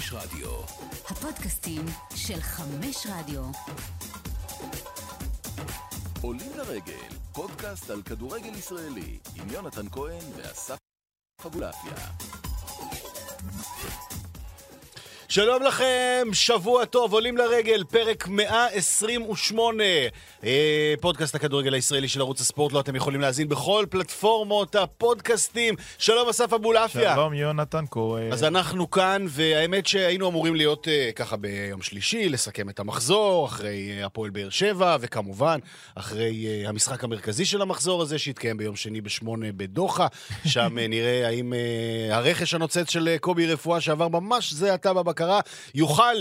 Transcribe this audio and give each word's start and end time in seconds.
חמש 0.00 0.12
רדיו. 0.12 0.50
הפודקאסטים 1.10 1.86
של 2.14 2.40
חמש 2.40 3.06
רדיו. 3.06 3.42
עולים 6.20 6.52
לרגל, 6.56 7.08
פודקאסט 7.32 7.90
על 7.90 8.02
כדורגל 8.02 8.54
ישראלי, 8.54 9.18
עם 9.34 9.50
יונתן 9.50 9.88
כהן 9.90 10.24
ואסף 10.36 10.76
אבולעפיה. 11.46 11.94
שלום 15.30 15.62
לכם, 15.62 16.28
שבוע 16.32 16.84
טוב, 16.84 17.12
עולים 17.12 17.36
לרגל, 17.36 17.84
פרק 17.84 18.28
128, 18.28 19.84
אה, 20.44 20.94
פודקאסט 21.00 21.34
הכדורגל 21.34 21.74
הישראלי 21.74 22.08
של 22.08 22.20
ערוץ 22.20 22.40
הספורט, 22.40 22.72
לו 22.72 22.80
אתם 22.80 22.96
יכולים 22.96 23.20
להאזין 23.20 23.48
בכל 23.48 23.84
פלטפורמות 23.90 24.74
הפודקאסטים. 24.74 25.74
שלום 25.98 26.28
אסף 26.28 26.52
אבולעפיה. 26.52 27.14
שלום 27.14 27.34
יונתן 27.34 27.84
כהן. 27.90 28.32
אז 28.32 28.44
אנחנו 28.44 28.90
כאן, 28.90 29.24
והאמת 29.28 29.86
שהיינו 29.86 30.28
אמורים 30.28 30.54
להיות 30.54 30.86
uh, 30.86 31.12
ככה 31.14 31.36
ביום 31.36 31.82
שלישי, 31.82 32.28
לסכם 32.28 32.68
את 32.68 32.80
המחזור, 32.80 33.46
אחרי 33.46 33.98
uh, 34.02 34.06
הפועל 34.06 34.30
באר 34.30 34.50
שבע, 34.50 34.96
וכמובן, 35.00 35.58
אחרי 35.94 36.46
uh, 36.64 36.68
המשחק 36.68 37.04
המרכזי 37.04 37.44
של 37.44 37.62
המחזור 37.62 38.02
הזה, 38.02 38.18
שהתקיים 38.18 38.56
ביום 38.56 38.76
שני 38.76 39.00
בשמונה 39.00 39.46
בדוחה. 39.56 40.06
שם 40.46 40.76
uh, 40.78 40.88
נראה 40.88 41.26
האם 41.26 41.52
uh, 41.52 42.14
הרכש 42.14 42.54
הנוצץ 42.54 42.90
של 42.90 43.08
uh, 43.16 43.18
קובי 43.18 43.46
רפואה, 43.46 43.80
שעבר 43.80 44.08
ממש 44.08 44.52
זה 44.52 44.74
עתה 44.74 44.92
בבקרה, 45.20 45.40
יוכל 45.74 46.14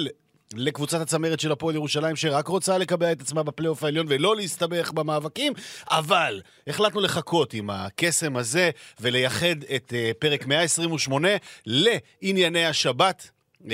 לקבוצת 0.55 1.01
הצמרת 1.01 1.39
של 1.39 1.51
הפועל 1.51 1.75
ירושלים, 1.75 2.15
שרק 2.15 2.47
רוצה 2.47 2.77
לקבע 2.77 3.11
את 3.11 3.21
עצמה 3.21 3.43
בפלייאוף 3.43 3.83
העליון 3.83 4.05
ולא 4.09 4.35
להסתבך 4.35 4.91
במאבקים, 4.91 5.53
אבל 5.89 6.41
החלטנו 6.67 7.01
לחכות 7.01 7.53
עם 7.53 7.69
הקסם 7.69 8.37
הזה 8.37 8.69
ולייחד 9.01 9.63
את 9.75 9.93
uh, 9.93 10.13
פרק 10.19 10.47
128 10.47 11.27
לענייני 11.65 12.65
השבת. 12.65 13.29
Uh, 13.61 13.65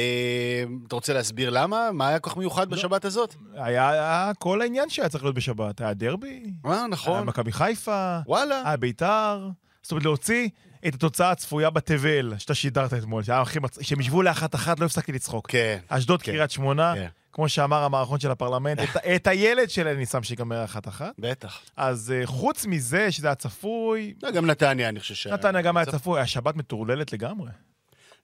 אתה 0.88 0.96
רוצה 0.96 1.14
להסביר 1.14 1.50
למה? 1.50 1.92
מה 1.92 2.08
היה 2.08 2.20
כל 2.20 2.30
כך 2.30 2.38
מיוחד 2.38 2.70
בשבת 2.70 3.06
הזאת? 3.06 3.36
היה, 3.54 3.90
היה 3.90 4.32
כל 4.40 4.62
העניין 4.62 4.90
שהיה 4.90 5.10
צריך 5.10 5.24
להיות 5.24 5.36
בשבת. 5.36 5.82
היה 5.82 5.94
דרבי, 5.94 6.44
אה, 6.66 6.74
היה 6.74 6.88
נכון. 6.88 7.28
מכבי 7.28 7.52
חיפה, 7.52 8.20
וואלה. 8.28 8.62
היה 8.66 8.78
ביתר. 8.78 9.50
זאת 9.82 9.92
אומרת, 9.92 10.04
להוציא 10.04 10.50
את 10.88 10.94
התוצאה 10.94 11.32
הצפויה 11.32 11.70
בתבל 11.70 12.34
שאתה 12.38 12.56
שידרת 12.56 12.94
אתמול, 12.94 13.24
שהיה 13.24 13.42
הכי 13.42 13.60
מצ... 13.60 13.78
שהם 13.82 14.00
ישבו 14.00 14.22
לאחת-אחת, 14.22 14.80
לא 14.80 14.86
הפסקתי 14.86 15.12
לצחוק. 15.12 15.48
כן. 15.50 15.78
אשדוד, 15.88 16.22
כן. 16.22 16.32
קריית 16.32 16.52
שמונה, 16.52 16.94
כן. 16.96 17.08
כמו 17.32 17.50
שאמר 17.50 17.84
המערכון 17.84 18.20
של 18.20 18.32
הפרלמנט, 18.32 18.80
את, 18.80 18.98
את 19.16 19.28
הילד 19.28 19.70
שלהם 19.70 19.98
אני 19.98 20.06
שם 20.06 20.24
שיגמר 20.24 20.64
אחת-אחת. 20.64 21.14
בטח. 21.20 21.62
אז 21.78 22.14
uh, 22.24 22.28
חוץ 22.28 22.66
מזה 22.66 23.12
שזה 23.12 23.28
היה 23.28 23.36
צפוי, 23.36 24.14
לא, 24.24 24.32
גם 24.32 24.46
נתניה, 24.46 24.90
אני 24.90 25.00
חושב 25.00 25.16
ש... 25.16 25.28
נתניה 25.28 25.62
גם 25.62 25.78
היה 25.78 25.86
צפוי, 25.86 26.22
השבת 26.22 26.56
מטורללת 26.56 27.14
לגמרי. 27.14 27.50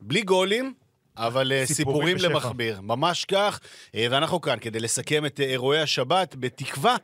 בלי 0.02 0.22
גולים, 0.22 0.74
אבל 1.18 1.52
אה, 1.52 1.66
סיפורים 1.66 2.18
סיפורים. 2.18 2.36
למכביר. 2.36 2.82
ממש 2.82 3.26
כך. 3.26 3.60
אה, 3.96 4.08
ואנחנו 4.12 4.42
כאן 4.42 4.58
כדי 4.62 4.80
לסכם 4.80 5.26
את 5.26 5.40
אה, 5.40 5.46
אירועי 5.46 5.82
השבת, 5.82 6.36
בתקווה, 6.40 6.96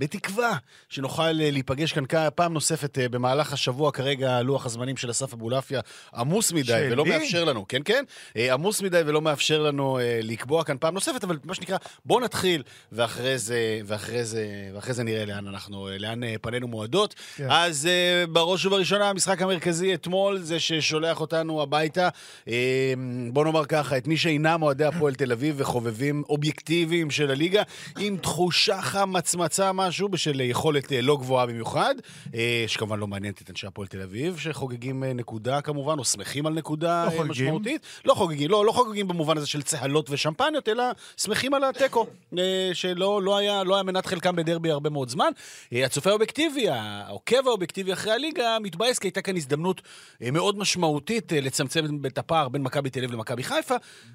בתקווה, 0.00 0.56
שנוכל 0.88 1.22
אה, 1.22 1.50
להיפגש 1.50 1.92
כאן 1.92 2.04
פעם 2.34 2.52
נוספת 2.52 2.98
אה, 2.98 3.08
במהלך 3.08 3.52
השבוע. 3.52 3.92
כרגע 3.92 4.42
לוח 4.42 4.66
הזמנים 4.66 4.96
של 4.96 5.10
אסף 5.10 5.32
אבולעפיה 5.32 5.80
עמוס 6.14 6.52
מדי 6.52 6.64
שלי? 6.64 6.92
ולא 6.92 7.06
מאפשר 7.06 7.44
לנו, 7.44 7.68
כן, 7.68 7.82
כן, 7.84 8.04
אה, 8.36 8.54
עמוס 8.54 8.82
מדי 8.82 9.02
ולא 9.06 9.22
מאפשר 9.22 9.62
לנו 9.62 9.98
לקבוע 10.22 10.64
כאן 10.64 10.76
פעם 10.80 10.94
נוספת, 10.94 11.24
אבל 11.24 11.38
מה 11.44 11.54
שנקרא, 11.54 11.76
בואו 12.04 12.20
נתחיל, 12.20 12.62
ואחרי 12.92 13.38
זה, 13.38 13.80
ואחרי 13.86 14.24
זה, 14.24 14.46
ואחרי 14.74 14.94
זה 14.94 15.02
נראה 15.02 15.24
לאן 15.24 15.46
אנחנו, 15.46 15.88
לאן 15.98 16.20
פנינו 16.42 16.68
מועדות. 16.68 17.14
כן. 17.36 17.46
אז 17.50 17.88
בראש 18.32 18.66
ובראשונה, 18.66 19.08
המשחק 19.08 19.42
המרכזי 19.42 19.94
אתמול, 19.94 20.38
זה 20.38 20.60
ששולח 20.60 21.20
אותנו 21.20 21.62
הביתה. 21.62 22.08
אה, 22.48 22.94
בוא 23.32 23.44
נאמר 23.44 23.64
ככה, 23.64 23.96
את 23.96 24.06
מי 24.06 24.16
שאינם 24.16 24.62
אוהדי 24.62 24.84
הפועל 24.84 25.14
תל 25.14 25.32
אביב 25.32 25.54
וחובבים 25.58 26.22
אובייקטיביים 26.28 27.10
של 27.10 27.30
הליגה, 27.30 27.62
עם 27.98 28.16
תחושה 28.16 28.82
חמצמצה 28.82 29.68
משהו 29.90 30.08
בשל 30.08 30.40
יכולת 30.40 30.92
אה, 30.92 31.00
לא 31.00 31.16
גבוהה 31.16 31.46
במיוחד, 31.46 31.94
אה, 32.34 32.64
שכמובן 32.66 32.98
לא 32.98 33.06
מעניינת 33.06 33.42
את 33.42 33.50
אנשי 33.50 33.66
הפועל 33.66 33.88
תל 33.88 34.02
אביב, 34.02 34.38
שחוגגים 34.38 35.04
אה, 35.04 35.12
נקודה 35.12 35.60
כמובן, 35.60 35.98
או 35.98 36.04
שמחים 36.04 36.46
על 36.46 36.52
נקודה 36.52 37.04
לא 37.04 37.20
אה. 37.20 37.24
משמעותית. 37.24 37.86
לא 38.04 38.14
חוגגים, 38.14 38.50
לא, 38.50 38.64
לא 38.64 38.72
חוגגים 38.72 39.08
במובן 39.08 39.36
הזה 39.36 39.46
של 39.46 39.62
צהלות 39.62 40.10
ושמפניות, 40.10 40.68
אלא 40.68 40.84
שמחים 41.16 41.54
על 41.54 41.64
התיקו, 41.64 42.06
אה, 42.38 42.70
שלא 42.72 43.22
לא 43.22 43.36
היה, 43.36 43.64
לא 43.64 43.74
היה 43.74 43.82
מנת 43.82 44.06
חלקם 44.06 44.36
בדרבי 44.36 44.70
הרבה 44.70 44.90
מאוד 44.90 45.08
זמן. 45.08 45.30
אה, 45.72 45.84
הצופה 45.84 46.10
האובייקטיבי, 46.10 46.68
העוקב 46.68 47.46
האובייקטיבי 47.46 47.92
אחרי 47.92 48.12
הליגה, 48.12 48.58
מתבאס 48.62 48.98
כי 48.98 49.06
הייתה 49.06 49.22
כאן 49.22 49.36
הזדמנות 49.36 49.82
אה, 50.22 50.30
מאוד 50.30 50.58
משמעותית 50.58 51.32
אה, 51.32 51.40
לצמצם 51.40 51.84
את 52.06 52.18
הפער 52.18 52.48
בין 52.48 52.62
מכבי 52.62 52.90
תל 52.90 52.98
אביב 52.98 53.12
למכבי 53.12 53.42
חיפה, 53.42 53.74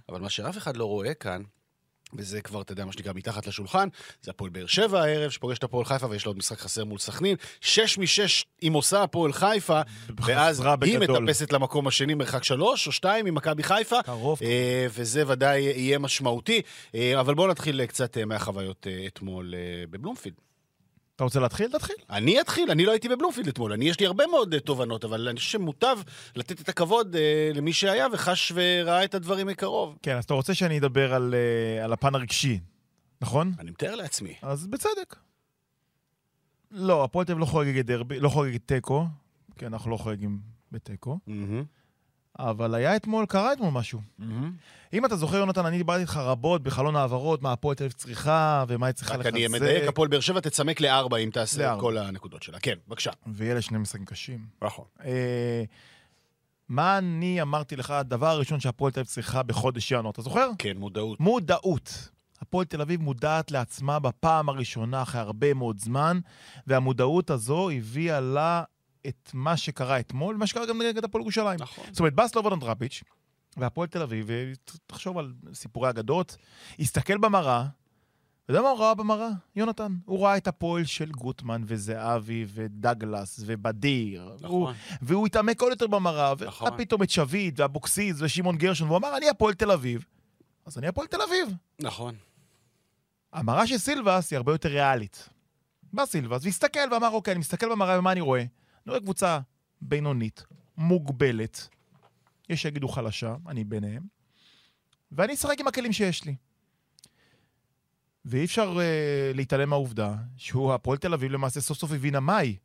אבל 0.09 0.21
מה 0.21 0.29
שאף 0.29 0.57
אחד 0.57 0.77
לא 0.77 0.85
רואה 0.85 1.13
כאן, 1.13 1.41
וזה 2.13 2.41
כבר, 2.41 2.61
אתה 2.61 2.71
יודע, 2.71 2.85
מה 2.85 2.91
שנקרא, 2.91 3.13
מתחת 3.15 3.47
לשולחן. 3.47 3.87
זה 4.21 4.31
הפועל 4.31 4.49
באר 4.49 4.65
שבע 4.65 5.01
הערב, 5.03 5.31
שפוגש 5.31 5.57
את 5.57 5.63
הפועל 5.63 5.85
חיפה, 5.85 6.07
ויש 6.09 6.25
לו 6.25 6.29
עוד 6.29 6.37
משחק 6.37 6.59
חסר 6.59 6.85
מול 6.85 6.99
סכנין. 6.99 7.35
שש 7.61 7.97
משש 7.97 8.45
אם 8.63 8.73
עושה 8.73 9.03
הפועל 9.03 9.33
חיפה, 9.33 9.81
ואז 10.25 10.59
היא 10.81 10.99
בגדול. 10.99 11.23
מטפסת 11.23 11.53
למקום 11.53 11.87
השני, 11.87 12.13
מרחק 12.13 12.43
שלוש 12.43 12.87
או 12.87 12.91
שתיים 12.91 13.25
ממכבי 13.25 13.63
חיפה. 13.63 14.03
קרוב. 14.03 14.39
אה, 14.43 14.87
וזה 14.89 15.23
ודאי 15.27 15.61
יהיה 15.61 15.99
משמעותי. 15.99 16.61
אה, 16.95 17.19
אבל 17.19 17.33
בואו 17.33 17.47
נתחיל 17.47 17.81
אה, 17.81 17.87
קצת 17.87 18.17
אה, 18.17 18.25
מהחוויות 18.25 18.87
אה, 18.89 19.03
אתמול 19.07 19.53
אה, 19.57 19.83
בבלומפילד. 19.89 20.44
אתה 21.15 21.23
רוצה 21.23 21.39
להתחיל? 21.39 21.71
תתחיל. 21.71 21.95
אני 22.09 22.41
אתחיל, 22.41 22.71
אני 22.71 22.85
לא 22.85 22.91
הייתי 22.91 23.09
בבלומפילד 23.09 23.47
אתמול, 23.47 23.73
אני, 23.73 23.85
יש 23.85 23.99
לי 23.99 24.05
הרבה 24.05 24.27
מאוד 24.27 24.53
אה, 24.53 24.59
תובנות, 24.59 25.03
אבל 25.03 25.27
אני 25.27 25.37
חושב 25.37 25.51
שמוטב 25.51 25.97
לתת 26.35 26.61
את 26.61 26.69
הכבוד 26.69 27.15
אה, 27.15 27.51
למי 27.53 27.73
שהיה 27.73 28.07
וחש 28.13 28.51
וראה 28.55 29.03
את 29.03 29.15
הדברים 29.15 29.47
מקרוב. 29.47 29.97
כן, 30.01 30.17
אז 30.17 30.23
אתה 30.23 30.33
רוצה 30.33 30.53
שאני 30.53 30.79
אדבר 30.79 31.13
על, 31.13 31.35
אה, 31.35 31.83
על 31.83 31.93
הפן 31.93 32.15
הרגשי, 32.15 32.59
נכון? 33.21 33.53
אני 33.59 33.71
מתאר 33.71 33.95
לעצמי. 33.95 34.33
אז 34.41 34.67
בצדק. 34.67 35.15
לא, 36.71 37.03
הפועל 37.03 37.25
תל 37.25 37.31
אביב 37.31 37.41
לא 37.41 37.45
חוגגת 37.45 37.85
דרבי, 37.85 38.19
לא 38.19 38.29
חוגגת 38.29 38.61
תיקו, 38.65 39.05
כי 39.57 39.65
אנחנו 39.65 39.91
לא 39.91 39.97
חוגגים 39.97 40.39
בתיקו, 40.71 41.19
מהמם, 41.27 41.63
אבל 42.39 42.75
היה 42.75 42.95
אתמול, 42.95 43.25
קרה 43.25 43.53
אתמול 43.53 43.69
משהו. 43.69 43.99
מהמם. 44.19 44.51
אם 44.93 45.05
אתה 45.05 45.15
זוכר, 45.15 45.37
יונתן, 45.37 45.65
אני 45.65 45.77
דיברתי 45.77 46.01
איתך 46.01 46.17
רבות 46.17 46.63
בחלון 46.63 46.95
העברות, 46.95 47.41
מה 47.41 47.51
הפועל 47.51 47.75
תל 47.75 47.83
אביב 47.83 47.93
צריכה, 47.93 48.65
ומה 48.67 48.85
היא 48.85 48.93
צריכה 48.93 49.13
רק 49.13 49.19
לחזק. 49.19 49.33
אני 49.33 49.47
מדייק, 49.47 49.87
הפועל 49.87 50.07
באר 50.07 50.19
שבע 50.19 50.39
תצמק 50.39 50.81
לארבע 50.81 51.17
אם 51.17 51.29
תעשה 51.33 51.73
את. 51.73 51.79
כל 51.79 51.97
הנקודות 51.97 52.43
שלה. 52.43 52.59
כן, 52.59 52.75
בבקשה. 52.87 53.11
ויהיה 53.27 53.53
לה 53.53 53.61
שני 53.61 53.77
משחקים 53.77 54.05
קשים. 54.05 54.39
נכון. 54.61 54.85
אה, 55.05 55.63
מה 56.69 56.97
אני 56.97 57.41
אמרתי 57.41 57.75
לך, 57.75 57.91
הדבר 57.91 58.27
הראשון 58.27 58.59
שהפועל 58.59 58.91
תל 58.91 58.99
אביב 58.99 59.09
צריכה 59.09 59.43
בחודש 59.43 59.91
ינואר, 59.91 60.09
אתה 60.09 60.21
זוכר? 60.21 60.49
כן, 60.57 60.77
מודעות. 60.77 61.19
מודעות. 61.19 62.09
הפועל 62.41 62.65
תל 62.65 62.81
אביב 62.81 63.01
מודעת 63.01 63.51
לעצמה 63.51 63.99
בפעם 63.99 64.49
הראשונה 64.49 65.01
אחרי 65.01 65.21
הרבה 65.21 65.53
מאוד 65.53 65.79
זמן, 65.79 66.19
והמודעות 66.67 67.29
הזו 67.29 67.69
הביאה 67.69 68.19
לה 68.19 68.63
את 69.07 69.31
מה 69.33 69.57
שקרה 69.57 69.99
אתמול, 69.99 70.35
ומה 70.35 70.47
שקרה 70.47 70.65
גם 70.65 70.81
נגד 70.81 71.03
הפועל 71.03 71.21
ירושלים. 71.21 71.59
נכון. 71.59 71.85
זאת 71.91 71.99
אומרת, 71.99 72.13
בא 72.13 72.27
סלובודון 72.27 72.59
דראפיץ', 72.59 73.03
והפועל 73.57 73.87
תל 73.87 74.01
אביב, 74.01 74.29
ותחשוב 74.29 75.17
על 75.17 75.33
סיפורי 75.53 75.89
אגדות, 75.89 76.37
הסתכל 76.79 77.17
במראה, 77.17 77.65
יודע 78.49 78.61
מה 78.61 78.69
הוא 78.69 78.79
ראה 78.79 78.93
במראה, 78.93 79.29
יונתן? 79.55 79.95
הוא 80.05 80.25
ראה 80.25 80.37
את 80.37 80.47
הפועל 80.47 80.85
של 80.85 81.11
גוטמן 81.11 81.61
וזהבי 81.65 82.45
ודגלס 82.47 83.39
ובדיר. 83.45 84.23
הוא, 84.23 84.35
נכון. 84.41 84.73
והוא 85.01 85.25
התעמק 85.27 85.61
עוד 85.61 85.71
יותר 85.71 85.87
במראה, 85.87 86.33
נכון. 86.45 86.67
וראה 86.67 86.77
פתאום 86.77 87.03
את 87.03 87.09
שביט 87.09 87.59
ואבוקסיס 87.59 88.17
ושמעון 88.19 88.57
גרשון, 88.57 88.87
והוא 88.87 88.97
אמר, 88.97 89.17
אני 89.17 89.29
הפועל 89.29 89.53
תל 89.53 89.71
אביב. 89.71 90.05
אז 90.65 90.77
אני 90.77 90.87
הפועל 90.87 91.07
תל 91.07 91.21
אביב. 91.21 91.49
נכון. 91.79 92.15
המראה 93.33 93.67
של 93.67 93.77
סילבס 93.77 94.31
היא 94.31 94.37
הרבה 94.37 94.51
יותר 94.51 94.69
ריאלית. 94.69 95.29
בא 95.93 96.05
סילבס 96.05 96.45
והסתכל 96.45 96.79
ואמר, 96.91 97.09
אוקיי, 97.09 97.31
אני 97.31 97.39
מסתכל 97.39 97.69
במראה 97.69 97.99
ומה 97.99 98.11
אני 98.11 98.21
רואה? 98.21 98.43
אני 98.85 98.91
רואה 98.91 98.99
קבוצה 98.99 99.39
בינונית, 99.81 100.43
מוגבלת, 100.77 101.69
יש 102.49 102.61
שיגידו 102.61 102.87
חלשה, 102.87 103.35
אני 103.47 103.63
ביניהם, 103.63 104.03
ואני 105.11 105.33
אשחק 105.33 105.59
עם 105.59 105.67
הכלים 105.67 105.93
שיש 105.93 106.25
לי. 106.25 106.35
ואי 108.25 108.45
אפשר 108.45 108.77
uh, 108.77 109.37
להתעלם 109.37 109.69
מהעובדה 109.69 110.15
שהוא, 110.37 110.73
הפועל 110.73 110.97
תל 110.97 111.13
אביב 111.13 111.31
למעשה 111.31 111.61
סוף 111.61 111.77
סוף 111.77 111.91
הבינה 111.91 112.19
מהי. 112.19 112.57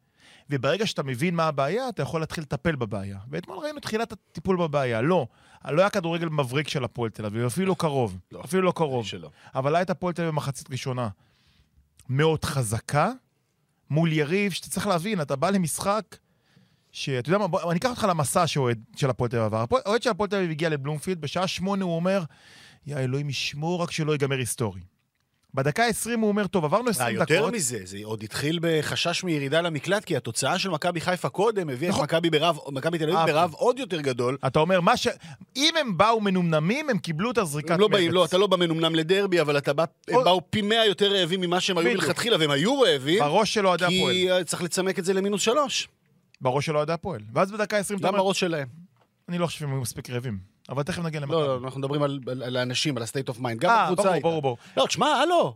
וברגע 0.50 0.86
שאתה 0.86 1.02
מבין 1.02 1.34
מה 1.34 1.44
הבעיה, 1.44 1.88
אתה 1.88 2.02
יכול 2.02 2.20
להתחיל 2.20 2.44
לטפל 2.44 2.76
בבעיה. 2.76 3.18
ואתמול 3.30 3.58
ראינו 3.58 3.80
תחילת 3.80 4.12
הטיפול 4.12 4.56
בבעיה. 4.56 5.02
לא, 5.02 5.26
לא 5.68 5.80
היה 5.80 5.90
כדורגל 5.90 6.28
מבריק 6.28 6.68
של 6.68 6.84
הפועל 6.84 7.10
תל 7.10 7.26
אביב, 7.26 7.44
אפילו 7.44 7.66
לא 7.66 7.76
קרוב. 7.78 8.18
לא. 8.32 8.40
אפילו 8.44 8.62
לא 8.62 8.72
קרוב. 8.76 9.06
שלא. 9.06 9.30
אבל 9.54 9.76
את 9.76 9.90
הפועל 9.90 10.14
תל 10.14 10.22
אביב 10.22 10.32
במחצית 10.32 10.70
ראשונה 10.70 11.08
מאוד 12.08 12.44
חזקה, 12.44 13.12
מול 13.90 14.12
יריב 14.12 14.52
שאתה 14.52 14.70
צריך 14.70 14.86
להבין, 14.86 15.20
אתה 15.20 15.36
בא 15.36 15.50
למשחק 15.50 16.16
שאתה 16.92 17.28
יודע 17.28 17.38
מה, 17.38 17.46
בוא, 17.48 17.70
אני 17.70 17.78
אקח 17.78 17.90
אותך 17.90 18.06
למסע 18.08 18.46
שאוהד 18.46 18.78
של 18.96 19.10
הפועל 19.10 19.30
תל 19.30 19.36
אביב 19.36 19.46
עבר. 19.54 19.62
הפועל- 19.62 19.82
אוהד 19.86 20.02
של 20.02 20.10
הפועל 20.10 20.30
תל 20.30 20.36
אביב 20.36 20.50
הגיע 20.50 20.68
לבלומפילד, 20.68 21.20
בשעה 21.20 21.46
שמונה 21.46 21.84
הוא 21.84 21.96
אומר, 21.96 22.22
יא 22.86 22.96
אלוהים 22.96 23.28
ישמור 23.30 23.82
רק 23.82 23.90
שלא 23.90 24.12
ייגמר 24.12 24.36
היסטורי. 24.36 24.80
בדקה 25.54 25.86
ה-20 25.86 26.10
הוא 26.20 26.28
אומר, 26.28 26.46
טוב, 26.46 26.64
עברנו 26.64 26.90
20 26.90 27.08
אה, 27.08 27.24
דקות. 27.24 27.36
יותר 27.36 27.50
מזה, 27.50 27.78
זה 27.84 27.98
עוד 28.04 28.22
התחיל 28.22 28.58
בחשש 28.62 29.24
מירידה 29.24 29.60
למקלט, 29.60 30.04
כי 30.04 30.16
התוצאה 30.16 30.58
של 30.58 30.70
מכבי 30.70 31.00
חיפה 31.00 31.28
קודם 31.28 31.68
הביאה 31.70 31.90
את 31.90 31.94
נכון. 31.94 32.04
מכבי 32.74 32.98
תל 32.98 33.04
אביב 33.04 33.16
אה, 33.16 33.26
ברב 33.26 33.54
עוד 33.54 33.78
יותר 33.78 34.00
גדול. 34.00 34.36
אתה 34.46 34.58
אומר, 34.58 34.80
מה 34.80 34.96
ש... 34.96 35.08
אם 35.56 35.74
הם 35.80 35.96
באו 35.96 36.20
מנומנמים, 36.20 36.90
הם 36.90 36.98
קיבלו 36.98 37.30
את 37.30 37.38
הזריקת 37.38 37.70
הם 37.70 37.80
לא 37.80 37.88
באים, 37.88 38.04
מרץ. 38.04 38.14
לא, 38.14 38.24
אתה 38.24 38.38
לא 38.38 38.46
בא 38.46 38.56
מנומנם 38.56 38.94
לדרבי, 38.94 39.40
אבל 39.40 39.58
אתה 39.58 39.72
בא, 39.72 39.84
הם 40.08 40.24
באו 40.24 40.40
פי 40.50 40.62
מאה 40.62 40.86
יותר 40.86 41.12
רעבים 41.12 41.40
ממה 41.40 41.60
שהם 41.60 41.78
היו. 41.78 41.90
מלכתחילה, 41.90 42.36
והם 42.40 42.50
היו 42.50 42.80
רעבים, 42.80 43.18
בראש 43.18 43.54
של 43.54 43.66
אוהדי 43.66 43.84
הפועל. 43.84 44.14
כי 44.14 44.44
צריך 44.44 44.62
לצמק 44.62 44.98
את 44.98 45.04
זה 45.04 45.12
למינוס 45.12 45.42
שלוש. 45.42 45.88
בראש 46.40 46.66
של 46.66 46.76
אוהדי 46.76 46.92
הפועל. 46.92 47.20
ואז 47.34 47.52
בדקה 47.52 47.78
ה-20 47.78 47.98
אתה 47.98 48.08
אומר, 48.08 48.18
בראש 48.18 48.40
שלהם. 48.40 48.68
אני 49.28 49.38
לא 49.38 49.46
חושב 49.46 49.58
שהם 49.58 49.72
היו 49.72 49.80
מספיק 49.80 50.10
רעבים. 50.10 50.38
אבל 50.70 50.82
תכף 50.82 50.98
נגיע 51.02 51.20
למכבי. 51.20 51.36
לא, 51.36 51.46
לא, 51.46 51.64
אנחנו 51.64 51.78
מדברים 51.80 52.02
על- 52.02 52.20
על 52.30 52.42
על 52.42 52.56
האנשים, 52.56 52.96
על 52.96 53.02
ה-state 53.02 53.34
of 53.34 53.38
mind. 53.38 53.54
גם 53.58 53.70
אה, 53.70 53.84
הקבוצה 53.84 54.02
ברור, 54.02 54.12
הייתה. 54.14 54.28
ברור, 54.28 54.42
ברור. 54.42 54.56
לא, 54.76 54.86
תשמע, 54.86 55.06
הלו, 55.06 55.54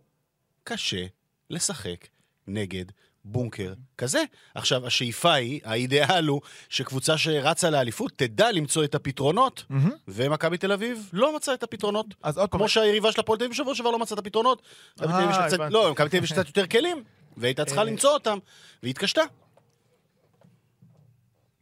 קשה 0.64 1.04
לשחק 1.50 2.06
נגד 2.46 2.84
בונקר 3.24 3.72
כזה. 3.98 4.22
עכשיו, 4.54 4.86
השאיפה 4.86 5.32
היא, 5.34 5.60
האידיאל 5.64 6.26
הוא, 6.26 6.40
שקבוצה 6.68 7.18
שרצה 7.18 7.70
לאליפות 7.70 8.12
תדע 8.16 8.52
למצוא 8.52 8.84
את 8.84 8.94
הפתרונות, 8.94 9.64
מהמם. 9.70 9.90
ומכבי 10.08 10.58
תל 10.58 10.72
אביב 10.72 11.10
לא 11.12 11.36
מצאה 11.36 11.54
את 11.54 11.62
הפתרונות. 11.62 12.06
אז 12.22 12.38
עוד 12.38 12.48
פעם, 12.50 12.60
כמו 12.60 12.68
שהיריבה 12.68 13.12
של 13.12 13.20
הפועל 13.20 13.38
תל 13.38 13.44
אביב 13.44 13.56
שבוע 13.56 13.74
שעבר 13.74 13.90
לא 13.90 13.98
מצאה 13.98 14.14
את 14.14 14.26
הפתרונות. 14.26 14.62
קצת- 14.94 15.04
הבנתי. 15.52 15.74
לא, 15.74 15.90
מכבי 15.92 16.08
תל 16.08 16.16
אביב 16.16 16.24
יש 16.24 16.32
קצת 16.32 16.46
יותר 16.46 16.66
כלים, 16.66 17.04
והייתה 17.36 17.64
צריכה 17.64 17.80
אה. 17.80 17.86
למצוא 17.86 18.10
אותם, 18.10 18.38
והיא 18.82 18.90
התקשתה. 18.90 19.22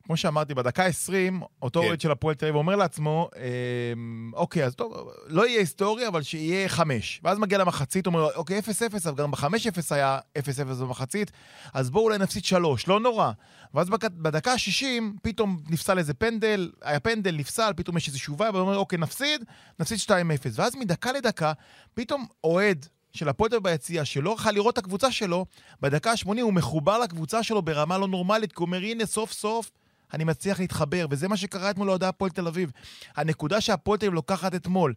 כמו 0.05 0.17
שאמרתי, 0.17 0.55
בדקה 0.55 0.87
ה-20, 0.87 1.45
אותו 1.63 1.81
כן. 1.81 1.87
אוהד 1.87 2.01
של 2.01 2.11
הפועל 2.11 2.35
תל 2.35 2.47
אביב 2.47 2.57
אומר 2.57 2.77
לעצמו, 2.77 3.29
אמ, 3.37 4.33
אוקיי, 4.35 4.65
אז 4.65 4.75
טוב, 4.75 5.11
לא 5.27 5.47
יהיה 5.47 5.61
היסטוריה, 5.61 6.09
אבל 6.09 6.23
שיהיה 6.23 6.69
חמש. 6.69 7.21
ואז 7.25 7.39
מגיע 7.39 7.59
למחצית, 7.59 8.07
אומר, 8.07 8.29
אוקיי, 8.37 8.59
0-0, 8.59 9.09
אבל 9.09 9.23
גם 9.23 9.31
ב-5-0 9.31 9.47
היה 9.91 10.19
0-0 10.39 10.75
במחצית, 10.81 11.31
אז 11.75 11.91
בואו 11.91 12.05
אולי 12.05 12.19
נפסיד 12.19 12.45
3, 12.45 12.89
לא 12.89 13.01
נורא. 13.01 13.31
ואז 13.75 13.89
בדקה 14.03 14.53
ה-60, 14.53 15.03
פתאום 15.23 15.61
נפסל 15.71 15.99
איזה 15.99 16.15
פנדל, 16.15 16.71
היה 16.83 17.01
פנדל, 17.01 17.37
נפסל, 17.37 17.73
פתאום 17.77 17.97
יש 17.97 18.09
איזשהו 18.09 18.39
vibe, 18.39 18.55
ואומר, 18.55 18.77
אוקיי, 18.77 18.99
נפסיד, 18.99 19.45
נפסיד 19.81 19.99
2-0. 19.99 20.11
ואז 20.53 20.77
מדקה 20.77 21.13
לדקה, 21.13 21.53
פתאום 21.95 22.27
אוהד 22.45 22.87
של 23.13 23.29
הפועל 23.29 23.51
תל 23.51 23.57
אביב 23.57 23.65
ביציע, 23.65 24.05
שלא 24.05 24.31
יכול 24.31 24.53
לראות 24.53 24.73
את 24.73 24.79
הקבוצה 24.79 25.13
שלו, 25.13 25.47
בדקה 25.81 26.11
ה-80 26.11 26.41
הוא 26.41 26.53
מחובר 26.53 26.99
לקבוצה 26.99 27.43
שלו 27.43 27.63
ברמה 27.63 27.99
לא 27.99 28.09
נורמלית, 28.09 28.53
כי 28.53 28.57
הוא 28.59 28.67
אומר, 28.67 28.79
הנה, 28.79 29.07
סוף 29.07 29.33
סוף 29.33 29.71
אני 30.13 30.25
מצליח 30.25 30.61
להתחבר, 30.61 31.07
וזה 31.11 31.29
מה 31.29 31.37
שקרה 31.37 31.71
אתמול 31.71 31.87
לאוהדי 31.87 32.07
הפועל 32.07 32.31
תל 32.31 32.47
אביב. 32.47 32.71
הנקודה 33.17 33.61
שהפועל 33.61 33.99
תל 33.99 34.07
אביב 34.07 34.15
לוקחת 34.15 34.55
אתמול, 34.55 34.95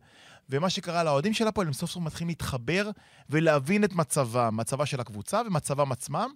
ומה 0.50 0.70
שקרה 0.70 1.04
לאוהדים 1.04 1.34
של 1.34 1.48
הפועל, 1.48 1.68
הם 1.68 1.74
סוף 1.74 1.92
סוף 1.92 2.04
מתחילים 2.04 2.28
להתחבר 2.28 2.90
ולהבין 3.30 3.84
את 3.84 3.94
מצבם, 3.94 4.58
מצבה 4.58 4.86
של 4.86 5.00
הקבוצה 5.00 5.42
ומצבם 5.48 5.92
עצמם, 5.92 6.30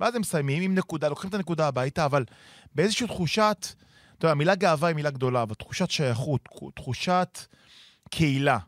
ואז 0.00 0.14
הם 0.14 0.20
מסיימים 0.20 0.62
עם 0.62 0.74
נקודה, 0.74 1.08
לוקחים 1.08 1.30
את 1.30 1.34
הנקודה 1.34 1.68
הביתה, 1.68 2.04
אבל 2.04 2.24
באיזושהי 2.74 3.06
תחושת, 3.06 3.66
אתה 4.18 4.26
יודע, 4.26 4.32
המילה 4.32 4.54
גאווה 4.54 4.88
היא 4.88 4.96
מילה 4.96 5.10
גדולה, 5.10 5.42
אבל 5.42 5.54
תחושת 5.54 5.90
שייכות, 5.90 6.48
תחושת 6.74 7.38
קהילה. 8.10 8.58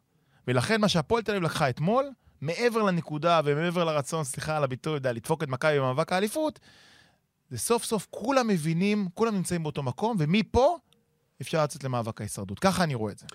ולכן 0.49 0.81
מה 0.81 0.89
שהפועל 0.89 1.23
תל 1.23 1.33
אביב 1.33 1.43
לקחה 1.43 1.69
אתמול, 1.69 2.11
מעבר 2.41 2.83
לנקודה 2.83 3.41
ומעבר 3.45 3.85
לרצון, 3.85 4.25
סליחה 4.25 4.57
על 4.57 4.65
הביטוי, 4.65 5.01
לדפוק 5.05 5.43
את 5.43 5.49
מכבי 5.49 5.79
במאבק 5.79 6.13
האליפות, 6.13 6.61
זה 7.55 7.59
סוף 7.59 8.07
כולם 8.11 8.49
מבינים, 8.49 9.09
כולם 9.15 9.35
נמצאים 9.35 9.63
באותו 9.63 9.83
מקום, 9.83 10.17
ומפה 10.19 10.77
אפשר 11.41 11.63
לצאת 11.63 11.85
למאבק 11.85 12.21
ההישרדות. 12.21 12.59
ככה 12.59 12.85
אני 12.85 12.95
רואה 12.95 13.13
את 13.13 13.19
זה. 13.19 13.27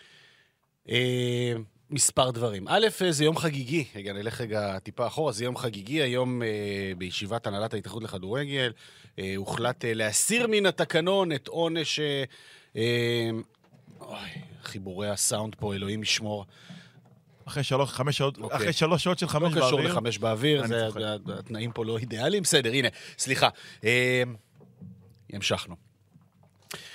אה, 0.89 1.53
מספר 1.89 2.31
דברים. 2.31 2.67
א', 2.67 2.87
אה, 3.01 3.11
זה 3.11 3.23
יום 3.23 3.37
חגיגי, 3.37 3.85
רגע, 3.95 4.13
נלך 4.13 4.41
רגע 4.41 4.79
טיפה 4.79 5.07
אחורה, 5.07 5.31
זה 5.31 5.43
יום 5.43 5.57
חגיגי, 5.57 6.01
היום 6.01 6.43
אה, 6.43 6.91
בישיבת 6.97 7.47
הנהלת 7.47 7.73
ההתאחדות 7.73 8.03
לכדורגל, 8.03 8.73
אה, 9.19 9.33
הוחלט 9.35 9.85
אה, 9.85 9.93
להסיר 9.93 10.47
מן 10.47 10.65
התקנון 10.65 11.31
את 11.31 11.47
עונש... 11.47 11.99
אה, 11.99 12.23
אה, 12.75 13.29
אוי, 14.01 14.29
חיבורי 14.63 15.09
הסאונד 15.09 15.55
פה, 15.55 15.75
אלוהים 15.75 16.03
ישמור. 16.03 16.45
אחרי 17.49 17.63
שלוש, 17.63 17.89
חמש 17.89 18.17
שעות, 18.17 18.37
אוקיי. 18.37 18.57
אחרי 18.57 18.73
שלוש 18.73 19.03
שעות 19.03 19.19
של 19.19 19.25
לא 19.25 19.31
חמש 19.31 19.53
קשור 19.53 19.69
באוויר. 19.71 19.91
לחמש 19.91 20.17
באוויר, 20.17 20.59
אני 20.59 20.67
זה- 20.67 20.83
צוחק. 20.87 20.99
זה- 20.99 21.39
התנאים 21.39 21.71
פה 21.71 21.85
לא 21.85 21.97
אידיאליים. 21.97 22.43
בסדר, 22.43 22.69
הנה, 22.71 22.87
סליחה. 23.17 23.49
אה, 23.83 24.23
המשכנו. 25.33 25.88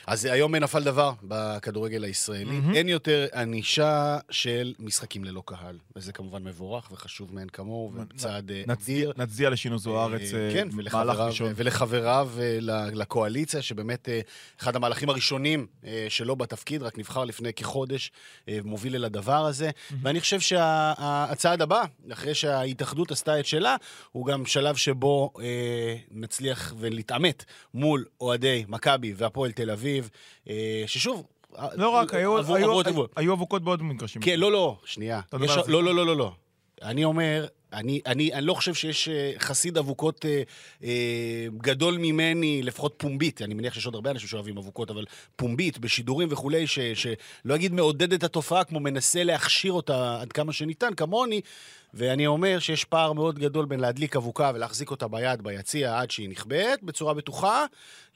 אז 0.07 0.25
היום 0.25 0.55
נפל 0.55 0.83
דבר 0.83 1.13
בכדורגל 1.23 2.05
הישראלי. 2.05 2.45
מהמם. 2.45 2.75
אין 2.75 2.89
יותר 2.89 3.27
ענישה 3.35 4.19
של 4.31 4.75
משחקים 4.79 5.25
ללא 5.25 5.43
קהל. 5.45 5.79
וזה 5.97 6.13
כמובן 6.13 6.45
מבורך 6.45 6.89
וחשוב 6.93 7.35
מאין 7.35 7.49
כמוהו, 7.49 7.93
וצעד 7.95 8.51
אה, 8.51 8.63
אדיר. 8.73 9.13
נצדיע 9.17 9.51
לשינו 9.51 9.79
זוארץ, 9.79 10.35
אה, 10.35 10.49
אה, 10.49 10.53
כן, 10.53 10.69
מהלך 10.73 10.95
ולחבריו, 10.95 11.27
ראשון. 11.27 11.53
ולחבריו 11.57 12.31
אה, 12.39 12.59
לקואליציה, 12.93 13.63
שבאמת 13.63 14.09
אה, 14.09 14.21
אחד 14.61 14.77
המהלכים 14.77 15.09
הראשונים 15.11 15.67
אה, 15.85 16.07
שלו 16.09 16.37
בתפקיד, 16.37 16.83
רק 16.83 16.99
נבחר 16.99 17.25
לפני 17.25 17.53
כחודש, 17.53 18.13
אה, 18.49 18.59
מוביל 18.65 18.95
אל 18.95 19.05
הדבר 19.05 19.47
הזה. 19.47 19.71
ואני 20.03 20.21
חושב 20.21 20.41
שהצעד 20.41 21.63
הבא, 21.63 21.83
אחרי 22.13 22.35
שההתאחדות 22.35 23.11
עשתה 23.11 23.41
את 23.41 23.47
שלה, 23.47 23.77
הוא 24.13 24.27
גם 24.27 24.47
שלב 24.47 24.77
שבו 24.77 25.31
אה, 25.41 25.45
נצליח 26.11 26.75
ולהתעמת 26.79 27.45
מול 27.75 28.05
אוהדי 28.21 28.65
מכבי 28.69 29.15
והפועל 29.17 29.53
תל 29.53 29.71
אביב, 29.71 29.94
אה, 30.49 30.85
ששוב... 30.87 31.27
לא 31.75 31.89
רק, 31.89 32.15
היו- 32.15 32.39
עבור- 32.39 32.57
היו- 32.57 32.67
עבור 32.67 32.81
את 32.81 32.87
הגבול. 32.87 33.07
היו 33.17 33.33
אבוקות 33.33 33.63
בעוד 33.65 33.83
מגרשים. 33.83 34.23
כן, 34.23 34.41
לא, 34.41 34.53
לא, 34.53 34.77
שנייה. 34.85 35.21
יש-? 35.45 35.51
לא, 35.69 35.85
לא, 35.85 35.95
לא, 35.95 36.07
לא, 36.07 36.17
לא. 36.17 36.33
אני 36.83 37.05
אומר, 37.05 37.47
אני, 37.73 38.01
אני, 38.07 38.35
אני 38.35 38.47
לא 38.47 38.55
חושב 38.55 38.75
שיש 38.75 39.09
אה, 39.09 39.33
חסיד 39.39 39.79
אבוקות 39.79 40.25
אה, 40.25 40.43
אה, 40.85 40.91
גדול 41.59 41.99
ממני, 41.99 42.63
לפחות 42.63 42.95
פומבית. 42.97 43.43
אני 43.43 43.55
מניח 43.55 43.75
שיש 43.75 43.87
עוד 43.87 43.95
הרבה 43.95 44.11
אנשים 44.11 44.29
שאוהבים 44.29 44.59
אבוקות, 44.59 44.91
אבל 44.91 45.05
פומבית, 45.37 45.79
בשידורים 45.79 46.29
וכולי, 46.31 46.67
ש, 46.67 46.79
שלא 46.79 47.55
אגיד 47.55 47.73
מעודד 47.73 48.13
את 48.13 48.25
התופעה, 48.25 48.65
כמו 48.65 48.81
מנסה 48.81 49.25
להכשיר 49.25 49.73
אותה 49.73 50.21
עד 50.21 50.33
כמה 50.33 50.53
שניתן, 50.53 50.95
כמוני. 50.97 51.41
ואני 51.97 52.27
אומר 52.27 52.59
שיש 52.59 52.85
פער 52.85 53.13
מאוד 53.13 53.39
גדול 53.39 53.67
בין 53.67 53.81
להדליק 53.81 54.17
אבוקה 54.17 54.51
ולהחזיק 54.55 54.91
אותה 54.91 55.09
ביד 55.09 55.43
ביציע 55.43 56.01
עד 56.01 56.11
שהיא 56.11 56.29
נכבדת 56.29 56.83
בצורה 56.83 57.15
בטוחה, 57.15 57.65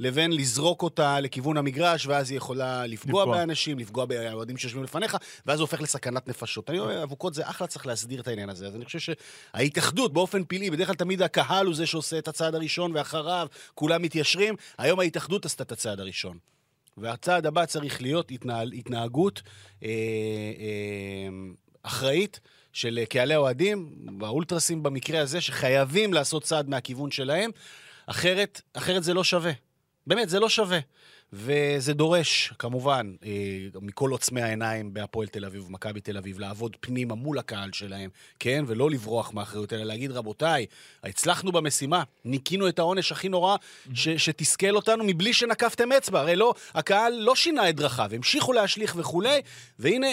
לבין 0.00 0.32
לזרוק 0.32 0.82
אותה 0.82 1.20
לכיוון 1.20 1.56
המגרש, 1.56 2.06
ואז 2.06 2.30
היא 2.30 2.36
יכולה 2.36 2.86
לפגוע, 2.86 3.22
לפגוע. 3.22 3.36
באנשים, 3.36 3.78
לפגוע 3.78 4.04
באוהדים 4.04 4.56
שיושבים 4.56 4.84
לפניך, 4.84 5.16
ואז 5.46 5.56
זה 5.58 5.62
הופך 5.62 5.80
לסכנת 5.80 6.28
נפשות. 6.28 6.70
אני 6.70 6.78
אומר, 6.78 7.02
אבוקות 7.02 7.34
זה 7.34 7.50
אחלה, 7.50 7.66
צריך 7.66 7.86
להסדיר 7.86 8.20
את 8.20 8.28
העניין 8.28 8.50
הזה. 8.50 8.66
אז 8.66 8.76
אני 8.76 8.84
חושב 8.84 8.98
שההתאחדות 8.98 10.12
באופן 10.12 10.44
פלאי, 10.44 10.70
בדרך 10.70 10.86
כלל 10.86 10.96
תמיד 10.96 11.22
הקהל 11.22 11.66
הוא 11.66 11.74
זה 11.74 11.86
שעושה 11.86 12.18
את 12.18 12.28
הצעד 12.28 12.54
הראשון, 12.54 12.92
ואחריו 12.94 13.46
כולם 13.74 14.02
מתיישרים. 14.02 14.54
היום 14.78 15.00
ההתאחדות 15.00 15.44
עשתה 15.44 15.62
את 15.62 15.72
הצעד 15.72 16.00
הראשון. 16.00 16.38
והצעד 16.96 17.46
הבא 17.46 17.66
צריך 17.66 18.02
להיות 18.02 18.30
התנהל, 18.30 18.72
התנהגות 18.72 19.42
אה, 19.82 19.88
אה, 19.88 21.28
אחראית 21.82 22.40
של 22.78 23.04
קהלי 23.08 23.34
האוהדים, 23.34 23.88
באולטרסים 24.18 24.82
במקרה 24.82 25.20
הזה, 25.20 25.40
שחייבים 25.40 26.14
לעשות 26.14 26.42
צעד 26.42 26.68
מהכיוון 26.68 27.10
שלהם, 27.10 27.50
אחרת, 28.06 28.60
אחרת 28.74 29.04
זה 29.04 29.14
לא 29.14 29.24
שווה. 29.24 29.52
באמת, 30.06 30.28
זה 30.28 30.40
לא 30.40 30.48
שווה. 30.48 30.78
וזה 31.32 31.94
דורש, 31.94 32.52
כמובן, 32.58 33.14
אה, 33.24 33.30
מכל 33.82 34.10
עוצמי 34.10 34.42
העיניים 34.42 34.94
בהפועל 34.94 35.28
תל 35.28 35.44
אביב 35.44 35.66
ומכבי 35.66 36.00
תל 36.00 36.16
אביב, 36.16 36.38
לעבוד 36.38 36.76
פנימה 36.80 37.14
מול 37.14 37.38
הקהל 37.38 37.70
שלהם, 37.72 38.10
כן? 38.38 38.64
ולא 38.66 38.90
לברוח 38.90 39.32
מאחריות, 39.32 39.72
אלא 39.72 39.84
להגיד, 39.84 40.10
רבותיי, 40.10 40.66
הצלחנו 41.04 41.52
במשימה, 41.52 42.02
ניקינו 42.24 42.68
את 42.68 42.78
העונש 42.78 43.12
הכי 43.12 43.28
נורא 43.28 43.56
ש- 43.94 44.08
שתסכל 44.08 44.76
אותנו 44.76 45.04
מבלי 45.04 45.32
שנקפתם 45.32 45.92
אצבע. 45.92 46.20
הרי 46.20 46.36
לא, 46.36 46.54
הקהל 46.74 47.12
לא 47.12 47.34
שינה 47.34 47.68
את 47.68 47.76
דרכיו, 47.76 48.10
המשיכו 48.12 48.52
להשליך 48.52 48.94
וכולי, 48.98 49.40
והנה, 49.78 50.08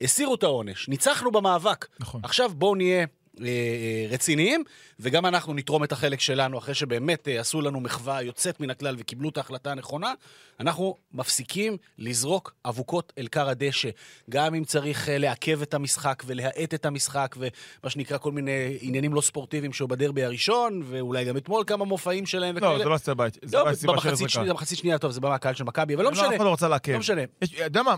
הסירו 0.00 0.34
את 0.34 0.42
העונש, 0.42 0.88
ניצחנו 0.88 1.30
במאבק. 1.30 1.86
נכון. 2.00 2.20
עכשיו 2.24 2.50
בואו 2.54 2.74
נהיה 2.74 2.98
אה, 2.98 3.46
אה, 3.46 4.06
רציניים, 4.10 4.64
וגם 5.02 5.26
אנחנו 5.26 5.54
נתרום 5.54 5.84
את 5.84 5.92
החלק 5.92 6.20
שלנו, 6.20 6.58
אחרי 6.58 6.74
שבאמת 6.74 7.28
אה, 7.28 7.40
עשו 7.40 7.60
לנו 7.60 7.80
מחווה 7.80 8.22
יוצאת 8.22 8.60
מן 8.60 8.70
הכלל 8.70 8.96
וקיבלו 8.98 9.28
את 9.28 9.36
ההחלטה 9.36 9.70
הנכונה, 9.70 10.12
אנחנו 10.60 10.96
מפסיקים 11.12 11.76
לזרוק 11.98 12.54
אבוקות 12.64 13.12
אל 13.18 13.28
כר 13.32 13.48
הדשא. 13.48 13.88
גם 14.30 14.54
אם 14.54 14.64
צריך 14.64 15.08
אה, 15.08 15.18
לעכב 15.18 15.62
את 15.62 15.74
המשחק 15.74 16.22
ולהאט 16.26 16.74
את 16.74 16.86
המשחק, 16.86 17.36
ומה 17.38 17.90
שנקרא 17.90 18.18
כל 18.18 18.32
מיני 18.32 18.78
עניינים 18.80 19.14
לא 19.14 19.20
ספורטיביים 19.20 19.72
שהיו 19.72 19.88
בדרבי 19.88 20.24
הראשון, 20.24 20.82
ואולי 20.86 21.24
גם 21.24 21.36
אתמול 21.36 21.64
כמה 21.66 21.84
מופעים 21.84 22.26
שלהם 22.26 22.54
וכאלה. 22.56 22.72
לא, 22.72 22.78
זה 22.78 22.88
לא 22.88 22.94
הסיבה, 22.94 23.26
זה 23.42 23.56
לא, 23.56 23.64
לא 23.64 23.70
הסיבה 23.70 24.00
של 24.00 24.08
הזריקה. 24.08 24.32
שנייה, 24.32 24.52
במחצית 24.52 24.78
שנייה, 24.78 24.98
טוב, 24.98 25.12
זה 25.12 25.20
בא 25.20 25.28
מהקהל 25.28 25.54
של 25.54 25.64
מכבי, 25.64 25.94
אבל 25.94 26.04
לא 26.04 26.10
משנה. 26.10 26.28
אף 26.28 26.34
אחד 26.36 26.44
לא 26.44 26.50
רוצה 26.50 26.68
לעכב. 26.68 26.92
לא 26.92 26.98
משנה. 26.98 27.22
אתה 27.22 27.60
יודע 27.60 27.82
מה, 27.82 27.94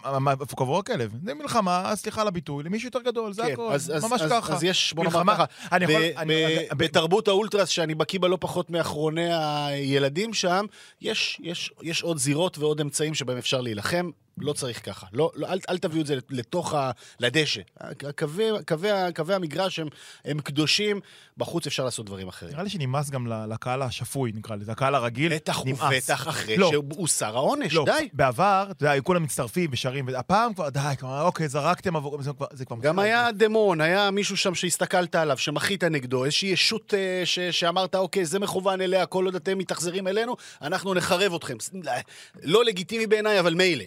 הכלב? 0.79 1.13
זה 1.25 1.35
מלחמה, 1.35 1.93
סליחה 1.97 2.21
על 2.21 2.29
הביטוי, 2.29 2.65
גדול, 3.05 3.33
זה 3.33 3.43
כן, 3.43 3.53
הכל. 3.53 3.77
ממש 4.03 4.23
ככה. 4.31 4.55
אז 4.55 4.65
יש, 4.65 4.93
בוא 4.95 5.05
נאמר 5.05 5.35
ככה, 5.35 5.45
בתרבות 6.93 7.29
האולטרס, 7.29 7.69
שאני 7.69 7.95
בקיא 7.95 8.21
בה 8.21 8.29
לא 8.29 8.39
פחות 8.41 8.71
מאחרוני 8.71 9.29
הילדים 9.33 10.35
שם, 10.35 10.67
יש, 11.01 11.41
יש, 11.43 11.73
יש 11.83 12.03
עוד 12.03 12.19
זירות 12.19 12.59
ועוד 12.59 12.81
אמצעים 12.81 13.15
שבהם 13.15 13.39
אפשר 13.39 13.61
להילחם. 13.61 14.11
לא 14.39 14.53
צריך 14.53 14.87
ככה. 14.87 15.07
לא, 15.13 15.31
לא, 15.35 15.47
אל, 15.47 15.59
אל 15.69 15.79
תביאו 15.79 16.03
את 16.03 16.07
זה 16.07 16.17
לתוך 16.31 16.75
ה... 16.75 16.91
לדשא. 17.21 17.61
קווי, 18.19 18.51
קווי, 18.67 18.91
קווי 19.15 19.35
המגרש 19.35 19.79
הם, 19.79 19.89
הם 20.25 20.41
קדושים, 20.41 21.01
בחוץ 21.37 21.67
אפשר 21.67 21.85
לעשות 21.85 22.07
דברים 22.07 22.29
אחרים. 22.29 22.53
נראה 22.53 22.63
לי 22.63 22.71
שנמאס 22.71 23.11
גם 23.11 23.27
לקהל 23.27 23.83
השפוי, 23.83 24.33
נקרא 24.35 24.57
לזה. 24.57 24.73
הקהל 24.73 24.95
הרגיל, 24.95 25.35
בטח 25.35 25.63
נמאס. 25.65 25.81
ובטח 25.83 26.29
אחרי 26.29 26.57
לא. 26.57 26.71
שהוסר 26.71 27.37
העונש, 27.37 27.75
לא, 27.75 27.85
די. 27.85 28.09
בעבר, 28.13 28.67
אתה 28.71 28.83
יודע, 28.83 28.91
היו 28.91 29.05
כולם 29.05 29.23
מצטרפים 29.23 29.71
ושרים, 29.73 30.07
והפעם 30.07 30.55
כבר, 30.55 30.69
די, 30.69 30.81
כבר, 30.99 31.23
אוקיי, 31.23 31.49
זרקתם 31.49 31.97
עבור... 31.97 32.23
זה 32.23 32.33
כבר... 32.33 32.47
זה 32.53 32.65
כבר 32.65 32.77
גם 32.81 32.99
היה 32.99 33.33
דמון, 33.33 33.81
היה 33.81 34.11
מישהו 34.11 34.37
שם 34.37 34.55
שהסתכלת 34.55 35.15
עליו, 35.15 35.39
שמחית 35.39 35.85
נגדו, 35.85 36.25
איזושהי 36.25 36.49
ישות 36.49 36.95
אה, 36.95 37.23
ש, 37.25 37.39
שאמרת, 37.39 37.95
אוקיי, 37.95 38.25
זה 38.25 38.39
מכוון 38.39 38.81
אליה, 38.81 39.07
כל 39.07 39.25
עוד 39.25 39.35
אתם 39.35 39.59
מתאכזרים 39.59 40.09
אלינו, 40.09 40.37
אנחנו 40.63 40.95
נחרב 40.95 41.35
אתכם. 41.35 41.57
לא 42.43 42.65
לגיטימי 42.65 43.07
בעיניי, 43.07 43.41
אבל 43.41 43.55
מילא. 43.55 43.85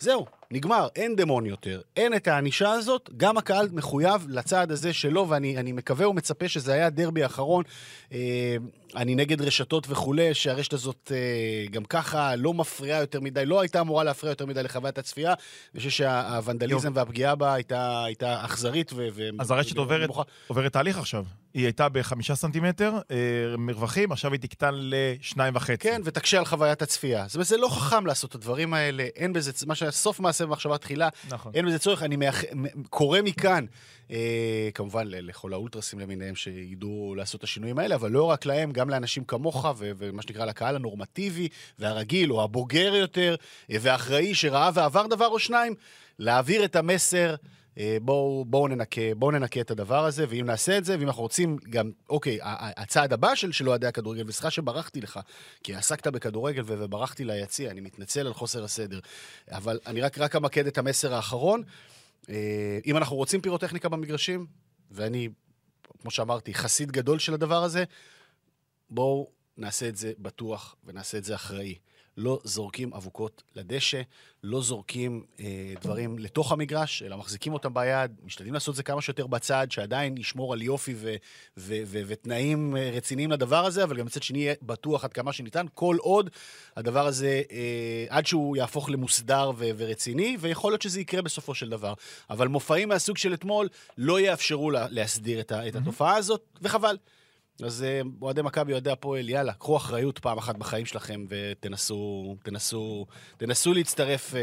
זהו, 0.00 0.26
נגמר, 0.50 0.88
אין 0.96 1.16
דמון 1.16 1.46
יותר, 1.46 1.80
אין 1.96 2.14
את 2.14 2.28
הענישה 2.28 2.72
הזאת, 2.72 3.10
גם 3.16 3.38
הקהל 3.38 3.68
מחויב 3.72 4.26
לצעד 4.28 4.72
הזה 4.72 4.92
שלו, 4.92 5.28
ואני 5.28 5.56
אני 5.56 5.72
מקווה 5.72 6.08
ומצפה 6.08 6.48
שזה 6.48 6.72
היה 6.72 6.86
הדרבי 6.86 7.22
האחרון. 7.22 7.64
אה, 8.12 8.56
אני 8.96 9.14
נגד 9.14 9.42
רשתות 9.42 9.86
וכולי, 9.90 10.34
שהרשת 10.34 10.72
הזאת 10.72 11.12
אה, 11.14 11.66
גם 11.70 11.84
ככה 11.84 12.36
לא 12.36 12.54
מפריעה 12.54 13.00
יותר 13.00 13.20
מדי, 13.20 13.46
לא 13.46 13.60
הייתה 13.60 13.80
אמורה 13.80 14.04
להפריע 14.04 14.30
יותר 14.30 14.46
מדי 14.46 14.62
לחוויית 14.62 14.98
הצפייה. 14.98 15.34
אני 15.74 15.78
חושב 15.78 15.90
שהוונדליזם 15.90 16.92
והפגיעה 16.94 17.34
בה 17.34 17.54
הייתה, 17.54 18.04
הייתה 18.04 18.44
אכזרית 18.44 18.92
ו... 18.92 19.08
ו- 19.14 19.28
אז 19.38 19.50
הרשת 19.50 19.76
עוברת. 19.76 20.10
עוברת 20.46 20.72
תהליך 20.72 20.98
עכשיו. 20.98 21.24
היא 21.54 21.64
הייתה 21.64 21.88
בחמישה 21.88 22.34
סנטימטר 22.34 22.98
אה, 23.10 23.16
מרווחים, 23.58 24.12
עכשיו 24.12 24.32
היא 24.32 24.40
תקטן 24.40 24.74
לשניים 24.74 25.56
וחצי. 25.56 25.76
כן, 25.76 26.00
ותקשה 26.04 26.38
על 26.38 26.44
חוויית 26.44 26.82
הצפייה. 26.82 27.24
זאת 27.26 27.34
אומרת, 27.34 27.46
זה 27.46 27.56
לא 27.56 27.68
חכם 27.68 28.06
לעשות 28.06 28.30
את 28.30 28.34
הדברים 28.34 28.74
האלה, 28.74 29.02
אין 29.16 29.32
בזה, 29.32 29.52
מה 29.66 29.74
שהיה 29.74 29.90
סוף 29.90 30.20
מעשה 30.20 30.46
במחשבה 30.46 30.78
תחילה, 30.78 31.08
נכון. 31.28 31.52
אין 31.54 31.66
בזה 31.66 31.78
צורך. 31.78 32.02
אני 32.02 32.16
מאח... 32.16 32.42
קורא 32.90 33.18
מכאן, 33.24 33.64
אה, 34.10 34.68
כמובן 34.74 35.06
לכל 35.06 35.52
האולטרסים 35.52 35.98
למיניהם 35.98 36.34
שידעו 36.34 37.14
לעשות 37.16 37.38
את 37.38 37.44
השינויים 37.44 37.78
האלה, 37.78 37.94
אבל 37.94 38.10
לא 38.10 38.24
רק 38.24 38.46
להם, 38.46 38.72
גם 38.78 38.90
לאנשים 38.90 39.24
כמוך, 39.24 39.66
ו- 39.78 39.90
ומה 39.98 40.22
שנקרא 40.22 40.44
לקהל 40.44 40.76
הנורמטיבי 40.76 41.48
והרגיל, 41.78 42.32
או 42.32 42.42
הבוגר 42.42 42.94
יותר, 42.94 43.36
אה, 43.70 43.76
והאחראי 43.80 44.34
שראה 44.34 44.70
ועבר 44.74 45.06
דבר 45.06 45.26
או 45.26 45.38
שניים, 45.38 45.74
להעביר 46.18 46.64
את 46.64 46.76
המסר. 46.76 47.34
אה, 47.78 47.96
בואו 48.02 48.44
בוא 48.44 48.68
ננקה, 48.68 49.00
בואו 49.16 49.30
ננקה 49.30 49.60
את 49.60 49.70
הדבר 49.70 50.04
הזה, 50.04 50.24
ואם 50.28 50.46
נעשה 50.46 50.78
את 50.78 50.84
זה, 50.84 50.96
ואם 50.98 51.06
אנחנו 51.06 51.22
רוצים 51.22 51.56
גם, 51.70 51.90
אוקיי, 52.10 52.38
הצעד 52.42 53.12
הבא 53.12 53.34
של, 53.34 53.52
של 53.52 53.68
אוהדי 53.68 53.86
הכדורגל, 53.86 54.24
וסליחה 54.26 54.50
שברחתי 54.50 55.00
לך, 55.00 55.20
כי 55.62 55.74
עסקת 55.74 56.06
בכדורגל 56.06 56.62
ו- 56.66 56.74
וברחתי 56.78 57.24
ליציע, 57.24 57.70
אני 57.70 57.80
מתנצל 57.80 58.26
על 58.26 58.34
חוסר 58.34 58.64
הסדר, 58.64 58.98
אבל 59.50 59.78
אני 59.86 60.00
רק, 60.00 60.18
רק 60.18 60.36
אמקד 60.36 60.66
את 60.66 60.78
המסר 60.78 61.14
האחרון. 61.14 61.62
אה, 62.30 62.78
אם 62.86 62.96
אנחנו 62.96 63.16
רוצים 63.16 63.40
פירוטכניקה 63.40 63.88
במגרשים, 63.88 64.46
ואני, 64.90 65.28
כמו 66.00 66.10
שאמרתי, 66.10 66.54
חסיד 66.54 66.92
גדול 66.92 67.18
של 67.18 67.34
הדבר 67.34 67.64
הזה, 67.64 67.84
בואו 68.90 69.30
נעשה 69.56 69.88
את 69.88 69.96
זה 69.96 70.12
בטוח 70.18 70.76
ונעשה 70.84 71.18
את 71.18 71.24
זה 71.24 71.34
אחראי. 71.34 71.74
לא 72.18 72.40
זורקים 72.44 72.94
אבוקות 72.94 73.42
לדשא, 73.56 74.02
לא 74.44 74.62
זורקים 74.62 75.24
אה, 75.40 75.74
דברים 75.80 76.18
לתוך 76.18 76.52
המגרש, 76.52 77.02
אלא 77.02 77.16
מחזיקים 77.16 77.52
אותם 77.52 77.74
ביד, 77.74 78.10
משתדלים 78.24 78.54
לעשות 78.54 78.72
את 78.72 78.76
זה 78.76 78.82
כמה 78.82 79.02
שיותר 79.02 79.26
בצד, 79.26 79.66
שעדיין 79.70 80.16
ישמור 80.16 80.52
על 80.52 80.62
יופי 80.62 80.94
ו- 80.96 81.14
ו- 81.56 81.82
ו- 81.86 82.02
ותנאים 82.06 82.76
אה, 82.76 82.90
רציניים 82.94 83.30
לדבר 83.30 83.64
הזה, 83.66 83.84
אבל 83.84 83.96
גם 83.96 84.06
מצד 84.06 84.22
שני 84.22 84.38
יהיה 84.38 84.54
בטוח 84.62 85.04
עד 85.04 85.12
כמה 85.12 85.32
שניתן, 85.32 85.66
כל 85.74 85.96
עוד 86.00 86.30
הדבר 86.76 87.06
הזה, 87.06 87.42
אה, 87.50 88.04
עד 88.08 88.26
שהוא 88.26 88.56
יהפוך 88.56 88.90
למוסדר 88.90 89.50
ו- 89.56 89.70
ורציני, 89.76 90.36
ויכול 90.40 90.72
להיות 90.72 90.82
שזה 90.82 91.00
יקרה 91.00 91.22
בסופו 91.22 91.54
של 91.54 91.68
דבר. 91.70 91.94
אבל 92.30 92.48
מופעים 92.48 92.88
מהסוג 92.88 93.16
של 93.16 93.34
אתמול 93.34 93.68
לא 93.98 94.20
יאפשרו 94.20 94.70
לה, 94.70 94.86
להסדיר 94.90 95.40
את, 95.40 95.52
ה- 95.52 95.68
את 95.68 95.76
התופעה 95.76 96.16
הזאת, 96.16 96.42
וחבל. 96.62 96.96
אז 97.64 97.82
אה, 97.82 98.00
אוהדי 98.22 98.42
מכבי, 98.42 98.72
אוהדי 98.72 98.90
הפועל, 98.90 99.28
יאללה, 99.28 99.52
קחו 99.52 99.76
אחריות 99.76 100.18
פעם 100.18 100.38
אחת 100.38 100.56
בחיים 100.56 100.86
שלכם 100.86 101.24
ותנסו 101.28 102.36
תנסו, 102.42 103.06
תנסו 103.36 103.74
להצטרף 103.74 104.34
אה, 104.34 104.40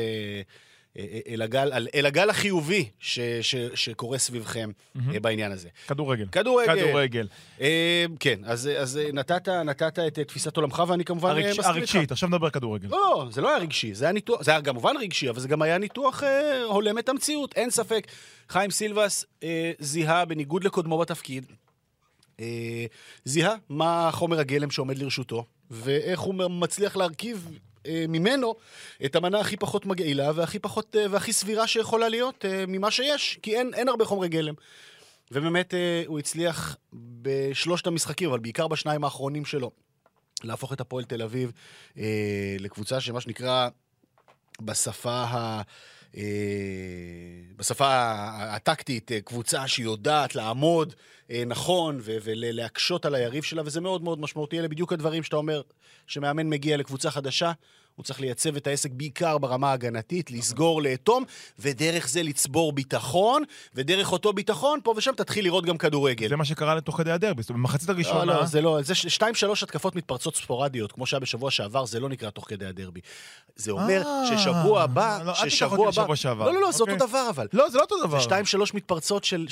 אה, 0.98 1.19
אל, 1.27 1.41
הגל, 1.41 1.74
אל, 1.74 1.88
אל 1.95 2.05
הגל 2.05 2.29
החיובי 2.29 2.89
ש, 3.00 3.19
ש, 3.41 3.55
שקורה 3.55 4.17
סביבכם 4.17 4.72
אה, 5.13 5.19
בעניין 5.19 5.51
הזה. 5.51 5.69
כדורגל. 5.88 6.25
כדורגל. 6.31 6.75
כדורגל. 6.86 7.27
אה, 7.62 8.05
כן, 8.19 8.39
אז, 8.43 8.69
אז 8.77 8.98
אה, 8.98 9.10
נתת, 9.13 9.50
נתת 9.50 10.00
את 10.07 10.19
אה, 10.19 10.24
תפיסת 10.24 10.57
עולמך, 10.57 10.84
ואני 10.88 11.05
כמובן 11.05 11.29
אה, 11.29 11.34
הרגש- 11.36 11.45
מסכים 11.60 11.60
איתך. 11.60 11.69
הרגשית, 11.95 12.12
עכשיו 12.12 12.29
נדבר 12.29 12.50
כדורגל. 12.50 12.88
לא, 12.89 12.98
לא, 12.98 13.27
זה 13.31 13.41
לא 13.41 13.50
היה 13.50 13.57
רגשי, 13.57 13.93
זה 13.93 14.05
היה 14.05 14.12
ניתוח, 14.12 14.43
זה 14.43 14.51
היה 14.51 14.62
כמובן 14.62 14.93
רגשי, 15.01 15.29
אבל 15.29 15.39
זה 15.39 15.48
גם 15.48 15.62
היה 15.62 15.77
ניתוח 15.77 16.24
אה, 16.24 16.63
הולם 16.63 17.00
את 17.00 17.10
המציאות, 17.10 17.53
אין 17.55 17.69
ספק. 17.69 18.07
חיים 18.50 18.72
סילבס 18.72 19.25
אה, 19.43 19.72
זיהה, 19.79 20.25
בניגוד 20.25 20.63
לקודמו 20.63 20.98
בתפקיד, 20.98 21.45
אה, 22.39 22.85
זיהה 23.25 23.55
מה 23.69 24.09
חומר 24.11 24.39
הגלם 24.39 24.71
שעומד 24.71 24.97
לרשותו, 24.97 25.45
ואיך 25.71 26.19
הוא 26.19 26.35
מצליח 26.35 26.95
להרכיב 26.95 27.49
אה, 27.87 28.05
ממנו 28.09 28.55
את 29.05 29.15
המנה 29.15 29.39
הכי 29.39 29.57
פחות 29.57 29.85
מגעילה 29.85 30.31
והכי 30.35 30.59
פחות 30.59 30.95
אה, 30.95 31.05
והכי 31.11 31.33
סבירה 31.33 31.67
שיכולה 31.67 32.09
להיות 32.09 32.45
אה, 32.45 32.63
ממה 32.67 32.91
שיש, 32.91 33.39
כי 33.41 33.57
אין, 33.57 33.73
אין 33.73 33.89
הרבה 33.89 34.05
חומרי 34.05 34.29
גלם. 34.29 34.53
ובאמת 35.31 35.73
אה, 35.73 36.03
הוא 36.07 36.19
הצליח 36.19 36.77
בשלושת 36.93 37.87
המשחקים, 37.87 38.29
אבל 38.29 38.39
בעיקר 38.39 38.67
בשניים 38.67 39.03
האחרונים 39.03 39.45
שלו, 39.45 39.71
להפוך 40.43 40.73
את 40.73 40.81
הפועל 40.81 41.03
תל 41.03 41.21
אביב 41.21 41.51
אה, 41.97 42.55
לקבוצה 42.59 43.01
שמה 43.01 43.21
שנקרא 43.21 43.69
בשפה 44.61 45.23
ה... 45.23 45.61
אה, 46.17 46.24
בשפה 47.57 47.88
הטקטית, 48.38 49.12
אה, 49.12 49.22
קבוצה 49.22 49.67
שיודעת 49.67 50.36
לעמוד 50.36 50.93
אה, 51.31 51.43
נכון 51.45 52.00
ולהקשות 52.03 53.05
על 53.05 53.15
היריב 53.15 53.43
שלה, 53.43 53.62
וזה 53.65 53.81
מאוד 53.81 54.03
מאוד 54.03 54.19
משמעותי. 54.19 54.60
אלה 54.60 54.67
בדיוק 54.67 54.93
הדברים 54.93 55.24
שאתה 55.24 55.36
אומר, 55.36 55.62
שמאמן 56.07 56.50
מגיע 56.50 56.77
לקבוצה 56.77 57.12
חדשה, 57.12 57.51
הוא 57.95 58.03
צריך 58.03 58.19
לייצב 58.19 58.55
את 58.55 58.67
העסק 58.67 58.91
בעיקר 58.91 59.37
ברמה 59.37 59.69
ההגנתית, 59.69 60.31
לסגור, 60.31 60.81
לאטום, 60.81 61.23
ודרך 61.59 62.09
זה 62.09 62.23
לצבור 62.23 62.71
ביטחון, 62.71 63.43
ודרך 63.75 64.11
אותו 64.11 64.33
ביטחון, 64.33 64.79
פה 64.83 64.93
ושם 64.97 65.11
תתחיל 65.17 65.45
לראות 65.45 65.65
גם 65.65 65.77
כדורגל. 65.77 66.29
זה 66.29 66.35
מה 66.35 66.45
שקרה 66.45 66.75
לתוך 66.75 66.97
כדי 66.97 67.11
הדרבי. 67.11 67.41
זאת 67.41 67.49
אומרת, 67.49 67.61
במחצית 67.61 67.89
לא, 67.89 67.93
הראשונה... 67.93 68.25
לא, 68.25 68.45
זה 68.45 68.61
לא, 68.61 68.81
זה 68.81 68.95
שתיים, 68.95 69.35
שלוש 69.35 69.63
התקפות 69.63 69.95
מתפרצות 69.95 70.35
ספורדיות, 70.35 70.91
כמו 70.91 71.05
שהיה 71.05 71.19
בשבוע 71.19 71.51
שעבר, 71.51 71.85
זה 71.85 71.99
לא 71.99 72.09
נקרא 72.09 72.29
תוך 72.29 72.49
כדי 72.49 72.65
הדרבי. 72.65 72.99
זה 73.55 73.71
אומר 73.71 74.01
אה, 74.05 74.37
ששבוע 74.37 74.81
הבא, 74.81 75.19
לא, 75.23 75.31
אל 75.31 75.35
תיקח 75.35 75.49
ששבוע 75.49 75.87
אותי 75.87 75.99
הבא... 75.99 76.01
לשבוע 76.01 76.15
שעבר. 76.15 76.45
לא, 76.45 76.53
לא, 76.53 76.61
לא, 76.61 76.71
זה 76.71 76.83
אותו 76.83 76.93
אוקיי. 76.93 77.07
דבר 77.07 77.29
אבל. 77.29 77.47
לא, 77.53 77.69
זה 77.69 77.77
לא 77.77 77.83
אותו 77.83 78.07
דבר. 78.07 78.17
זה 78.17 78.23
שתיים, 78.23 78.45
שלוש 78.45 78.73
מתפרצות 78.73 79.23
של, 79.23 79.47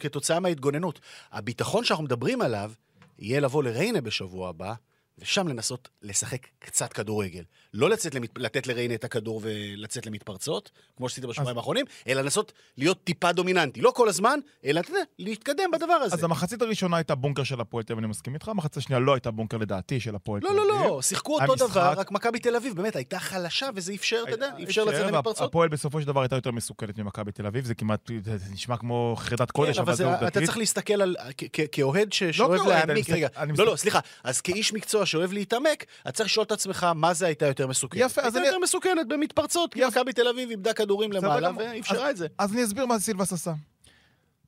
כתוצאה 0.00 0.40
מההתגוננות. 0.40 1.00
הביטחון 1.32 1.84
שאנחנו 1.84 2.04
מדברים 2.04 2.42
עליו, 2.42 2.72
יהיה 3.18 3.40
לבוא 3.40 3.62
לריינה 3.62 4.00
בשבוע 4.00 4.48
הבא, 4.48 4.74
ושם 5.18 5.48
לנסות 5.48 5.88
לשחק 6.02 6.46
קצת 6.58 6.92
כדורגל. 6.92 7.44
לא 7.74 7.90
לצאת 7.90 8.14
למת... 8.14 8.28
לתת 8.36 8.66
לריינה 8.66 8.94
את 8.94 9.04
הכדור 9.04 9.40
ולצאת 9.44 10.06
למתפרצות, 10.06 10.70
כמו 10.96 11.08
שעשית 11.08 11.24
בשבועיים 11.24 11.56
האחרונים, 11.58 11.84
אלא 12.08 12.20
לנסות 12.22 12.52
להיות 12.78 13.04
טיפה 13.04 13.32
דומיננטי. 13.32 13.80
לא 13.80 13.90
כל 13.90 14.08
הזמן, 14.08 14.38
אלא 14.64 14.80
אתה 14.80 14.90
יודע, 14.90 15.00
להתקדם 15.18 15.70
בדבר 15.72 15.92
הזה. 15.92 16.14
אז 16.14 16.24
המחצית 16.24 16.62
הראשונה 16.62 16.96
הייתה 16.96 17.14
בונקר 17.14 17.42
של 17.42 17.60
הפועל 17.60 17.84
תל 17.84 17.92
אביב, 17.92 18.04
אני 18.04 18.10
מסכים 18.10 18.34
איתך, 18.34 18.48
המחצית 18.48 18.76
השנייה 18.76 19.00
לא 19.00 19.14
הייתה 19.14 19.30
בונקר 19.30 19.56
לדעתי 19.56 20.00
של 20.00 20.14
הפועל 20.14 20.40
תל 20.40 20.46
לא, 20.46 20.50
אביב. 20.50 20.62
לא, 20.68 20.88
לא, 20.88 21.02
שיחקו 21.02 21.34
אותו 21.40 21.52
המשחק- 21.52 21.70
דבר, 21.70 21.92
רק 21.96 22.10
מכבי 22.10 22.38
תל 22.38 22.56
אביב 22.56 22.76
באמת 22.76 22.96
הייתה 22.96 23.18
חלשה, 23.18 23.68
וזה 23.74 23.92
אפשר, 23.94 24.22
אתה 24.22 24.30
יודע, 24.32 24.50
אפשר 24.62 24.84
לצאת 24.84 25.06
למתפרצות. 25.06 25.48
הפועל 25.48 25.68
בסופו 25.68 26.00
של 26.00 26.06
דבר 26.06 26.20
הייתה 26.20 26.36
יותר 26.36 26.50
מסוכנת 26.50 26.98
ממכבי 26.98 27.32
תל 27.32 27.46
אביב, 27.46 27.64
זה 27.64 27.74
כמעט, 27.74 28.10
זה 28.24 28.52
נשמע 28.52 28.76
כמו 28.76 29.14
חרדת 29.18 29.50
קודש, 29.50 29.76
כן, 29.76 29.82
אבל 29.82 29.94
זה 29.94 30.04
אתה 30.04 30.12
עובדתית. 30.14 30.42
צריך 30.44 30.56
להסתכל 30.58 31.02
על, 31.02 31.16
כאוהד 31.72 32.12
ש- 32.12 32.22
שאוהב 32.24 32.66
להעמיק, 32.66 33.10
רגע, 33.10 33.28
לא, 33.58 33.66
לא, 33.66 33.76
סליחה, 33.76 34.00
אז 34.24 34.40
כאיש 34.40 34.72
מקצוע 34.72 35.06
שאוהב 35.06 35.32
להתעמק, 35.32 35.84
אתה 36.02 36.12
צריך 36.12 36.28
לשאול 36.30 36.44
את 36.46 36.52
עצמך 36.52 36.86
מה 36.94 37.14
זה 37.14 37.26
הייתה 37.26 37.46
יותר 37.46 37.63
מסוכנת. 37.66 38.00
יפה, 38.02 38.20
אז 38.22 38.36
אני- 38.36 38.46
יותר 38.46 38.58
מסוכנת 38.58 39.08
במתפרצות, 39.08 39.74
כי. 39.74 39.84
מכבי 39.86 40.12
תל 40.12 40.28
אביב 40.28 40.50
איבדה 40.50 40.72
כדורים 40.72 41.12
למעלה. 41.12 41.50
ואפשרה 41.56 42.10
את 42.10 42.16
זה. 42.16 42.26
אז 42.38 42.52
אני 42.52 42.64
אסביר 42.64 42.86
מה 42.86 42.98
סילבס 42.98 43.32
עשה. 43.32 43.52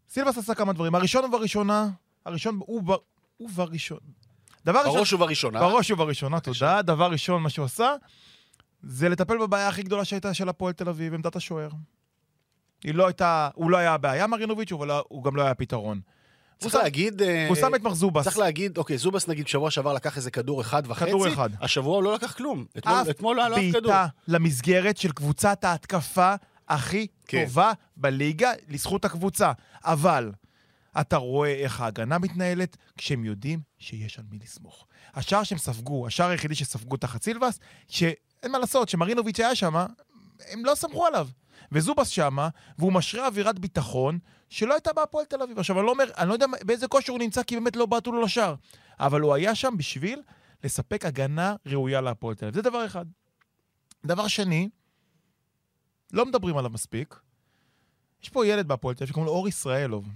סילבס 0.08 0.38
עשה 0.38 0.54
כמה 0.54 0.72
דברים. 0.72 0.94
הראשון 0.94 1.24
ובראשונה, 1.24 1.88
הראשון 2.26 2.58
הוא 2.66 2.82
ב- 2.82 3.00
הוא 3.36 3.50
בראשון. 3.50 3.98
דבר 4.64 4.78
ראשון, 4.78 4.94
בראש 4.94 5.12
ובראשונה. 5.12 5.60
בראש 5.60 5.90
ובראשונה, 5.90 6.40
תודה. 6.40 6.82
דבר 6.82 7.10
ראשון, 7.10 7.42
מה 7.42 7.50
שהוא 7.50 7.64
עשה, 7.64 7.94
זה 8.82 9.08
לטפל 9.08 9.38
בבעיה 9.38 9.68
הכי 9.68 9.82
גדולה 9.82 10.04
שהייתה 10.04 10.34
של 10.34 10.48
הפועל 10.48 10.72
תל 10.72 10.88
אביב, 10.88 11.14
עמדת 11.14 11.36
השוער. 11.36 11.68
היא 12.84 12.94
לא 12.94 13.06
הייתה, 13.06 13.48
הוא 13.54 13.70
לא 13.70 13.76
היה 13.76 13.94
הבעיה, 13.94 14.26
מרינוביץ', 14.26 14.72
אבל 14.72 14.88
לא- 14.88 15.04
הוא 15.08 15.24
גם 15.24 15.36
לא 15.36 15.42
היה 15.42 15.50
הפתרון. 15.50 16.00
צריך 16.58 16.74
להגיד... 16.74 17.22
אה, 17.22 17.48
הוא 17.48 17.56
שם 17.56 17.74
את 17.74 17.82
מחזובס. 17.82 18.24
צריך 18.24 18.38
להגיד, 18.38 18.78
אוקיי, 18.78 18.98
זובס 18.98 19.28
נגיד 19.28 19.48
שבוע 19.48 19.70
שעבר 19.70 19.92
לקח 19.92 20.16
איזה 20.16 20.30
כדור 20.30 20.60
אחד 20.60 20.82
וחצי. 20.86 21.06
כדור 21.10 21.28
אחד. 21.28 21.50
השבוע 21.60 21.94
הוא 21.96 22.02
לא 22.02 22.14
לקח 22.14 22.32
כלום. 22.32 22.64
אתמול- 22.78 23.36
לא 23.36 23.40
היה 23.40 23.48
לו 23.48 23.56
אף 23.56 23.62
כדור. 23.72 23.80
בעיטה 23.82 24.06
למסגרת 24.28 24.96
של 24.96 25.12
קבוצת 25.12 25.64
ההתקפה 25.64 26.34
הכי 26.68 27.06
כן. 27.26 27.44
טובה 27.44 27.72
בליגה, 27.96 28.52
לזכות 28.68 29.04
הקבוצה. 29.04 29.52
אבל 29.84 30.32
אתה 31.00 31.16
רואה 31.16 31.52
איך 31.54 31.80
ההגנה 31.80 32.18
מתנהלת 32.18 32.76
כשהם 32.98 33.24
יודעים 33.24 33.60
שיש 33.78 34.18
על 34.18 34.24
מי 34.30 34.38
לסמוך. 34.42 34.86
השער 35.14 35.42
שהם 35.42 35.58
ספגו, 35.58 36.06
השער 36.06 36.30
היחידי 36.30 36.54
שספגו 36.54 36.96
תחת 36.96 37.22
סילבס, 37.22 37.58
ש... 37.88 38.02
אין 38.42 38.52
מה 38.52 38.58
לעשות, 38.58 38.88
שמרינוביץ' 38.88 39.40
היה 39.40 39.54
שם, 39.54 39.74
הם 40.50 40.64
לא 40.64 40.74
סמכו 40.74 41.06
עליו. 41.06 41.28
וזובס 41.72 42.08
שמה, 42.08 42.48
והוא 42.78 42.92
משרה 42.92 43.26
אווירת 43.26 43.58
ביטחון 43.58 44.18
שלא 44.48 44.74
הייתה 44.74 44.92
בהפועל 44.92 45.24
תל 45.24 45.42
אביב. 45.42 45.58
עכשיו, 45.58 45.78
אני 45.78 45.86
לא 45.86 45.90
אומר, 45.90 46.04
אני 46.18 46.28
לא 46.28 46.32
יודע 46.32 46.46
באיזה 46.62 46.88
כושר 46.88 47.12
הוא 47.12 47.18
נמצא, 47.18 47.42
כי 47.42 47.54
באמת 47.54 47.76
לא 47.76 47.86
בעטו 47.86 48.12
לו 48.12 48.22
לשער. 48.22 48.54
אבל 49.00 49.20
הוא 49.20 49.34
היה 49.34 49.54
שם 49.54 49.74
בשביל 49.76 50.22
לספק 50.64 51.04
הגנה 51.04 51.54
ראויה 51.66 52.00
להפועל 52.00 52.34
תל 52.34 52.44
אביב. 52.44 52.54
זה 52.54 52.62
דבר 52.62 52.86
אחד. 52.86 53.06
דבר 54.06 54.28
שני, 54.28 54.68
לא 56.12 56.26
מדברים 56.26 56.56
עליו 56.56 56.70
מספיק. 56.70 57.20
יש 58.22 58.28
פה 58.28 58.46
ילד 58.46 58.68
בהפועל 58.68 58.94
תל 58.94 59.04
אביב 59.04 59.12
שקוראים 59.12 59.26
לו 59.26 59.32
אור 59.32 59.48
ישראלוב. 59.48 60.08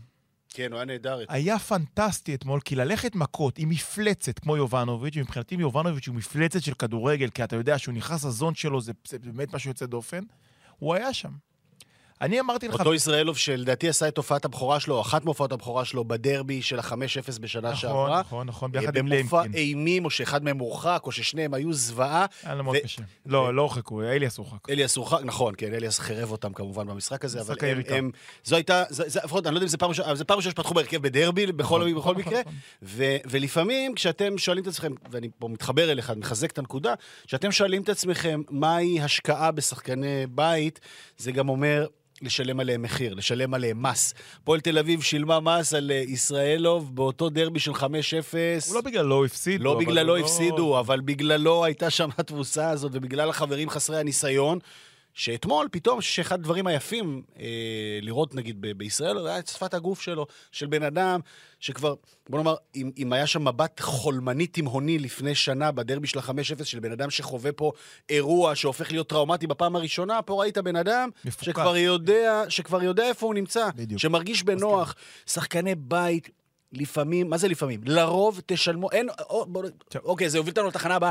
כן, 0.48 0.72
הוא 0.72 0.78
היה 0.78 0.84
נהדר. 0.84 1.18
היה 1.28 1.58
פנטסטי 1.58 2.34
אתמול, 2.34 2.60
כי 2.60 2.76
ללכת 2.76 3.14
מכות 3.14 3.58
עם 3.58 3.68
מפלצת 3.68 4.38
כמו 4.38 4.56
יובנוביץ', 4.56 5.16
ומבחינתי 5.16 5.54
יובנוביץ' 5.54 6.08
הוא 6.08 6.16
מפלצת 6.16 6.62
של 6.62 6.74
כדורגל, 6.74 7.30
כי 7.30 7.44
אתה 7.44 7.56
יודע 7.56 7.78
שהוא 7.78 7.94
נכנס 7.94 8.24
לזון 8.24 8.54
שלו, 8.54 8.80
זה, 8.80 8.92
זה 9.08 9.18
באמת 9.18 9.54
משהו 9.54 9.70
יוצא 9.70 9.86
דופן, 9.86 10.24
הוא 10.78 10.94
היה 10.94 11.12
שם. 11.12 11.32
אני 12.20 12.40
אמרתי 12.40 12.68
לך... 12.68 12.74
אותו 12.74 12.94
ישראלוב 12.94 13.36
שלדעתי 13.36 13.88
עשה 13.88 14.08
את 14.08 14.16
הופעת 14.16 14.44
הבכורה 14.44 14.80
שלו, 14.80 15.00
אחת 15.00 15.24
מהופעות 15.24 15.52
הבכורה 15.52 15.84
שלו 15.84 16.04
בדרבי 16.04 16.62
של 16.62 16.78
ה-5-0 16.78 17.40
בשנה 17.40 17.68
נכון, 17.68 17.80
שעברה. 17.80 18.20
נכון, 18.20 18.46
נכון, 18.46 18.70
אה, 18.74 18.80
ביחד 18.80 18.96
עם 18.96 19.08
במופע 19.08 19.42
למקין. 19.42 19.54
אימים, 19.54 20.04
או 20.04 20.10
שאחד 20.10 20.44
מהם 20.44 20.58
הורחק, 20.58 21.02
או 21.04 21.12
ששניהם 21.12 21.54
היו 21.54 21.72
זוועה. 21.72 22.26
היה 22.42 22.54
לו 22.54 22.64
מאוד 22.64 22.76
קשה. 22.84 23.02
לא, 23.26 23.54
לא 23.54 23.62
הורחקו, 23.62 24.02
אליאס 24.02 24.38
הורחק. 24.38 24.70
אליאס 24.70 24.96
הורחק, 24.96 25.20
נכון, 25.24 25.54
כן, 25.56 25.74
אליאס 25.74 25.98
חירב 25.98 26.30
אותם 26.30 26.52
כמובן 26.52 26.86
במשחק 26.86 27.24
הזה, 27.24 27.40
אבל 27.40 27.54
הם. 27.60 27.80
הם, 27.88 28.10
זו 28.44 28.56
הייתה, 28.56 28.82
לפחות, 29.24 29.46
אני 29.46 29.54
לא 29.54 29.58
יודע 29.58 29.64
אם 29.64 29.68
זה 29.68 29.78
פעם 29.78 29.88
ראשונה, 29.88 30.08
אבל 30.08 30.16
זה 30.16 30.24
פעם 30.24 30.36
ראשונה 30.36 30.52
שפתחו 30.52 30.74
בהרכב 30.74 31.02
בדרבי, 31.02 31.46
בכל, 31.46 31.78
נכון, 31.78 31.94
בכל 31.94 31.98
נכון, 32.00 32.16
מקרה, 32.16 32.40
נכון. 32.40 32.52
ולפעמים 33.30 33.94
כשאתם 33.94 34.38
שואלים 34.38 34.62
את 34.62 34.68
עצמכם, 34.68 34.92
ואני 35.10 35.28
פה 35.38 35.48
מתחבר 35.48 35.92
אליך, 35.92 36.12
מחזק 36.16 36.50
את 36.50 36.58
הנקודה, 36.58 36.94
כשאתם 37.26 37.52
שואלים 37.52 37.82
את 37.82 37.88
עצמכם 37.88 38.42
מהי 38.50 39.00
השקעה 39.00 39.50
בשחקני 39.50 40.26
בית, 40.26 40.80
זה 41.18 41.32
גם 41.32 41.48
אומר... 41.48 41.86
לשלם 42.22 42.60
עליהם 42.60 42.82
מחיר, 42.82 43.14
לשלם 43.14 43.54
עליהם 43.54 43.82
מס. 43.82 44.14
הפועל 44.42 44.60
תל 44.60 44.78
אביב 44.78 45.02
שילמה 45.02 45.40
מס 45.40 45.74
על 45.74 45.90
אה, 45.90 46.02
ישראלוב 46.06 46.96
באותו 46.96 47.28
דרבי 47.28 47.58
של 47.58 47.72
5-0. 47.72 47.84
הוא 48.68 48.74
לא 48.74 48.80
בגללו 48.80 49.24
הפסידו. 49.24 49.64
לא 49.64 49.78
בגללו 49.78 50.16
הוא 50.16 50.24
הפסידו, 50.24 50.80
אבל 50.80 51.00
בגללו 51.00 51.64
הייתה 51.64 51.90
שם 51.90 52.08
התבוסה 52.18 52.70
הזאת, 52.70 52.90
ובגלל 52.94 53.30
החברים 53.30 53.70
חסרי 53.70 54.00
הניסיון, 54.00 54.58
שאתמול 55.20 55.68
פתאום, 55.70 56.00
שאחד 56.00 56.38
הדברים 56.38 56.66
היפים 56.66 57.22
אה, 57.40 57.46
לראות 58.02 58.34
נגיד 58.34 58.56
ב- 58.60 58.72
בישראל, 58.72 59.26
היה 59.26 59.38
את 59.38 59.46
שפת 59.46 59.74
הגוף 59.74 60.00
שלו, 60.00 60.26
של 60.52 60.66
בן 60.66 60.82
אדם 60.82 61.20
שכבר, 61.58 61.94
בוא 62.28 62.38
נאמר, 62.38 62.54
אם, 62.76 62.90
אם 62.98 63.12
היה 63.12 63.26
שם 63.26 63.48
מבט 63.48 63.80
חולמני 63.80 64.46
תימהוני 64.46 64.98
לפני 64.98 65.34
שנה 65.34 65.72
בדרבי 65.72 66.06
של 66.06 66.18
ה-5-0 66.18 66.64
של 66.64 66.80
בן 66.80 66.92
אדם 66.92 67.10
שחווה 67.10 67.52
פה 67.52 67.72
אירוע 68.08 68.54
שהופך 68.54 68.90
להיות 68.92 69.08
טראומטי 69.08 69.46
בפעם 69.46 69.76
הראשונה, 69.76 70.22
פה 70.22 70.40
ראית 70.40 70.58
בן 70.58 70.76
אדם. 70.76 71.08
שכבר 71.42 71.76
יודע, 71.76 72.42
שכבר 72.48 72.82
יודע 72.82 73.04
איפה 73.08 73.26
הוא 73.26 73.34
נמצא, 73.34 73.68
בדיוק. 73.76 74.00
שמרגיש 74.00 74.42
בנוח, 74.42 74.94
שחקני 75.26 75.74
בית. 75.74 76.30
לפעמים, 76.72 77.30
מה 77.30 77.38
זה 77.38 77.48
לפעמים? 77.48 77.80
לרוב 77.84 78.40
תשלמו, 78.46 78.90
אין, 78.90 79.08
או, 79.20 79.46
בוא. 79.48 79.64
אוקיי, 80.04 80.28
זה 80.28 80.38
הוביל 80.38 80.52
אותנו 80.52 80.68
לתחנה 80.68 80.94
הבאה. 80.94 81.10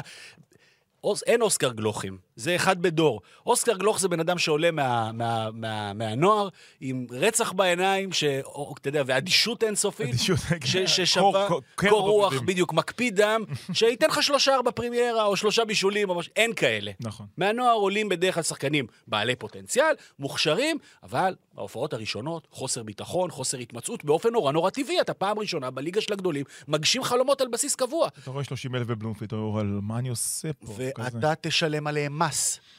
אוס, 1.04 1.24
אין 1.24 1.42
אוסקר 1.42 1.72
גלוכים, 1.72 2.18
זה 2.40 2.56
אחד 2.56 2.82
בדור. 2.82 3.22
אוסקר 3.46 3.78
גלוך 3.78 4.00
זה 4.00 4.08
בן 4.08 4.20
אדם 4.20 4.38
שעולה 4.38 4.72
מה, 4.72 5.12
מה, 5.14 5.50
מה, 5.54 5.94
מהנוער 5.94 6.48
עם 6.82 7.06
רצח 7.12 7.52
בעיניים, 7.52 8.12
ש, 8.12 8.24
או, 8.46 8.76
אתה 8.82 8.90
יודע, 8.90 9.04
ואדישות 9.06 9.64
אינסופית. 9.64 10.10
אדישות, 10.10 10.38
ש, 10.66 10.74
כן. 10.74 10.88
ששווה, 10.88 11.48
קור- 11.48 11.62
קור- 11.76 11.90
קור 11.90 12.00
רוח. 12.10 12.34
בדיוק, 12.42 12.74
מקפיא 12.74 13.12
דם, 13.12 13.44
שייתן 13.74 14.08
לך 14.08 14.24
שלושה 14.24 14.56
ארבע 14.56 14.72
פרימיירה, 14.72 15.26
או 15.26 15.36
שלושה 15.36 15.66
בישולים, 15.66 16.10
או 16.10 16.16
משהו, 16.16 16.32
אין 16.36 16.54
כאלה. 16.54 16.92
נכון. 17.00 17.26
מהנוער 17.38 17.74
עולים 17.76 18.10
בדרך 18.10 18.34
כלל 18.36 18.44
שחקנים 18.44 18.86
בעלי 19.08 19.36
פוטנציאל, 19.36 19.94
מוכשרים, 20.20 20.78
אבל 21.04 21.36
בהופעות 21.54 21.94
הראשונות, 21.94 22.48
חוסר 22.52 22.84
ביטחון, 22.84 23.32
חוסר 23.32 23.58
התמצאות, 23.58 24.06
באופן 24.06 24.30
נורא 24.30 24.52
נורא 24.52 24.70
טבעי. 24.70 25.02
אתה 25.02 25.14
פעם 25.14 25.40
ראשונה 25.40 25.72
בליגה 25.72 26.02
של 26.02 26.14
הגדולים, 26.14 26.46
מגשים 26.68 27.04
חלומות 27.04 27.42
על 27.42 27.48
בסיס 27.48 27.76
קבוע. 27.76 28.08
אתה 28.24 28.32
רואה 28.32 28.44
30 28.44 28.76
אלף 28.76 28.88
בבלומפילד, 28.88 29.28
אתה 29.28 29.36
אומר, 29.36 29.60
"על 29.60 29.80
מה 29.82 30.00
אני 30.00 30.10
עושה 30.10 30.54
פה? 30.54 30.74
ואתה 30.78 31.34
תשלם 31.42 31.88
עליהם 31.88 32.20
מס. 32.20 32.29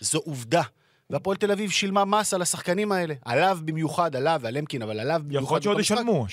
זו 0.00 0.18
עובדה. 0.18 0.62
והפועל 1.10 1.36
תל 1.36 1.52
אביב 1.52 1.70
שילמה 1.70 2.04
מס 2.04 2.34
על 2.34 2.42
השחקנים 2.42 2.92
האלה. 2.92 3.14
עליו 3.24 3.58
במיוחד, 3.64 4.16
עליו 4.16 4.40
ועל 4.42 4.58
למקין, 4.58 4.82
אבל 4.82 5.00
עליו 5.00 5.20
במיוחד. 5.24 5.44
יכול 5.44 5.72
להיות 5.74 5.84
שעוד. 5.84 6.00
ישלמו. 6.00 6.26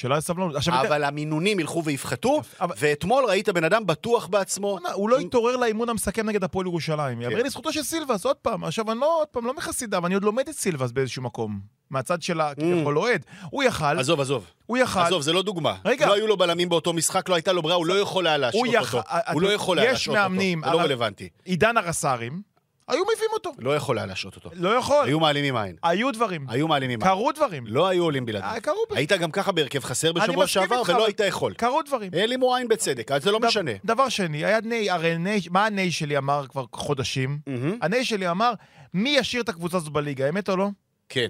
עכשיו, 0.55 0.73
אתה- 0.79 0.87
אבל 0.87 1.03
המינונים 1.03 1.59
ילכו 1.59 1.83
ויפחתו, 1.83 2.41
אבל- 2.61 2.75
ואתמול 2.79 3.25
ראית 3.25 3.49
בן 3.49 3.63
אדם 3.63 3.85
בטוח 3.85 4.27
בעצמו. 4.27 4.79
הוא 4.93 5.09
לא 5.09 5.17
התעורר 5.17 5.55
לאימון 5.57 5.89
המסכם 5.89 6.29
נגד 6.29 6.43
הפועל 6.43 6.65
ירושלים. 6.67 7.21
יאמר 7.21 7.43
לזכותו 7.43 7.73
של 7.73 7.83
סילבס, 7.83 8.25
עוד 8.25 8.35
פעם. 8.35 8.63
עכשיו, 8.63 8.91
אני 8.91 8.99
לא, 8.99 9.19
עוד 9.19 9.27
פעם, 9.27 9.45
לא 9.45 9.53
מחסידיו, 9.53 10.05
אני 10.05 10.13
עוד 10.13 10.23
לומד 10.23 10.49
את 10.49 10.55
סילבס 10.55 10.91
באיזשהו 10.91 11.21
מקום. 11.23 11.59
מהצד 11.89 12.21
של 12.21 12.41
הכביכול 12.41 12.97
אוהד. 12.97 13.25
הוא 13.49 13.63
יכל, 13.63 13.99
עזוב, 13.99 14.21
עזוב. 14.21 14.45
הוא 14.65 14.77
יכל, 14.77 14.99
עזוב, 14.99 15.21
זה 15.21 15.33
לא 15.33 15.41
דוגמה. 15.41 15.75
רגע. 15.85 16.07
לא 16.07 16.13
היו 16.13 16.27
לו 16.27 16.37
בלמים 16.37 16.69
באותו 16.69 16.93
משחק, 16.93 17.29
לא 17.29 17.35
הייתה 17.35 17.53
לו 17.53 17.61
ברירה, 17.61 17.77
הוא 17.77 17.85
לא 17.85 17.99
יכול 17.99 18.27
היה 18.27 18.37
להשעות 18.37 18.65
אותו. 18.79 18.99
אתה- 18.99 19.31
הוא 19.33 19.41
לא 19.41 19.53
יכול 19.53 19.79
היה 19.79 19.87
יש 19.87 19.93
להשעות 19.93 20.17
אותו. 20.17 20.29
מאמנים, 20.29 20.61
זה 20.65 20.71
לא 20.71 20.79
רלוונטי. 20.79 21.29
עידן 21.45 21.77
הרס"רים, 21.77 22.41
היו 22.87 23.03
מביאים 23.15 23.31
אותו. 23.33 23.51
לא 23.59 23.75
יכול 23.75 23.97
היה 23.97 24.05
להשעות 24.07 24.35
אותו. 24.35 24.49
לא 24.53 24.69
יכול. 24.69 25.05
היו 25.05 25.19
מעלימים 25.19 25.55
עין. 25.55 25.75
היו 25.83 26.11
דברים. 26.11 26.45
היו 26.49 26.67
מעלימים 26.67 26.99
עין. 27.01 27.09
קרו 27.11 27.31
דברים. 27.31 27.67
לא 27.67 27.87
היו 27.87 28.03
עולים 28.03 28.25
בלעדיו. 28.25 28.49
אה, 28.49 28.59
קרו 28.59 28.75
ב- 28.89 28.93
היית 28.93 29.11
גם 29.11 29.31
ככה 29.31 29.51
בהרכב 29.51 29.79
חסר 29.83 30.11
בשבוע 30.13 30.47
שעבר, 30.47 30.81
ולא 30.87 31.05
היית 31.05 31.19
יכול. 31.19 31.53
קרו 31.53 31.81
דברים. 31.81 32.11
העלימו 32.13 32.55
עין 32.55 32.67
בצדק, 32.67 33.11
אז 33.11 33.23
זה 33.23 33.31
לא 33.31 33.39
משנה. 33.39 33.71
דבר 33.85 34.09
שני, 34.09 34.45
היה 34.45 34.61
ני, 34.61 34.89
הרי 34.89 35.17
ני, 35.17 35.39
מה 35.49 35.65
הני 35.65 35.91
שלי 35.91 36.17
אמר 36.17 36.45
כבר 36.47 36.65
חודשים? 36.73 37.39
מהמם. 37.47 37.77
הני 37.81 38.05
שלי 38.05 38.29
אמר, 38.29 38.53
מי 38.93 39.09
ישאיר 39.09 39.41
את 39.41 39.49
הקבוצה 39.49 39.77
הזאת 39.77 39.93
בליגה, 39.93 40.29
אמת 40.29 40.49
או 40.49 40.57
לא? 40.57 40.67
כן. 41.09 41.27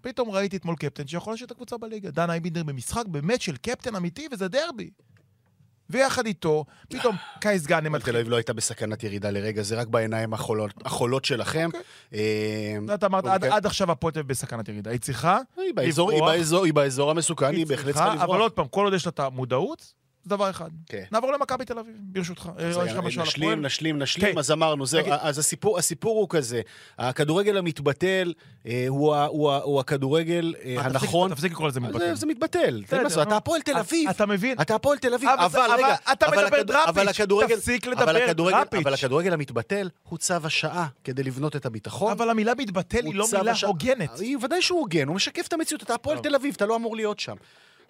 פתאום 0.00 0.30
ראיתי 0.30 0.56
אתמול 0.56 0.76
קפטן 0.76 1.06
שיכול 1.06 1.32
להשאיר 1.32 1.46
את 1.46 1.50
הקבוצה 1.50 1.76
בליגה. 1.78 2.10
דן 2.10 2.30
אייבינדר 2.30 2.62
במשחק 2.62 3.06
באמת 3.06 3.42
של 3.42 3.56
קפטן 3.56 3.94
אמיתי, 3.96 4.28
וזה 4.32 4.48
דרבי. 4.48 4.90
ויחד 5.90 6.26
איתו, 6.26 6.64
פתאום 6.88 7.16
קייס 7.40 7.66
גאנם 7.66 7.86
הפועל 7.86 7.92
תל 7.92 7.98
מתחיל. 7.98 8.16
אביב 8.16 8.28
לא 8.28 8.36
הייתה 8.36 8.52
בסכנת 8.52 9.02
ירידה 9.02 9.30
לרגע, 9.30 9.62
זה 9.62 9.76
רק 9.76 9.86
בעיניים 9.86 10.34
החולות- 10.34 10.86
החולות 10.86 11.24
שלכם. 11.24 11.70
אה, 12.14 12.20
אתה 12.94 13.06
אמרת, 13.06 13.24
עד- 13.26 13.44
אוקיי. 13.44 13.56
עד 13.56 13.66
עכשיו 13.66 13.90
הפועל 13.92 14.12
תל 14.12 14.18
אביב 14.18 14.28
בסכנת 14.30 14.68
ירידה. 14.68 14.90
היא 14.90 15.00
צריכה, 15.00 15.38
לברוח. 16.12 16.30
היא 16.64 16.74
באזור 16.74 17.10
המסוכן, 17.10 17.54
היא 17.54 17.66
בהחלט 17.66 17.94
צריכה 17.94 18.12
אבל 18.12 18.22
לברוח. 18.22 18.40
עוד 18.40 18.52
פעם, 18.52 18.66
כל 18.68 18.84
עוד 18.84 18.94
יש 18.94 19.06
לה 19.06 19.10
את 19.10 19.20
המודעות, 19.20 19.92
זה 20.26 20.36
דבר 20.36 20.50
אחד. 20.50 20.70
כן. 20.88 21.02
נעבור 21.12 21.32
למכבי 21.32 21.64
תל 21.64 21.78
אביב, 21.78 21.94
ברשותך. 22.00 22.50
אה, 22.58 22.70
נשלים? 23.16 23.62
נשלים, 23.66 23.98
נשלים, 23.98 24.32
כן. 24.32 24.38
אז 24.38 24.50
אמרנו, 24.50 24.86
זהו. 24.86 25.06
אז 25.20 25.38
הסיפור, 25.38 25.78
הסיפור 25.78 26.18
הוא 26.20 26.26
כזה, 26.30 26.60
הכדורגל 26.98 27.56
המתבטל 27.56 28.32
אה, 28.66 28.84
הוא 28.88 29.80
הכדורגל 29.80 30.54
אה, 30.64 30.76
הנכון. 30.78 31.34
תפסיק 31.34 31.52
לקרוא 31.52 31.68
לזה 31.68 31.80
זה- 31.80 31.86
מתבטל. 31.86 32.14
זה 32.14 32.26
מתבטל, 32.26 32.82
אתה. 33.22 33.36
הפועל 33.36 33.60
תל 33.62 33.76
אביב. 33.78 34.08
אתה 34.10 34.26
מבין? 34.26 34.56
אתה 34.60 34.74
הפועל 34.74 34.98
תל 34.98 35.14
אביב, 35.14 35.28
אבל 35.38 35.60
רגע, 35.76 35.94
אתה 36.12 36.26
מדבר 36.30 36.62
דראפיץ', 36.62 37.26
תפסיק 37.48 37.86
לדבר 37.86 38.32
דראפיץ'. 38.32 38.80
אבל 38.82 38.94
הכדורגל 38.94 39.32
המתבטל 39.32 39.88
הוא 40.08 40.18
צו 40.18 40.34
השעה 40.44 40.86
כדי 41.04 41.22
לבנות 41.22 41.56
את 41.56 41.66
הביטחון. 41.66 42.12
אבל 42.12 42.30
המילה 42.30 42.52
מתבטל 42.58 43.04
היא 43.04 43.14
לא 43.14 43.26
מילה. 43.38 43.52
הוגנת. 43.66 44.10
ודאי 44.42 44.62
שהוא 44.62 44.80
הוגן, 44.80 45.08
הוא 45.08 45.16
משקף 45.16 45.46
את 45.46 45.52
המציאות, 45.52 45.82
אתה 45.82 45.94
הפועל. 45.94 46.18
תל 46.18 46.34
אביב, 46.34 46.54
אתה 46.56 46.66
לא 46.66 46.76
אמור 46.76 46.96
להיות 46.96 47.20
שם. 47.20 47.34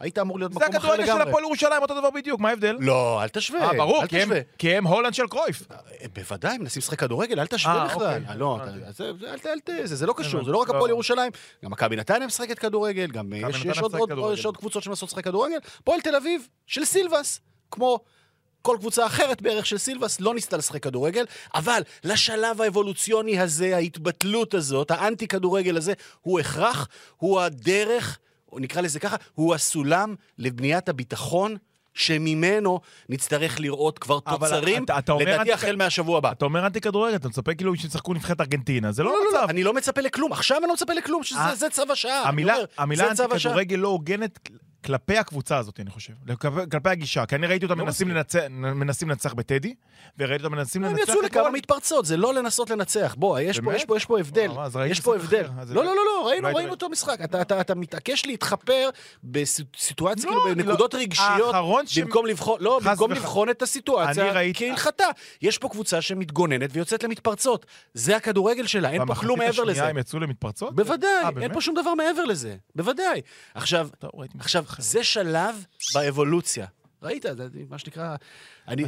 היית 0.00 0.18
אמור 0.18 0.38
להיות 0.38 0.52
זה 0.52 0.58
מקום 0.58 0.68
אחר 0.68 0.78
הכדורגל 0.78 1.06
של 1.06 1.12
לגמרי. 1.12 1.28
הפועל 1.28 1.44
ירושלים, 1.44 1.82
אותו 1.82 1.94
דבר 2.00 2.10
בדיוק, 2.10 2.40
מה 2.40 2.48
ההבדל? 2.48 2.76
לא, 2.80 3.22
אל 3.22 3.28
תשווה. 3.28 3.60
אה, 3.70 3.76
ברור, 3.76 4.06
כי 4.06 4.22
הם- 4.22 4.30
הם 4.62 4.86
הולנד 4.86 5.14
של 5.14 5.26
קרויף. 5.26 5.62
אה, 5.70 5.76
בוודאי, 6.14 6.58
מנסים 6.58 6.80
לשחק 6.80 6.98
כדורגל, 7.00 7.40
אל 7.40 7.46
תשווה 7.46 7.78
אה, 7.82 7.84
בכלל. 7.88 8.22
אוקיי. 8.22 8.36
לא. 8.38 8.58
אתה- 8.62 8.92
זה- 8.92 9.12
זה- 9.20 9.52
אל 9.52 9.60
ת-. 9.60 9.70
זה 9.84 9.96
זה 9.96 10.06
לא 10.06 10.14
קשור. 10.16 10.44
זה 10.44 10.50
לא 10.50 10.58
רק 10.58 10.68
לא. 10.68 10.74
הפועל 10.76 10.90
ירושלים, 10.90 11.32
גם 11.64 11.70
מכבי 11.70 11.96
נתניה 11.96 12.26
משחקת 12.26 12.58
כדורגל, 12.58 13.06
גם 13.06 13.32
אה, 13.32 13.38
יש 14.32 14.44
עוד- 14.46 14.56
קבוצות 14.56 14.82
שמנסות 14.82 15.08
לשחק 15.08 15.24
כדורגל. 15.24 15.56
הפועל 15.78 16.00
תל 16.00 16.16
אביב 16.16 16.46
של 16.66 16.84
סילבס, 16.84 17.40
כמו... 17.70 18.00
כל 18.62 18.76
קבוצה 18.80 19.06
אחרת 19.06 19.42
בערך 19.42 19.66
של 19.66 19.78
סילבס 19.78 20.20
לא 20.20 20.34
ניסתה 20.34 20.56
לשחק 20.56 20.82
כדורגל, 20.82 21.24
אבל 21.54 21.82
לשלב 22.04 22.62
האבולוציוני 22.62 23.38
הזה, 23.40 23.76
ההתבטלות 23.76 24.54
הזאת, 24.54 24.90
האנטי 24.90 25.28
כדורגל 25.28 25.76
הזה, 25.76 25.92
הוא 26.20 26.40
הכרח, 26.40 26.88
הוא 27.16 27.40
הדרך, 27.40 28.18
או 28.52 28.58
נקרא 28.58 28.80
לזה 28.82 29.00
ככה, 29.00 29.16
הוא 29.34 29.54
הסולם 29.54 30.14
לבניית 30.38 30.88
הביטחון. 30.88 31.56
שממנו 31.98 32.80
נצטרך 33.08 33.60
לראות 33.60 33.98
כבר 33.98 34.18
תוצרים, 34.20 34.84
אתה- 34.84 34.98
אתה 34.98 35.12
אומר 35.12 35.24
לדעתי 35.24 35.40
אנטי- 35.40 35.52
החל 35.52 35.76
מהשבוע 35.76 36.18
הבא. 36.18 36.32
אתה 36.32 36.44
אומר 36.44 36.66
אנטי 36.66 36.80
כדורגל, 36.80 37.16
אתה 37.16 37.28
מצפה 37.28 37.54
כאילו 37.54 37.76
שישחקו 37.76 38.14
נבחרת 38.14 38.40
ארגנטינה, 38.40 38.92
זה 38.92 39.02
לא 39.02 39.10
לא, 39.10 39.16
לא, 39.16 39.30
לא, 39.32 39.38
המצב. 39.38 39.50
אני 39.50 39.62
לא 39.62 39.72
מצפה 39.74 40.00
לכלום. 40.00 40.32
עכשיו 40.32 40.58
אני 40.58 40.66
לא 40.66 40.72
מצפה 40.74 40.92
לכלום, 40.94 41.22
שזה 41.24 41.38
אה, 41.38 41.54
זה 41.54 41.70
צו 41.70 41.82
השעה. 41.92 42.28
המילה, 42.28 42.54
אומר, 42.54 42.64
אנטי. 43.10 43.22
כדורגל 43.50 43.76
לא 43.76 43.88
הוגנת 43.88 44.38
כלפי 44.86 45.18
הקבוצה 45.18 45.56
הזאת, 45.58 45.80
אני 45.80 45.90
חושב. 45.90 46.12
כלפי, 46.40 46.60
כלפי 46.70 46.88
הגישה. 46.88 47.26
כי 47.26 47.34
אני 47.34 47.46
ראיתי 47.46 47.64
אותם 47.64 47.78
לא 47.78 47.84
מנסים. 47.84 48.08
לנצח, 48.08 48.40
מנסים 48.50 49.08
לנצח 49.10 49.34
בטדי, 49.34 49.74
וראיתי 50.18 50.44
אותם 50.44 50.56
מנסים 50.56 50.84
הם 50.84 50.90
לנצח... 50.90 51.02
יצאו 51.12 51.20
לכמה 51.22 51.50
מתפרצות, 51.50 52.06
זה 52.06 52.16
לא 52.16 52.34
לנסות 52.34 52.70
לנצח. 52.70 53.14
בוא, 53.18 53.38
יש 53.40 53.60
פה? 53.60 53.74
יש 53.74 53.84
פה, 53.84 53.96
יש 53.96 54.04
פה 54.04 54.18
הבדל. 54.20 54.50
אה, 54.76 54.86
יש 54.86 55.00
פה 55.00 55.14
הבדל. 55.16 55.46
לא, 55.68 55.84
לא, 55.84 55.96
לא, 55.96 56.02
לא, 56.06 56.26
ראינו, 56.28 56.48
לא 56.48 56.56
ראינו 56.56 56.70
אותו 56.70 56.88
משחק. 56.88 57.18
אתה- 57.24 57.42
אתה 57.42 57.60
אתה 57.60 57.74
מתעקש 57.74 58.26
להתחפר 58.26 58.88
בסיטואציה, 59.24 60.30
לא, 60.30 60.36
כאילו, 60.44 60.56
בנקודות 60.56 60.94
לא. 60.94 60.98
רגשיות, 60.98 61.54
במקום 61.96 62.26
לבחון, 62.26 62.56
לא, 62.60 62.80
במקום 62.84 63.12
לבחון 63.12 63.50
את 63.50 63.62
הסיטואציה 63.62 64.32
כהלכתה. 64.54 65.04
יש 65.42 65.58
פה 65.58 65.68
קבוצה 65.68 66.00
שמתגוננת 66.00 66.70
ויוצאת 66.72 67.02
למתפרצות. 67.04 67.66
זה 67.94 68.16
הכדורגל 68.16 68.66
שלה, 68.66 68.90
אין 68.90 69.06
פה 69.06 69.14
כלום 69.14 69.38
מעבר 69.38 69.50
במחצית 69.50 69.62
לזה. 69.64 69.72
השנייה 69.72 69.90
הם 69.90 69.98
יצאו 69.98 70.18
למתפרצות? 70.20 70.74
בוודאי, 70.76 71.10
אה, 71.24 71.30
אין? 71.40 71.52
פה 71.54 71.60
שום 71.60 71.74
דבר 71.74 71.94
מעבר 71.94 72.24
לזה. 72.24 72.56
בוודאי. 72.74 73.20
עכשיו, 73.54 73.88
אחר. 74.78 74.82
זה 74.82 75.04
שלב 75.04 75.64
באבולוציה. 75.94 76.66
ראית, 77.02 77.22
זה 77.36 77.48
מה 77.70 77.78
שנקרא... 77.78 78.16
אני... 78.68 78.84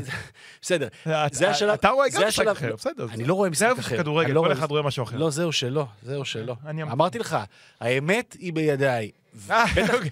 בסדר. 0.62 0.88
זה 1.32 1.50
השלב... 1.50 1.70
אתה 1.70 1.88
רואה 1.88 2.10
זה 2.10 2.20
גם 2.20 2.28
משחק 2.28 2.46
אחר, 2.46 2.76
בסדר. 2.76 3.06
אני 3.10 3.24
לא 3.24 3.34
רואה 3.34 3.50
משחק 3.50 3.72
זה 3.74 3.80
אחר. 3.80 3.98
כדורגל, 3.98 4.26
אני 4.26 4.34
לא 4.34 4.40
כל 4.40 4.52
אחד 4.52 4.70
רואה 4.70 4.82
משהו 4.82 5.04
אחר. 5.04 5.16
לא, 5.16 5.30
זהו 5.30 5.52
שלא, 5.52 5.86
זהו 6.02 6.24
שלא. 6.24 6.56
אמ- 6.70 6.80
אמרתי 6.80 7.18
לך, 7.18 7.36
האמת 7.80 8.36
היא 8.38 8.52
בידיי. 8.52 9.10
אה, 9.50 9.64
בטח, 9.66 9.94
אוקיי. 9.94 10.10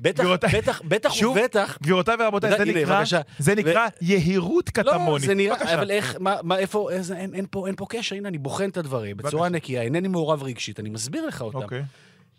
בטח, 0.00 0.24
בטח, 0.54 0.82
בטח 0.84 1.22
ובטח. 1.22 1.78
גבירותיי 1.82 2.16
ורבותיי, 2.20 2.50
זה 3.38 3.54
נקרא. 3.54 3.86
זה 4.00 4.06
יהירות 4.06 4.78
לא, 4.78 4.82
קטמונית. 4.82 5.26
זה 5.26 5.34
נראה. 5.34 5.74
אבל 5.74 5.90
איך, 5.90 6.16
מה, 6.20 6.58
איפה, 6.58 6.90
אין, 7.16 7.46
פה, 7.50 7.66
אין 7.66 7.76
פה 7.76 7.86
קשר, 7.88 8.16
הנה, 8.16 8.28
אני 8.28 8.38
בוחן 8.38 8.68
את 8.68 8.76
הדברים 8.76 9.16
בצורה 9.16 9.48
נקייה, 9.48 9.82
אינני 9.82 10.08
מעורב 10.08 10.42
רגשית, 10.42 10.80
אני 10.80 10.90
מסביר 10.90 11.26
לך 11.26 11.40
אותם. 11.42 11.66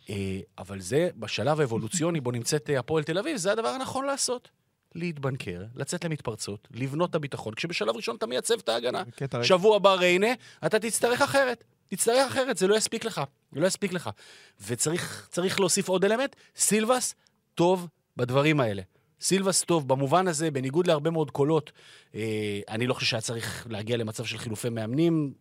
אה, 0.10 0.40
אבל 0.58 0.80
זה, 0.80 1.10
בשלב 1.18 1.60
האבולוציוני 1.60 2.22
בו 2.22 2.32
נמצאת 2.32 2.70
אה, 2.70 2.80
הפועל 2.80 3.04
תל 3.04 3.18
אביב, 3.18 3.38
זה 3.38 3.52
הדבר 3.52 3.68
הנכון 3.68 4.06
לעשות. 4.06 4.50
להתבנקר, 4.96 5.64
לצאת 5.76 6.06
למתפרצות, 6.06 6.68
לבנות 6.72 7.10
את 7.10 7.16
הביטחון, 7.16 7.54
כשבשלב 7.54 7.96
ראשון 7.96 8.16
אתה 8.16 8.26
מייצב 8.26 8.54
את 8.60 8.70
ההגנה. 8.70 9.04
רגע. 9.34 9.44
שבוע 9.44 9.76
הבא 9.76 9.94
ריינה, 9.94 10.28
אתה 10.66 10.80
תצטרך 10.80 11.22
אחרת. 11.22 11.64
תצטרך 11.88 12.32
אחרת, 12.32 12.58
זה 12.58 12.68
לא 12.68 12.76
יספיק 12.76 13.06
לך. 13.06 13.22
זה 13.52 13.60
לא 13.60 13.68
יספיק 13.68 13.94
לך. 13.94 14.10
וצריך 14.68 15.28
צריך 15.32 15.60
להוסיף 15.60 15.88
עוד 15.88 16.06
אלמנט, 16.06 16.36
סילבס 16.56 17.16
טוב 17.56 17.88
בדברים 18.18 18.60
האלה. 18.60 18.82
סילבס 19.22 19.64
טוב 19.64 19.88
במובן 19.88 20.28
הזה, 20.28 20.52
בניגוד 20.52 20.88
להרבה 20.88 21.10
מאוד 21.10 21.32
קולות, 21.32 21.72
אה, 22.16 22.60
אני 22.70 22.88
לא 22.88 22.94
חושב 22.94 23.08
שהיה 23.08 23.22
צריך 23.22 23.68
להגיע 23.70 23.98
למצב 23.98 24.26
של 24.26 24.38
חילופי 24.38 24.70
מאמנים, 24.70 25.34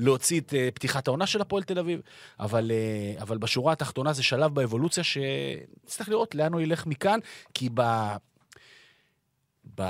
להוציא 0.00 0.40
את 0.40 0.54
אה, 0.54 0.68
פתיחת 0.74 1.08
העונה 1.08 1.26
של 1.26 1.40
הפועל 1.40 1.62
תל 1.62 1.78
אביב, 1.78 2.00
אבל, 2.40 2.70
אה, 2.70 3.22
אבל 3.22 3.38
בשורה 3.38 3.72
התחתונה 3.72 4.12
זה 4.12 4.22
שלב 4.22 4.54
באבולוציה 4.54 5.04
שנצטרך 5.04 6.08
לראות 6.08 6.34
לאן 6.34 6.52
הוא 6.52 6.60
ילך 6.60 6.86
מכאן, 6.86 7.18
כי 7.54 7.68
ב... 7.74 7.82
ב... 9.74 9.82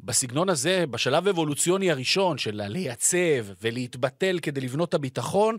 בסגנון 0.00 0.48
הזה, 0.48 0.84
בשלב 0.90 1.26
האבולוציוני 1.26 1.90
הראשון 1.90 2.38
של 2.38 2.62
לייצב 2.68 3.46
ולהתבטל 3.62 4.38
כדי 4.42 4.60
לבנות 4.60 4.88
את 4.88 4.94
הביטחון, 4.94 5.56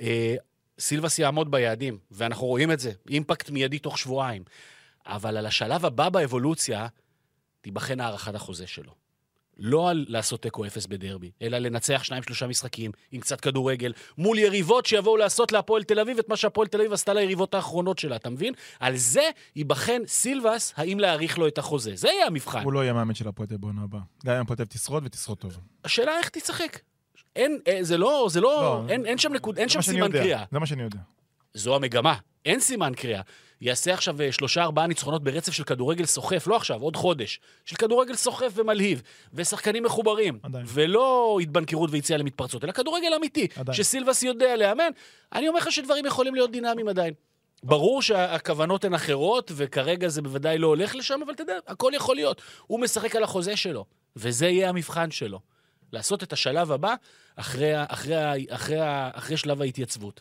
אה, 0.00 0.34
סילבס 0.78 1.18
יעמוד 1.18 1.50
ביעדים, 1.50 1.98
ואנחנו 2.10 2.46
רואים 2.46 2.70
את 2.70 2.80
זה, 2.80 2.92
אימפקט 3.10 3.50
מיידי 3.50 3.78
תוך 3.78 3.98
שבועיים. 3.98 4.42
אבל 5.06 5.36
על 5.36 5.46
השלב 5.46 5.84
הבא 5.84 6.08
באבולוציה, 6.08 6.86
תיבחן 7.60 8.00
הארכת 8.00 8.34
החוזה 8.34 8.66
שלו. 8.66 9.03
לא 9.58 9.90
על 9.90 10.04
לעשות 10.08 10.42
תיקו 10.42 10.66
אפס 10.66 10.86
בדרבי, 10.86 11.30
אלא 11.42 11.58
לנצח 11.58 12.02
שניים-שלושה 12.04 12.46
משחקים 12.46 12.90
עם 13.12 13.20
קצת 13.20 13.40
כדורגל, 13.40 13.92
מול 14.18 14.38
יריבות 14.38 14.86
שיבואו 14.86 15.16
לעשות 15.16 15.52
להפועל 15.52 15.82
תל 15.82 16.00
אביב 16.00 16.18
את 16.18 16.28
מה 16.28 16.36
שהפועל 16.36 16.68
תל 16.68 16.80
אביב 16.80 16.92
עשתה 16.92 17.12
ליריבות 17.14 17.54
האחרונות 17.54 17.98
שלה, 17.98 18.16
אתה 18.16 18.30
מבין? 18.30 18.54
על 18.80 18.96
זה 18.96 19.30
ייבחן 19.56 20.02
סילבס, 20.06 20.72
האם 20.76 21.00
להאריך 21.00 21.38
לו 21.38 21.48
את 21.48 21.58
החוזה. 21.58 21.92
זה 21.94 22.08
יהיה 22.08 22.26
המבחן. 22.26 22.64
הוא 22.64 22.72
לא 22.72 22.80
יהיה 22.80 22.92
מאמן 22.92 23.14
של 23.14 23.28
הפועל 23.28 23.48
תל 23.48 23.56
בעונה 23.56 23.82
הבאה. 23.82 24.00
גם 24.26 24.34
אם 24.34 24.40
הפועל 24.40 24.56
תל 24.56 24.64
תשרוד 24.64 25.02
ותשרוד 25.06 25.38
טוב. 25.38 25.58
השאלה 25.84 26.18
איך 26.18 26.28
תשחק. 26.28 26.78
אין, 27.36 27.60
אה, 27.68 27.78
זה 27.80 27.96
לא, 27.98 28.26
זה 28.30 28.40
לא, 28.40 28.62
לא, 28.62 28.84
אין, 28.88 29.06
אין 29.06 29.18
שם 29.18 29.32
נקוד, 29.32 29.58
אין 29.58 29.68
שם 29.68 29.82
סימן 29.82 30.12
קריאה. 30.12 30.44
זה 30.52 30.58
מה 30.58 30.66
שאני 30.66 30.82
יודע. 30.82 30.98
זו 31.54 31.76
המגמה, 31.76 32.14
אין 32.44 32.60
סימן 32.60 32.92
קריאה. 32.96 33.20
יעשה 33.60 33.94
עכשיו 33.94 34.20
אה, 34.22 34.32
שלושה 34.32 34.62
ארבעה 34.62 34.86
ניצחונות 34.86 35.24
ברצף 35.24 35.52
של 35.52 35.64
כדורגל 35.64 36.04
סוחף, 36.04 36.46
לא 36.46 36.56
עכשיו, 36.56 36.80
עוד 36.80 36.96
חודש. 36.96 37.40
של 37.64 37.76
כדורגל 37.76 38.14
סוחף 38.14 38.52
ומלהיב, 38.54 39.02
ושחקנים 39.34 39.82
מחוברים. 39.84 40.38
עדיין. 40.42 40.64
ולא 40.68 41.38
התבנקרות 41.42 41.90
ויציאה 41.92 42.18
למתפרצות, 42.18 42.64
אלא 42.64 42.72
כדורגל 42.72 43.14
אמיתי, 43.16 43.48
עדיין. 43.56 43.76
שסילבס 43.76 44.22
יודע 44.22 44.56
לאמן. 44.56 44.90
אני 45.32 45.48
אומר 45.48 45.58
לך 45.58 45.72
שדברים 45.72 46.06
יכולים 46.06 46.34
להיות 46.34 46.50
דינמיים 46.50 46.88
עדיין. 46.88 47.14
ברור 47.62 48.02
שהכוונות 48.02 48.84
הן 48.84 48.94
אחרות, 48.94 49.52
וכרגע 49.54 50.08
זה 50.08 50.22
בוודאי 50.22 50.58
לא 50.58 50.66
הולך 50.66 50.94
לשם, 50.94 51.20
אבל 51.24 51.32
אתה 51.32 51.42
יודע, 51.42 51.58
הכל 51.66 51.92
יכול 51.94 52.16
להיות. 52.16 52.42
הוא 52.66 52.80
משחק 52.80 53.16
על 53.16 53.22
החוזה 53.24 53.56
שלו, 53.56 53.84
וזה 54.16 54.46
יהיה 54.48 54.68
המבחן 54.68 55.10
שלו. 55.10 55.40
לעשות 55.92 56.22
את 56.22 56.32
השלב 56.32 56.72
הבא 56.72 56.94
אחרי, 57.36 57.72
אחרי, 57.88 58.16
אחרי, 58.48 58.80
ה- 58.80 59.10
אחרי 59.12 59.36
שלב 59.36 59.62
ההתייצבות. 59.62 60.20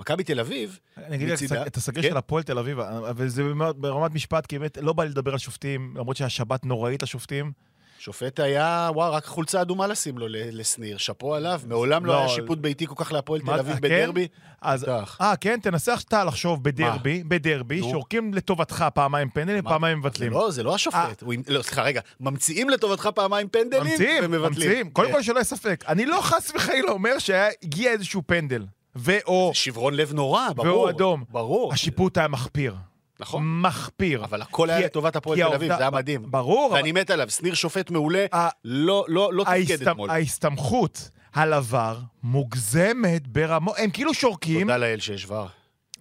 מכבי 0.00 0.24
תל 0.24 0.40
אביב, 0.40 0.78
אני 0.96 1.16
אגיד 1.16 1.32
מצידה- 1.32 1.66
את 1.66 1.76
הסגר 1.76 2.02
כן. 2.02 2.08
של 2.08 2.16
הפועל 2.16 2.42
תל 2.42 2.58
אביב, 2.58 2.80
אבל 2.80 3.28
זה 3.28 3.42
ברמת 3.76 4.14
משפט, 4.14 4.46
כי 4.46 4.58
באמת 4.58 4.78
לא 4.82 4.92
בא 4.92 5.02
לי 5.04 5.08
לדבר 5.10 5.32
על 5.32 5.38
שופטים, 5.38 5.94
למרות 5.96 6.16
שהשבת 6.16 6.64
נוראית 6.64 7.02
לשופטים. 7.02 7.52
שופט 7.98 8.40
היה, 8.40 8.90
וואו, 8.94 9.12
רק 9.12 9.24
חולצה 9.24 9.62
אדומה 9.62 9.86
לשים 9.86 10.18
לו 10.18 10.26
לשניר, 10.30 10.96
שאפו 10.96 11.34
עליו. 11.34 11.60
מעולם 11.66 12.06
לא 12.06 12.12
לא, 12.12 12.18
היה 12.18 12.28
שיפוט 12.28 12.58
ביתי 12.58 12.86
כל 12.86 12.94
כך 12.96 13.12
להפועל 13.12 13.40
תל 13.40 13.50
אביב 13.50 13.74
כן? 13.74 13.80
בדרבי. 13.80 14.28
אז. 14.62 14.86
אה, 15.20 15.36
כן, 15.36 15.58
תנסה 15.62 15.94
אתה 16.08 16.24
לחשוב 16.24 16.62
בדרבי, 16.64 17.22
בדרבי. 17.28 17.80
שורקים 17.80 18.34
לטובתך 18.34 18.84
פעמיים 18.94 19.28
פנדלים? 19.30 19.64
פעמיים 19.64 19.98
מבטלים. 19.98 20.32
לא, 20.32 20.50
זה 20.50 20.62
לא 20.62 20.74
השופט. 20.74 21.22
עם- 21.32 21.42
לא, 21.48 21.62
סליחה, 21.62 21.82
רגע. 21.82 22.00
ממציאים 22.20 22.70
לטובתך 22.70 23.08
פעמיים 23.14 23.48
פנדלים 23.48 23.82
ממציאים, 23.92 24.24
ומבטלים. 24.24 24.42
ממציאים. 24.52 24.90
קודם 24.90 25.08
כן. 25.08 25.14
כל 25.14 25.22
שלא 25.22 25.34
יהיה 25.34 25.44
ספק. 25.44 25.84
אני 25.88 26.06
לא 26.06 26.20
חס 26.22 26.50
וחלילה 26.54 26.90
אומר 26.90 27.18
שהגיע 27.18 27.92
איזשהו 27.92 28.22
פנדל, 28.26 28.64
ו/או 28.96 29.50
שברון 29.54 29.94
לב 29.94 30.12
נורא, 30.12 30.48
ברור. 30.54 30.68
והוא 30.68 30.90
אדום. 30.90 31.24
ברור. 31.30 31.72
השיפוט 31.72 32.18
היה 32.18 32.28
מחפיר. 32.28 32.74
נכון. 33.20 33.60
מחפיר. 33.62 34.24
אבל 34.24 34.42
הכל 34.42 34.70
היה 34.70 34.86
לטובת 34.86 35.16
הפועל 35.16 35.38
תל 35.38 35.54
אביב, 35.54 35.68
זה 35.76 35.80
היה 35.80 35.90
מדהים. 35.90 36.30
ברור, 36.30 36.72
ואני 36.72 36.92
מת 36.92 37.10
עליו. 37.10 37.30
שניר 37.30 37.54
שופט 37.54 37.90
מעולה, 37.90 38.26
לא 38.64 39.04
לא- 39.08 39.32
לא 39.32 39.44
תפקד 39.44 39.82
אתמול. 39.88 40.10
ההסתמכות 40.10 41.10
על 41.32 41.52
עבר 41.52 41.98
מוגזמת 42.22 43.26
ברמות, 43.28 43.74
הם 43.78 43.90
כאילו 43.90 44.14
שורקים, 44.14 44.60
תודה 44.60 44.76
לאל 44.76 45.00
שיש 45.00 45.26
ור. 45.30 45.46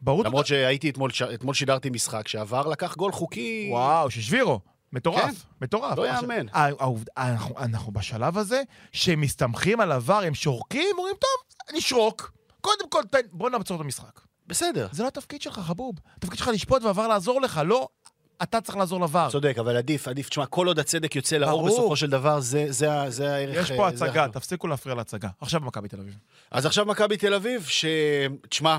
ברור, 0.01 0.23
למרות 0.23 0.47
שהייתי 0.47 0.89
אתמול, 0.89 1.11
אתמול 1.33 1.53
שידרתי 1.55 1.89
משחק 1.89 2.27
שהעבר 2.27 2.67
לקח 2.67 2.95
גול 2.95 3.11
חוקי. 3.11 3.67
וואו, 3.71 4.11
ששבירו, 4.11 4.59
כן. 4.59 4.69
מטורף, 4.97 5.45
מטורף. 5.61 5.97
לא 5.97 6.07
יאמן. 6.07 6.45
אנחנו- 7.17 7.55
אנחנו 7.59 7.91
בשלב 7.91 8.37
הזה, 8.37 8.61
שהם 8.91 9.21
מסתמכים 9.21 9.79
על 9.79 9.91
עבר, 9.91 10.19
הם 10.23 10.33
שורקים, 10.33 10.95
אומרים, 10.97 11.15
טוב, 11.19 11.75
נשרוק. 11.77 12.31
קודם 12.65 12.89
כל, 12.89 13.03
תן- 13.11 13.19
בוא 13.31 13.49
נעצור 13.49 13.77
את 13.77 13.81
המשחק. 13.81 14.19
בסדר. 14.47 14.87
זה 14.91 15.03
לא 15.03 15.07
התפקיד 15.07 15.41
שלך, 15.41 15.59
חבוב. 15.59 15.95
התפקיד 16.17 16.37
שלך 16.39 16.47
לשפוט 16.47 16.83
ועבר 16.83 17.07
לעזור 17.07 17.41
לך, 17.41 17.61
לא 17.65 17.87
אתה 18.43 18.61
צריך 18.61 18.77
לעזור 18.77 19.01
לבר. 19.01 19.27
צודק, 19.31 19.55
אבל 19.59 19.77
עדיף, 19.77 20.07
עדיף. 20.07 20.29
תשמע, 20.29 20.45
כל 20.45 20.67
עוד 20.67 20.79
הצדק 20.79 21.15
יוצא 21.15 21.37
לאור 21.37 21.51
ברור. 21.51 21.67
בסופו 21.79 21.95
של 21.95 22.09
דבר, 22.09 22.39
זה, 22.39 22.65
זה, 22.69 22.89
זה 23.07 23.33
הערך... 23.35 23.69
יש 23.69 23.77
פה 23.77 23.83
אה, 23.83 23.87
הצגה, 23.87 24.21
החשוב. 24.23 24.33
תפסיקו 24.39 24.67
להפריע 24.67 24.95
להצגה. 24.95 25.29
עכשיו 25.41 25.61
מכבי 25.61 25.87
תל 25.87 25.99
אביב. 25.99 26.13
אז 26.51 26.65
עכשיו 26.65 26.85
מכבי 26.85 27.17
תל 27.17 27.33
אביב, 27.33 27.65
ש... 27.67 27.85
תשמע, 28.49 28.77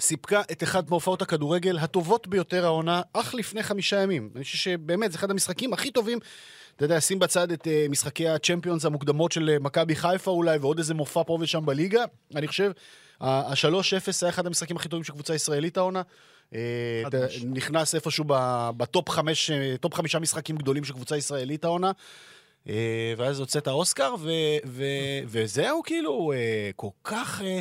סיפקה 0.00 0.42
את 0.52 0.62
אחת 0.62 0.90
מהופעות 0.90 1.22
הכדורגל 1.22 1.78
הטובות 1.78 2.26
ביותר 2.28 2.64
העונה, 2.64 3.02
אך 3.12 3.34
לפני 3.34 3.62
חמישה 3.62 4.02
ימים. 4.02 4.30
אני 4.36 4.44
חושב 4.44 4.56
שבאמת, 4.58 5.12
זה 5.12 5.18
אחד 5.18 5.30
המשחקים 5.30 5.72
הכי 5.72 5.90
טובים. 5.90 6.18
אתה 6.76 6.84
יודע, 6.84 7.00
שים 7.00 7.18
בצד 7.18 7.52
את 7.52 7.66
uh, 7.66 7.90
משחקי 7.90 8.28
הצ'מפיונס 8.28 8.84
המוקדמות 8.84 9.32
של 9.32 9.50
אה, 9.50 9.58
מכבי 9.58 9.96
חיפה 9.96 10.30
אולי, 10.30 10.58
ועוד 10.58 10.78
איזה 10.78 10.94
מופע 10.94 11.22
פה 11.26 11.38
ושם 11.40 11.66
בליגה. 11.66 12.04
אני 12.34 12.48
חושב, 12.48 12.70
ה-3-0 13.20 14.12
היה 14.22 14.28
אחד 14.28 14.46
המשחקים 14.46 14.76
הכי 14.76 14.88
טובים 14.88 15.04
של 15.04 15.12
קבוצה 15.12 15.34
ישראלית 15.34 15.76
העונה. 15.76 16.02
אה. 16.54 17.02
נכנס 17.44 17.94
איפשהו 17.94 18.24
ב 18.76 18.84
top 18.84 19.08
חמש, 19.10 19.50
אה, 19.50 19.74
top 19.80 19.94
חמישה 19.94 20.18
משחקים 20.18 20.56
גדולים 20.56 20.84
של 20.84 20.92
קבוצה 20.92 21.16
ישראלית 21.16 21.64
העונה. 21.64 21.92
אה, 22.68 23.14
ואז 23.16 23.40
הוצאת 23.40 23.68
אוסקר, 23.68 24.14
ו- 24.20 24.58
ו- 24.66 25.20
וזהו 25.26 25.82
כאילו, 25.82 26.32
אה, 26.32 26.70
כל 26.76 26.88
כך 27.04 27.40
אה, 27.44 27.46
אה, 27.46 27.60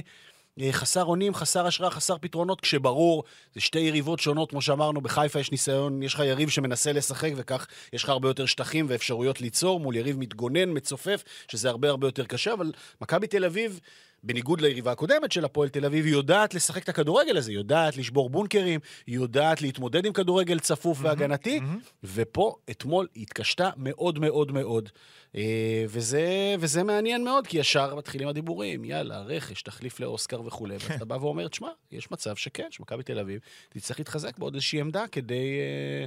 חסר 0.72 1.04
אונים, 1.04 1.34
חסר 1.34 1.68
השראה, 1.68 1.90
חסר 1.90 2.18
פתרונות, 2.18 2.62
כשברור, 2.62 3.24
זה 3.54 3.62
שתי 3.62 3.80
יריבות 3.80 4.20
שונות, 4.20 4.50
כמו 4.50 4.62
שאמרנו, 4.62 5.02
בחיפה 5.02 5.40
יש 5.40 5.52
ניסיון, 5.52 6.04
יש 6.04 6.14
לך 6.14 6.20
יריב 6.20 6.50
שמנסה 6.50 6.92
לשחק, 6.92 7.32
וכך 7.36 7.68
יש 7.94 8.04
לך 8.04 8.10
הרבה 8.10 8.30
יותר 8.30 8.46
שטחים 8.46 8.86
ואפשרויות 8.90 9.42
ליצור, 9.42 9.80
מול 9.80 9.96
יריב 9.96 10.20
מתגונן, 10.20 10.70
מצופף, 10.78 11.24
שזה 11.48 11.70
הרבה 11.70 11.90
הרבה 11.90 12.08
יותר 12.08 12.26
קשה, 12.26 12.54
אבל 12.54 12.72
מכבי 13.02 13.28
תל 13.28 13.46
אביב... 13.46 13.80
בניגוד 14.26 14.62
ליריבה 14.62 14.92
הקודמת 14.92 15.32
של 15.32 15.46
הפועל 15.46 15.70
תל 15.70 15.86
אביב, 15.86 16.06
היא 16.06 16.14
יודעת 16.14 16.54
לשחק 16.54 16.84
את 16.84 16.90
הכדורגל 16.90 17.38
הזה, 17.38 17.52
היא 17.52 17.58
יודעת 17.58 17.98
לשבור 17.98 18.30
בונקרים, 18.30 18.80
היא 19.08 19.16
יודעת 19.16 19.62
להתמודד 19.62 20.06
עם 20.06 20.14
כדורגל 20.14 20.60
צפוף 20.60 20.98
והגנתי, 21.02 21.60
ופה, 22.04 22.56
אתמול, 22.70 23.08
היא 23.16 23.24
התקשתה 23.24 23.70
מאוד 23.78 24.20
מאוד 24.20 24.52
מאוד. 24.52 24.90
אה, 25.36 25.86
וזה, 25.90 26.56
וזה 26.60 26.84
מעניין 26.84 27.24
מאוד, 27.24 27.48
כי 27.48 27.58
ישר 27.58 27.96
מתחילים 27.96 28.28
הדיבורים, 28.28 28.86
יאללה, 28.86 29.22
רכש, 29.22 29.62
תחליף 29.62 30.00
לאוסקר 30.00 30.42
וכולי, 30.46 30.74
ואז 30.74 30.92
אתה 30.96 31.06
בא 31.06 31.14
ואומר, 31.14 31.48
תשמע, 31.48 31.70
יש 31.92 32.12
מצב 32.12 32.36
שכן, 32.36 32.68
שמכבי 32.72 33.04
תל 33.04 33.20
אביב 33.20 33.40
תצטרך 33.70 34.00
להתחזק 34.00 34.38
בעוד 34.38 34.54
איזושהי 34.54 34.82
עמדה 34.82 35.08
כדי 35.08 35.60
אה, 35.60 36.06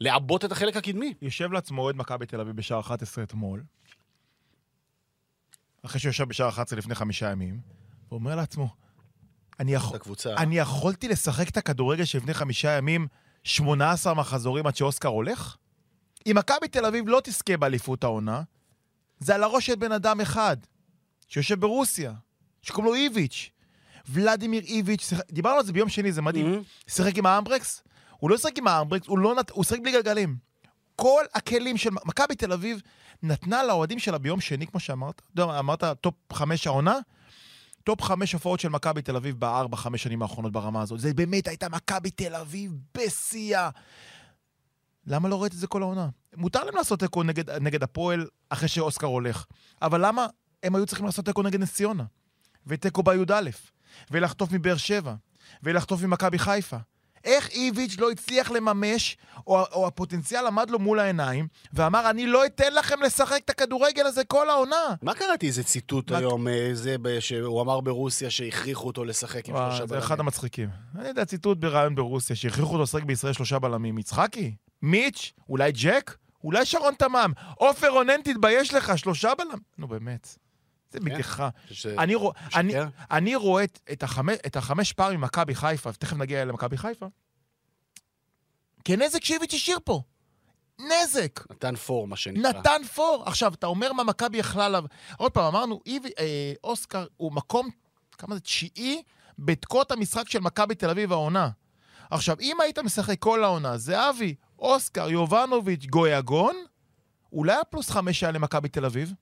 לעבות 0.00 0.44
את 0.44 0.52
החלק 0.52 0.76
הקדמי. 0.76 1.14
יושב 1.22 1.52
לעצמו 1.52 1.82
אוהד 1.82 1.96
מכבי 1.96 2.26
תל 2.26 2.40
אביב 2.40 2.56
בשער 2.56 2.80
11 2.80 3.24
אתמול, 3.24 3.62
אחרי 5.82 6.00
שהוא 6.00 6.10
ישב 6.10 6.24
בשער 6.28 6.48
11 6.48 6.78
לפני 6.78 6.94
חמישה 6.94 7.30
ימים, 7.30 7.60
ואומר 8.10 8.36
לעצמו, 8.36 8.68
אני, 9.60 9.74
יכול. 9.74 9.96
אני 10.36 10.58
יכולתי 10.58 11.08
לשחק 11.08 11.48
את 11.48 11.56
הכדורגל 11.56 12.04
שלפני 12.04 12.34
חמישה 12.34 12.70
ימים 12.70 13.06
18 13.44 14.14
מחזורים 14.14 14.66
עד 14.66 14.76
שאוסקר 14.76 15.08
הולך? 15.08 15.56
אם 16.26 16.36
מכבי 16.38 16.68
תל 16.68 16.84
אביב 16.86 17.08
לא 17.08 17.20
תזכה 17.24 17.56
באליפות 17.56 18.04
העונה, 18.04 18.42
זה 19.18 19.34
על 19.34 19.42
הראש 19.42 19.66
של 19.66 19.74
בן 19.74 19.92
אדם 19.92 20.20
אחד, 20.20 20.56
שיושב 21.28 21.60
ברוסיה, 21.60 22.12
שקוראים 22.62 22.92
לו 22.92 22.98
איביץ'. 23.00 23.50
ולדימיר 24.08 24.62
איביץ', 24.62 25.02
שיח- 25.08 25.20
דיברנו 25.32 25.58
על 25.58 25.64
זה 25.64 25.72
ביום 25.72 25.88
שני, 25.88 26.12
זה 26.12 26.22
מדהים. 26.22 26.54
Mhm. 26.60 26.90
שיחק 26.92 27.16
עם 27.18 27.26
האמברקס, 27.26 27.82
הוא 28.18 28.30
לא 28.30 28.36
שיחק 28.38 28.58
עם 28.58 28.66
האמברקס, 28.68 29.06
הוא, 29.06 29.18
לא 29.18 29.34
נת... 29.34 29.50
הוא 29.50 29.64
שיחק 29.64 29.80
בלי 29.82 29.92
גלגלים. 29.92 30.36
כל 30.96 31.24
הכלים 31.34 31.76
של 31.76 31.90
מכבי 32.04 32.34
תל 32.34 32.52
אביב 32.52 32.80
נתנה 33.22 33.64
לאוהדים 33.64 33.98
שלה 33.98 34.18
ביום 34.18 34.40
שני, 34.40 34.66
כמו 34.66 34.80
שאמרת, 34.80 35.22
אתה 35.34 35.58
אמרת 35.58 35.84
top 36.00 36.14
חמש 36.32 36.66
העונה, 36.66 36.98
top 37.84 38.02
חמש 38.02 38.32
הופעות 38.32 38.60
של 38.60 38.68
מכבי 38.68 39.02
תל 39.02 39.16
אביב 39.16 39.40
בארבע, 39.40 39.76
חמש 39.76 40.02
שנים 40.02 40.22
האחרונות 40.22 40.52
ברמה 40.52 40.82
הזאת. 40.82 41.00
זה 41.00 41.14
באמת 41.14 41.48
הייתה 41.48 41.68
מכבי 41.68 42.10
תל 42.10 42.34
אביב 42.34 42.72
בשיאה. 42.94 43.70
למה 45.06 45.28
לא 45.28 45.42
ראית 45.42 45.52
את 45.52 45.58
זה 45.58 45.66
כל 45.66 45.82
העונה? 45.82 46.08
מותר 46.36 46.64
להם 46.64 46.76
לעשות 46.76 47.00
תיקו 47.00 47.22
נגד, 47.22 47.50
נגד 47.50 47.82
הפועל 47.82 48.26
אחרי 48.48 48.68
שאוסקר 48.68 49.06
הולך, 49.06 49.44
אבל 49.82 50.06
למה 50.06 50.26
הם 50.62 50.74
היו 50.74 50.86
צריכים 50.86 51.06
לעשות 51.06 51.24
תיקו 51.24 51.42
נגד 51.42 51.60
נס 51.60 51.74
ציונה? 51.74 52.04
ותיקו 52.66 53.02
בי"א, 53.02 53.40
ולחטוף 54.10 54.52
מבאר 54.52 54.76
שבע, 54.76 55.14
ולחטוף 55.62 56.02
ממכבי 56.02 56.38
חיפה? 56.38 56.76
איך 57.24 57.48
איביץ' 57.50 57.96
לא 57.98 58.10
הצליח 58.10 58.50
לממש, 58.50 59.16
או, 59.46 59.60
או 59.72 59.86
הפוטנציאל 59.86 60.46
עמד 60.46 60.70
לו 60.70 60.78
מול 60.78 60.98
העיניים, 61.00 61.46
ואמר, 61.72 62.10
אני 62.10 62.26
לא 62.26 62.46
אתן 62.46 62.74
לכם 62.74 63.02
לשחק 63.02 63.40
את 63.44 63.50
הכדורגל 63.50 64.06
הזה 64.06 64.24
כל 64.24 64.50
העונה. 64.50 64.76
מה 65.02 65.14
קראתי 65.14 65.46
איזה 65.46 65.64
ציטוט 65.64 66.10
מה- 66.10 66.18
היום, 66.18 66.48
אה, 66.48 66.70
זה 66.72 66.96
ב- 67.02 67.20
שהוא 67.20 67.62
אמר 67.62 67.80
ברוסיה 67.80 68.30
שהכריחו 68.30 68.86
אותו 68.86 69.04
לשחק 69.04 69.48
עם 69.48 69.54
וואי, 69.54 69.64
שלושה 69.70 69.78
זה 69.78 69.86
בלמים. 69.86 70.02
אחד 70.04 70.20
המצחיקים. 70.20 70.68
אני 70.98 71.08
יודע, 71.08 71.24
ציטוט 71.24 71.58
בריאיון 71.58 71.94
ברוסיה, 71.94 72.36
שהכריחו 72.36 72.72
אותו 72.72 72.82
לשחק 72.82 73.02
בישראל 73.02 73.32
שלושה 73.32 73.58
בלמים. 73.58 73.98
יצחקי? 73.98 74.54
מיץ'? 74.82 75.32
אולי 75.48 75.72
ג'ק? 75.72 76.14
אולי 76.44 76.64
שרון 76.64 76.94
תמם? 76.98 77.32
עופר 77.56 77.88
רונן, 77.88 78.22
תתבייש 78.24 78.74
לך, 78.74 78.98
שלושה 78.98 79.30
בלמים? 79.38 79.58
נו, 79.78 79.88
באמת. 79.88 80.38
זה 80.92 80.98
כן. 80.98 81.04
בדיחה. 81.04 81.48
ש- 81.70 81.86
אני, 81.86 82.14
רוא? 82.14 82.32
אני, 82.54 82.72
אני 83.10 83.34
רואה 83.34 83.64
את, 83.64 84.02
החמש, 84.02 84.36
את 84.46 84.56
החמש 84.56 84.92
פעם 84.92 85.14
ממכבי 85.16 85.54
חיפה, 85.54 85.90
ותכף 85.90 86.16
נגיע 86.16 86.44
למכבי 86.44 86.76
חיפה, 86.76 87.06
כנזק 88.84 89.24
שאיביץ' 89.24 89.54
השאיר 89.54 89.78
פה. 89.84 90.02
נזק. 90.78 91.40
נתן 91.50 91.76
פור, 91.76 92.08
מה 92.08 92.16
שנקרא. 92.16 92.50
נתן 92.50 92.82
פור. 92.94 93.22
עכשיו, 93.26 93.54
אתה 93.54 93.66
אומר 93.66 93.92
מה 93.92 94.04
מכבי 94.04 94.38
יכלה 94.38 94.66
עליו. 94.66 94.84
עוד 95.16 95.32
פעם, 95.32 95.44
אמרנו, 95.44 95.80
איבי, 95.86 96.10
אה, 96.18 96.52
אוסקר 96.64 97.06
הוא 97.16 97.32
מקום, 97.32 97.68
כמה 98.18 98.34
זה, 98.34 98.40
תשיעי, 98.40 99.02
בתקות 99.38 99.90
המשחק 99.92 100.28
של 100.28 100.40
מכבי 100.40 100.74
תל 100.74 100.90
אביב 100.90 101.12
העונה. 101.12 101.48
עכשיו, 102.10 102.36
אם 102.40 102.60
היית 102.60 102.78
משחק 102.78 103.18
כל 103.18 103.44
העונה, 103.44 103.78
זהבי, 103.78 104.34
אוסקר, 104.58 105.08
יובנוביץ', 105.10 105.86
גויגון, 105.86 106.56
אולי 107.32 107.54
הפלוס 107.60 107.90
חמש 107.90 108.22
היה 108.22 108.32
למכבי 108.32 108.68
תל 108.68 108.84
אביב? 108.84 109.12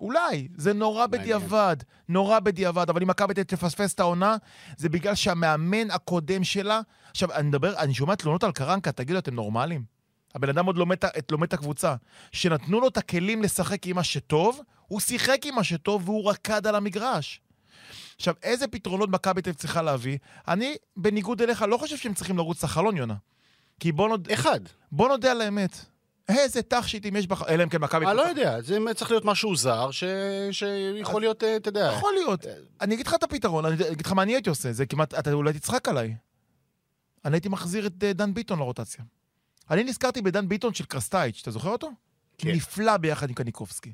אולי, 0.00 0.48
זה 0.56 0.72
נורא. 0.72 1.06
בדיעבד, 1.06 1.76
נורא 2.08 2.40
בדיעבד, 2.40 2.90
אבל 2.90 3.02
אם 3.02 3.08
מכבי 3.08 3.34
תל- 3.34 3.42
תפספס 3.42 3.94
את 3.94 4.00
העונה, 4.00 4.36
זה 4.76 4.88
בגלל 4.88 5.14
שהמאמן 5.14 5.90
הקודם 5.90 6.44
שלה... 6.44 6.80
עכשיו, 7.10 7.32
אני 7.32 7.48
מדבר, 7.48 7.76
אני 7.78 7.94
שומע 7.94 8.14
תלונות 8.14 8.44
על 8.44 8.52
קרנקה, 8.52 8.92
תגידו, 8.92 9.18
אתם 9.18 9.34
נורמלים? 9.34 9.84
הבן 10.34 10.48
אדם 10.48 10.66
עוד 10.66 10.76
לומד, 10.78 10.96
את- 11.04 11.32
לומד 11.32 11.46
את 11.46 11.52
הקבוצה. 11.52 11.94
שנתנו 12.32 12.80
לו 12.80 12.88
את 12.88 12.96
הכלים 12.96 13.42
לשחק 13.42 13.86
עם 13.86 13.96
מה 13.96 14.04
שטוב, 14.04 14.60
הוא 14.86 15.00
שיחק 15.00 15.38
עם 15.46 15.54
מה 15.54 15.64
שטוב 15.64 16.08
והוא 16.08 16.30
רקד 16.30 16.66
על 16.66 16.74
המגרש. 16.74 17.40
עכשיו, 18.16 18.34
איזה 18.42 18.68
פתרונות 18.68 19.10
מכבי 19.10 19.42
תל 19.42 19.50
אביב 19.50 19.58
צריכה 19.60 19.82
להביא? 19.82 20.18
אני, 20.48 20.74
בניגוד 20.96 21.42
אליך, 21.42 21.62
לא 21.62 21.76
חושב 21.78 21.96
שהם 21.96 22.14
צריכים 22.14 22.36
לרוץ 22.36 22.64
לחלון, 22.64 22.96
יונה. 22.96 23.14
כי 23.80 23.92
בוא, 23.92 24.08
נוד... 24.08 24.28
אחד. 24.32 24.60
בוא 24.92 25.08
נודה 25.08 25.30
על 25.30 25.40
האמת. 25.40 25.84
איזה 26.28 26.62
תכשיטים 26.62 27.16
יש 27.16 27.26
בח... 27.26 27.42
אלא 27.48 27.62
אם 27.62 27.68
כן 27.68 27.80
מכבי... 27.80 28.06
אני 28.06 28.16
לא 28.16 28.22
יודע, 28.22 28.60
זה 28.62 28.78
צריך 28.94 29.10
להיות 29.10 29.24
משהו 29.24 29.56
זר, 29.56 29.90
ש- 29.90 30.04
שיכול 30.50 31.20
להיות, 31.22 31.42
אה, 31.44 31.56
אתה 31.56 31.68
יודע... 31.68 31.92
יכול 31.96 32.14
להיות. 32.14 32.46
אני 32.80 32.94
אגיד 32.94 33.06
לך 33.06 33.14
את 33.14 33.22
הפתרון, 33.22 33.64
אני 33.64 33.74
אגיד 33.74 34.06
לך 34.06 34.12
מה 34.12 34.22
אני 34.22 34.32
הייתי 34.34 34.50
עושה. 34.50 34.72
זה 34.72 34.86
כמעט, 34.86 35.14
אתה 35.14 35.32
אולי 35.32 35.52
תצחק 35.52 35.88
עליי. 35.88 36.14
אני 37.24 37.36
הייתי 37.36 37.48
מחזיר 37.48 37.86
את 37.86 38.04
אה, 38.04 38.12
דן 38.12 38.34
ביטון 38.34 38.58
לרוטציה. 38.58 39.04
אני 39.70 39.84
נזכרתי 39.84 40.22
בדן 40.22 40.48
ביטון 40.48 40.74
של 40.74 40.84
קרסטייץ', 40.84 41.38
אתה 41.42 41.50
זוכר 41.50 41.68
אותו? 41.68 41.90
כן. 42.38 42.48
נפלא 42.50 42.96
ביחד 42.96 43.28
עם 43.28 43.34
קניקובסקי. 43.34 43.92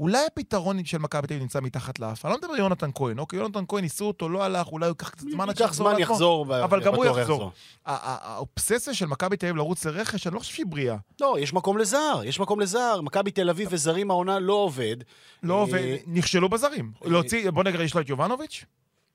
אולי 0.00 0.26
הפתרון 0.26 0.84
של 0.84 0.98
מכבי 0.98 1.26
תל 1.26 1.34
אביב 1.34 1.42
נמצא 1.42 1.60
מתחת 1.60 1.98
לאף. 1.98 2.24
אני 2.24 2.32
לא 2.32 2.38
מדבר 2.38 2.52
על 2.52 2.58
יונתן 2.58 2.90
כהן, 2.94 3.18
אוקיי? 3.18 3.38
יונתן 3.38 3.64
כהן 3.68 3.82
ניסו 3.82 4.04
אותו, 4.04 4.28
לא 4.28 4.44
הלך, 4.44 4.66
אולי 4.66 4.86
הוא 4.86 4.90
ייקח 4.90 5.08
קצת 5.08 5.28
זמן 5.30 5.48
עד 5.48 5.48
ייקח 5.48 5.58
שיחזור 5.58 5.88
זמן, 5.88 5.98
לעצמו. 5.98 6.14
יחזור, 6.14 6.46
ו- 6.48 6.64
אבל 6.64 6.82
גם 6.82 6.94
הוא 6.94 7.04
יחזור. 7.04 7.50
האובססיה 7.84 8.94
של 8.94 9.06
מכבי 9.06 9.36
תל 9.36 9.46
אביב 9.46 9.56
לרוץ 9.56 9.84
לרכש, 9.84 10.26
אני 10.26 10.34
לא 10.34 10.40
חושב 10.40 10.54
שהיא 10.54 10.66
בריאה. 10.66 10.96
לא, 11.20 11.36
יש 11.40 11.52
מקום 11.52 11.78
לזר, 11.78 12.20
יש 12.24 12.40
מקום 12.40 12.60
לזר. 12.60 13.00
מכבי 13.00 13.30
תל 13.30 13.50
אביב 13.50 13.68
וזרים 13.70 14.10
העונה 14.10 14.38
לא 14.38 14.52
עובד. 14.52 14.96
לא, 15.42 15.66
אה, 15.74 15.96
ונכשלו 16.06 16.48
בזרים. 16.48 16.92
להוציא, 17.04 17.50
בוא 17.50 17.64
נגיד, 17.64 17.80
יש 17.80 17.94
לו 17.94 18.00
את 18.00 18.08
יובנוביץ', 18.08 18.64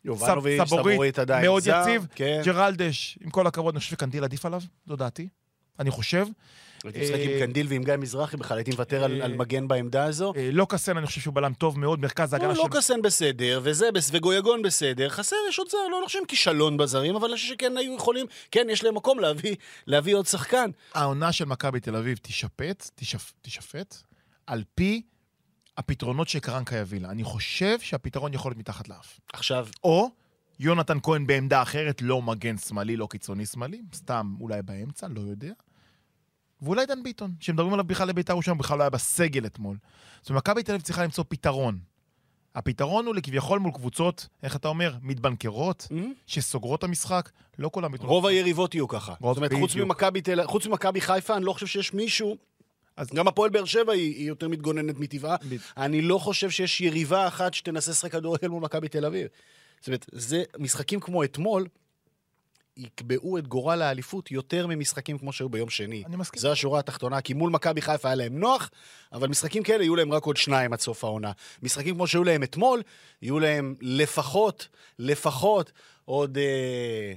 יובנוביץ', 0.05 0.67
סבורית, 0.67 1.19
עדיין 1.19 1.45
מאוד. 1.45 1.63
יציב. 1.65 2.07
כן. 2.15 2.41
ג'רלדש, 2.45 3.17
עם 3.23 3.29
כל 3.29 3.47
הכבוד, 3.47 3.73
אני 3.73 3.79
חושב 3.79 3.91
שקנדיל 3.91 4.23
עדיף 4.23 4.45
עליו, 4.45 4.61
זו 4.87 4.95
דעתי. 4.95 5.27
אני 5.79 5.91
חושב. 5.91 6.25
הייתי 6.87 7.01
משחק 7.01 7.25
עם 7.25 7.29
אה, 7.29 7.39
קנדיל 7.39 7.67
ועם 7.69 7.83
גיא 7.83 7.95
מזרחי, 7.95 8.37
בכלל 8.37 8.57
הייתי 8.57 8.71
מוותר 8.71 9.03
על- 9.03 9.21
אה, 9.21 9.27
מגן 9.27 9.67
בעמדה 9.67 10.03
הזו. 10.03 10.33
אה, 10.37 10.49
לא 10.53 10.65
קסן, 10.69 10.97
אני 10.97 11.05
חושב 11.07 11.21
שהוא 11.21 11.33
בלם 11.33 11.53
טוב 11.53 11.79
מאוד, 11.79 11.99
מרכז 11.99 12.33
ההגנה 12.33 12.47
לא, 12.49 12.55
של... 12.55 12.61
לא 12.61 12.67
קסן 12.71 13.01
בסדר, 13.01 13.59
וזה, 13.63 13.89
וגויגון 14.11 14.61
בסדר. 14.61 15.09
חסר, 15.09 15.35
יש 15.49 15.59
עוד 15.59 15.69
זר, 15.69 15.77
לא 15.91 16.01
לא 16.01 16.05
חושב 16.05 16.19
כישלון 16.27 16.77
בזרים, 16.77 17.15
אבל 17.15 17.27
אני 17.27 17.35
חושב 17.35 17.47
שכן 17.47 17.77
היו 17.77 17.95
יכולים, 17.95 18.25
כן, 18.51 18.67
יש 18.69 18.83
להם 18.83 18.95
מקום 18.95 19.19
להביא- 19.87 20.15
עוד 20.15 20.25
שחקן. 20.25 20.69
העונה 20.93 21.31
של 21.31 21.45
מכבי 21.45 21.79
תל 21.79 21.95
אביב 21.95 22.19
תשפט, 22.21 22.89
תשפ, 22.95 23.33
תשפט, 23.41 23.95
על 24.47 24.63
פי 24.75 25.01
הפתרונות 25.77 26.27
שקרנקה 26.27 26.75
יביא 26.77 27.01
לה. 27.01 27.09
אני 27.09 27.23
חושב 27.23 27.79
שהפתרון 27.79 28.33
יכול 28.33 28.49
להיות 28.51 28.59
מתחת 28.59 28.87
לאף. 28.89 29.19
עכשיו, 29.33 29.67
או 29.83 30.09
יונתן 30.59 30.97
כהן 31.03 31.27
בעמדה 31.27 31.61
אחרת, 31.61 32.01
לא 32.01 32.21
מגן 32.21 32.57
שמאלי, 32.57 32.95
לא 32.97 33.07
קיצוני 33.09 33.45
שמאלי, 33.45 33.81
סתם 33.95 34.35
אולי 34.39 34.61
באמצע, 34.61 35.07
לא 35.07 35.21
יודע. 35.21 35.51
ואולי 36.61 36.85
דן 36.85 37.03
ביטון, 37.03 37.31
שמדברים 37.39 37.73
עליו 37.73 37.85
בכלל 37.85 38.07
לבית"ר 38.07 38.33
ירושלים, 38.33 38.57
בכלל 38.57 38.77
לא 38.77 38.83
היה 38.83 38.89
בסגל 38.89 39.45
אתמול. 39.45 39.77
זאת 40.21 40.29
אומרת, 40.29 40.43
מכבי 40.49 40.63
תל 40.63 40.71
אביב 40.71 40.81
צריכה 40.81 41.03
למצוא 41.03 41.23
פתרון. 41.27 41.79
הפתרון 42.55 43.05
הוא 43.05 43.15
לכביכול 43.15 43.59
מול 43.59 43.71
קבוצות, 43.71 44.27
איך 44.43 44.55
אתה 44.55 44.67
אומר, 44.67 44.93
מתבנקרות, 45.01 45.87
שסוגרות 46.27 46.79
את 46.79 46.83
המשחק, 46.83 47.29
לא 47.59 47.69
כולם 47.73 47.91
מתבנקרות. 47.91 48.09
רוב 48.15 48.25
היריבות 48.25 48.75
יהיו 48.75 48.87
ככה. 48.87 49.13
זאת 49.21 49.37
אומרת, 49.37 49.53
חוץ. 49.53 49.75
ממכבי 49.75 50.21
תל- 50.21 50.45
חוץ 50.45 50.67
ממכבי 50.67 51.01
חיפה, 51.01 51.37
אני 51.37 51.45
לא 51.45 51.53
חושב 51.53 51.67
שיש 51.67 51.93
מישהו... 51.93 52.37
אז- 52.97 53.09
גם 53.13 53.27
הפועל 53.27 53.49
באר 53.49 53.65
שבע 53.65 53.93
היא, 53.93 54.15
היא 54.15 54.27
יותר 54.27 54.47
מתגוננת 54.47 54.95
מטבעה. 54.99 55.37
בדיוק. 55.37 55.61
אני 55.77 56.01
לא 56.01 56.17
חושב 56.17 56.49
שיש 56.49 56.81
יריבה 56.81 57.27
אחת 57.27 57.53
שתנסה 57.53 57.91
לשחק 57.91 58.11
כדורגל 58.11 58.47
מול 58.47 58.63
מכבי 58.63 58.87
תל 58.89 59.05
אביב. 59.05 59.27
זאת 59.79 59.87
אומרת, 59.87 60.05
זה 60.11 60.43
משחקים 60.59 60.99
כמו 60.99 61.23
אתמול, 61.23 61.67
יקבעו 62.77 63.37
את 63.37 63.47
גורל 63.47 63.81
האליפות 63.81 64.31
יותר 64.31 64.67
ממשחקים 64.67 65.17
כמו 65.17 65.33
שהיו 65.33 65.49
ביום 65.49 65.69
שני. 65.69 66.03
אני 66.05 66.15
מסכים. 66.15 66.39
זו 66.39 66.51
השורה 66.51 66.79
התחתונה, 66.79 67.21
כי 67.21 67.33
מול 67.33 67.49
מכבי 67.51 67.81
חיפה 67.81 68.07
היה 68.07 68.15
להם 68.15 68.39
נוח, 68.39 68.69
אבל 69.13 69.27
משחקים 69.27 69.63
כאלה 69.63 69.83
יהיו 69.83 69.95
להם 69.95 70.11
רק 70.11 70.23
עוד 70.23 70.37
שניים 70.37 70.73
עד 70.73 70.79
סוף 70.79 71.03
העונה. 71.03 71.31
משחקים 71.61 71.95
כמו 71.95 72.07
שהיו 72.07 72.23
להם 72.23 72.43
אתמול, 72.43 72.81
יהיו 73.21 73.39
להם 73.39 73.75
לפחות, 73.81 74.67
לפחות 74.99 75.71
עוד 76.05 76.37
אה, 76.37 77.13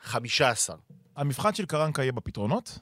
15. 0.00 0.76
המבחן 1.16 1.54
של 1.54 1.66
קרנקה 1.66 2.02
יהיה 2.02 2.12
בפתרונות. 2.12 2.78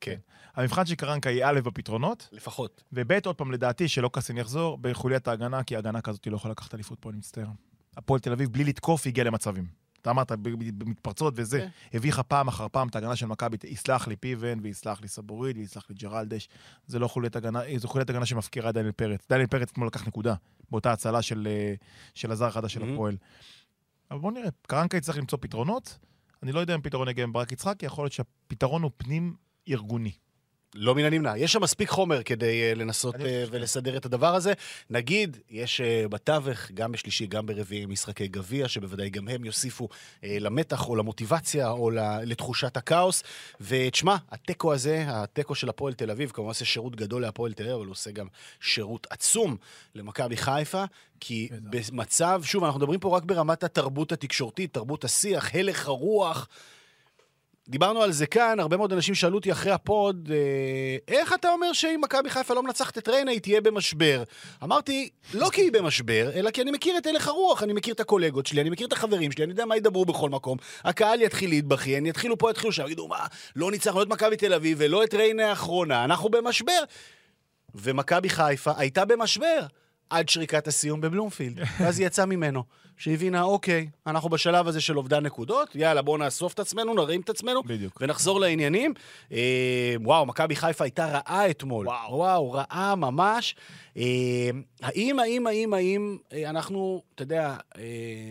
כן. 0.00 0.18
המבחן 0.54 0.86
של 0.86 0.94
קרנקה 0.94 1.30
יהיה 1.30 1.48
א' 1.48 1.60
בפתרונות, 1.60 2.28
לפחות. 2.32 2.84
וב' 2.92 3.12
עוד 3.26 3.36
פעם, 3.36 3.52
לדעתי, 3.52 3.88
שלא 3.88 4.10
קסין 4.12 4.38
יחזור 4.38 4.78
בחוליית 4.80 5.28
ההגנה, 5.28 5.62
כי 5.62 5.76
הגנה 5.76 6.00
כזאת 6.00 6.26
לא 6.26 6.36
יכולה 6.36 6.52
לקחת 6.52 6.74
אליפות 6.74 6.98
פה, 7.00 7.10
אני 7.10 7.18
מצטער. 7.18 7.46
הפועל 7.96 8.20
תל 8.20 8.32
אביב, 8.32 8.52
בלי 8.52 8.64
לתקוף, 8.64 9.06
הגיע 9.06 9.24
למצבים. 9.24 9.83
אתה 10.04 10.10
אמרת, 10.10 10.32
במתפרצות 10.32 11.34
וזה, 11.36 11.58
כן. 11.58 11.96
הביכה 11.96 12.22
פעם 12.22 12.48
אחר 12.48 12.66
פעם 12.72 12.88
את 12.88 12.94
ההגנה 12.94 13.16
של 13.16 13.26
מכבי, 13.26 13.56
יסלח 13.64 14.08
לי 14.08 14.16
פיבן, 14.16 14.58
ויסלח 14.62 15.00
לי 15.02 15.08
סבורית, 15.08 15.56
ויסלח 15.56 15.86
לי 15.90 15.94
ג'רלדש. 15.94 16.48
זה 16.86 16.98
לא 16.98 17.08
חוליית 17.08 17.36
הגנה, 17.36 17.60
זו 17.76 17.88
חוליית 17.88 18.10
הגנה 18.10 18.26
שמפקירה 18.26 18.70
את 18.70 18.74
דניאל 18.74 18.92
פרץ. 18.92 19.26
דניאל 19.30 19.46
פרץ 19.46 19.70
אתמול 19.70 19.86
לקח 19.86 20.06
נקודה, 20.06 20.34
באותה 20.70 20.92
הצלה 20.92 21.22
של, 21.22 21.48
אה, 21.50 21.74
של 22.14 22.30
הזר 22.30 22.46
החדש 22.46 22.74
של. 22.74 22.92
הפועל. 22.92 23.16
אבל 24.10 24.18
בואו 24.18 24.32
נראה, 24.32 24.48
קרנקה 24.66 24.96
יצטרך 24.96 25.16
למצוא 25.16 25.38
פתרונות. 25.40 25.98
אני 26.42 26.52
לא 26.52 26.60
יודע 26.60 26.74
אם 26.74 26.80
פתרון 26.80 27.08
יגיע 27.08 27.24
עם 27.24 27.32
ברק 27.32 27.52
יצחק, 27.52 27.76
כי 27.78 27.86
יכול 27.86 28.04
להיות 28.04 28.12
שהפתרון 28.12 28.82
הוא 28.82 28.90
פנים-ארגוני. 28.96 30.12
לא 30.74 30.94
מן 30.94 31.04
הנמנע. 31.04 31.38
יש 31.38 31.52
שם 31.52 31.62
מספיק 31.62 31.88
חומר 31.88 32.22
כדי 32.22 32.72
uh, 32.72 32.78
לנסות 32.78 33.14
שכן. 33.14 33.44
ולסדר 33.50 33.96
את 33.96 34.04
הדבר 34.04 34.34
הזה. 34.34 34.52
נגיד, 34.90 35.36
יש 35.50 35.80
uh, 35.80 36.08
בתווך, 36.08 36.70
גם 36.70 36.92
בשלישי, 36.92 37.26
גם 37.26 37.46
ברביעי, 37.46 37.86
משחקי 37.86 38.28
גביע, 38.28 38.68
שבוודאי 38.68 39.10
גם 39.10 39.28
הם 39.28 39.44
יוסיפו 39.44 39.88
למתח 40.22 40.88
או 40.88 40.96
למוטיבציה 40.96 41.70
או 41.70 41.90
לתחושת 42.22 42.76
הכאוס. 42.76 43.22
ותשמע, 43.60 44.16
התיקו 44.30 44.72
הזה, 44.72 45.04
התיקו 45.08 45.54
של 45.54 45.68
הפועל 45.68 45.94
תל 45.94 46.10
אביב, 46.10 46.30
כמובן 46.30 46.48
עושה 46.48 46.64
שירות 46.64 46.96
גדול 46.96 47.22
להפועל 47.22 47.52
תל 47.52 47.62
אביב, 47.62 47.74
אבל 47.74 47.84
הוא 47.84 47.92
עושה 47.92 48.10
גם 48.10 48.26
שירות 48.60 49.06
עצום 49.10 49.56
למכבי 49.94 50.36
חיפה, 50.36 50.84
כי 51.20 51.48
במצב, 51.60 52.42
שוב, 52.44 52.64
אנחנו 52.64 52.80
מדברים 52.80 53.00
פה 53.00 53.16
רק 53.16 53.22
ברמת 53.24 53.64
התרבות 53.64 54.12
התקשורתית, 54.12 54.74
תרבות 54.74 55.04
השיח, 55.04 55.54
הלך 55.54 55.88
הרוח. 55.88 56.48
דיברנו 57.68 58.02
על 58.02 58.12
זה 58.12 58.26
כאן, 58.26 58.60
הרבה 58.60 58.76
מאוד 58.76 58.92
אנשים 58.92 59.14
שאלו 59.14 59.34
אותי 59.34 59.52
אחרי 59.52 59.72
הפוד, 59.72 60.30
אה, 60.32 60.96
איך 61.08 61.32
אתה 61.32 61.48
אומר 61.48 61.72
שאם 61.72 62.00
מכבי 62.02 62.30
חיפה 62.30 62.54
לא 62.54 62.62
מנצחת 62.62 62.98
את 62.98 63.08
ריינה, 63.08 63.30
היא 63.30 63.40
תהיה 63.40 63.60
במשבר? 63.60 64.22
אמרתי, 64.62 65.08
לא 65.34 65.48
כי 65.52 65.60
היא 65.60 65.72
במשבר, 65.72 66.30
אלא 66.34 66.50
כי 66.50 66.62
אני 66.62 66.70
מכיר 66.70 66.98
את 66.98 67.06
הלך 67.06 67.28
הרוח, 67.28 67.62
אני 67.62 67.72
מכיר 67.72 67.94
את 67.94 68.00
הקולגות 68.00 68.46
שלי, 68.46 68.60
אני 68.60 68.70
מכיר 68.70 68.86
את 68.86 68.92
החברים 68.92 69.32
שלי, 69.32 69.44
אני 69.44 69.52
יודע 69.52 69.64
מה 69.64 69.76
ידברו 69.76 70.04
בכל 70.04 70.30
מקום. 70.30 70.58
הקהל 70.84 71.22
יתחיל 71.22 71.50
להתבכיין, 71.50 72.06
יתחילו 72.06 72.38
פה, 72.38 72.50
יתחילו 72.50 72.72
שם, 72.72 72.84
יגידו, 72.84 73.08
מה, 73.08 73.26
לא 73.56 73.70
ניצחנו 73.70 74.02
את 74.02 74.08
מכבי 74.08 74.36
תל 74.36 74.54
אביב 74.54 74.78
ולא 74.80 75.04
את 75.04 75.14
ריינה 75.14 75.48
האחרונה, 75.48 76.04
אנחנו 76.04 76.28
במשבר. 76.28 76.82
ומכבי 77.74 78.28
חיפה 78.28 78.72
הייתה 78.76 79.04
במשבר 79.04 79.60
עד 80.10 80.28
שריקת 80.28 80.68
הסיום 80.68 81.00
בבלומפילד. 81.00 81.60
ואז 81.80 81.98
היא 81.98 82.06
יצאה 82.06 82.26
ממנו, 82.26 82.64
שהבינה, 82.96 83.42
אוקיי, 83.42 83.88
אנחנו 84.06 84.28
בשלב 84.28 84.68
הזה 84.68 84.80
של 84.80 84.98
אובדן 84.98 85.26
נקודות, 85.26 85.74
יאללה, 85.74 86.02
בואו 86.02 86.16
נאסוף 86.16 86.54
את 86.54 86.58
עצמנו, 86.58 86.94
נרים 86.94 87.20
את 87.20 87.30
עצמנו, 87.30 87.62
בדיוק. 87.62 87.98
ונחזור 88.00 88.40
לעניינים. 88.40 88.94
אה, 89.32 89.94
וואו, 90.04 90.26
מכבי 90.26 90.56
חיפה 90.56 90.84
הייתה 90.84 91.06
רעה 91.06 91.50
אתמול. 91.50 91.86
וואו. 91.86 92.16
וואו, 92.16 92.52
רעה 92.52 92.94
ממש. 92.94 93.54
אה, 93.96 94.50
האם, 94.82 95.18
האם, 95.18 95.46
האם, 95.46 95.74
האם 95.74 96.18
אה, 96.32 96.50
אנחנו, 96.50 97.02
אתה 97.14 97.22
יודע, 97.22 97.56
אה, 97.78 97.82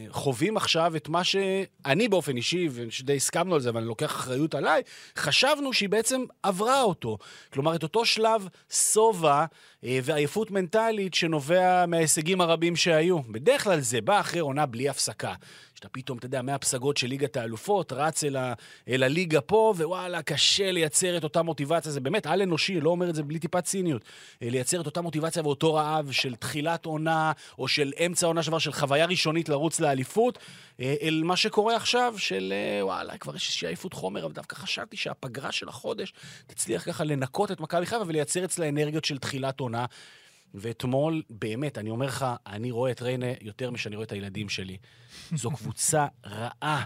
חווים 0.09 0.57
עכשיו 0.57 0.95
את 0.95 1.09
מה 1.09 1.23
שאני 1.23 2.07
באופן 2.07 2.37
אישי, 2.37 2.69
ודי 2.71 3.15
הסכמנו 3.15 3.55
על 3.55 3.61
זה, 3.61 3.69
אבל 3.69 3.79
אני 3.79 3.87
לוקח 3.87 4.11
אחריות 4.11 4.55
עליי, 4.55 4.81
חשבנו 5.17 5.73
שהיא 5.73 5.89
בעצם 5.89 6.21
עברה 6.43 6.81
אותו. 6.81 7.17
כלומר, 7.53 7.75
את 7.75 7.83
אותו 7.83 8.05
שלב 8.05 8.47
שובע 8.69 9.45
ועייפות 9.83 10.51
מנטלית 10.51 11.13
שנובע 11.13 11.85
מההישגים 11.85 12.41
הרבים 12.41 12.75
שהיו. 12.75 13.19
בדרך 13.21 13.63
כלל 13.63 13.79
זה 13.79 14.01
בא 14.01 14.19
אחרי 14.19 14.39
עונה 14.39 14.65
בלי 14.65 14.89
הפסקה. 14.89 15.33
שאתה 15.83 15.93
פתאום, 15.93 16.17
אתה 16.17 16.25
יודע, 16.25 16.41
מהפסגות 16.41 16.97
של 16.97 17.07
ליגת 17.07 17.37
האלופות, 17.37 17.93
רץ 17.93 18.23
אל, 18.23 18.35
ה, 18.35 18.53
אל 18.87 19.03
הליגה 19.03 19.41
פה, 19.41 19.73
ווואלה, 19.77 20.21
קשה 20.21 20.71
לייצר 20.71 21.17
את 21.17 21.23
אותה 21.23 21.41
מוטיבציה. 21.41 21.91
זה 21.91 21.99
באמת 21.99 22.25
על 22.25 22.41
אנושי, 22.41 22.81
לא 22.81 22.89
אומר 22.89 23.09
את 23.09 23.15
זה 23.15 23.23
בלי 23.23 23.39
טיפת 23.39 23.63
ציניות. 23.63 24.01
אה, 24.41 24.49
לייצר 24.49 24.81
את 24.81 24.85
אותה 24.85 25.01
מוטיבציה 25.01 25.43
ואותו 25.43 25.73
רעב 25.73 26.11
של 26.11 26.35
תחילת 26.35 26.85
עונה, 26.85 27.31
או 27.59 27.67
של 27.67 27.91
אמצע 28.05 28.27
עונה 28.27 28.43
שעבר, 28.43 28.59
של 28.59 28.71
חוויה 28.71 29.05
ראשונית 29.05 29.49
לרוץ 29.49 29.79
לאליפות, 29.79 30.39
אה, 30.79 30.95
אל 31.01 31.21
מה 31.25 31.35
שקורה 31.35 31.75
עכשיו, 31.75 32.13
של 32.17 32.53
אה, 32.55 32.85
וואלה, 32.85 33.17
כבר 33.17 33.35
יש 33.35 33.47
איזושהי 33.47 33.67
עייפות 33.67 33.93
חומר, 33.93 34.25
אבל 34.25 34.33
דווקא 34.33 34.55
חשבתי 34.55 34.97
שהפגרה 34.97 35.51
של 35.51 35.69
החודש 35.69 36.13
תצליח 36.47 36.85
ככה 36.85 37.03
לנקות 37.03 37.51
את 37.51 37.59
מכבי 37.59 37.85
חיפה 37.85 38.03
ולייצר 38.07 38.45
אצלה 38.45 38.69
אנרגיות 38.69 39.05
של 39.05 39.17
תחילת 39.17 39.59
עונה. 39.59 39.85
ואתמול, 40.53 41.23
באמת, 41.29 41.77
אני 41.77 41.89
אומר 41.89 42.05
לך, 42.05 42.25
אני 42.47 42.71
רואה 42.71 42.91
את 42.91 43.01
ריינה 43.01 43.25
יותר 43.41 43.71
משאני 43.71 43.95
רואה 43.95 44.05
את 44.05 44.11
הילדים 44.11 44.49
שלי. 44.49 44.77
זו 45.35 45.51
קבוצה 45.57 46.07
רעה, 46.25 46.85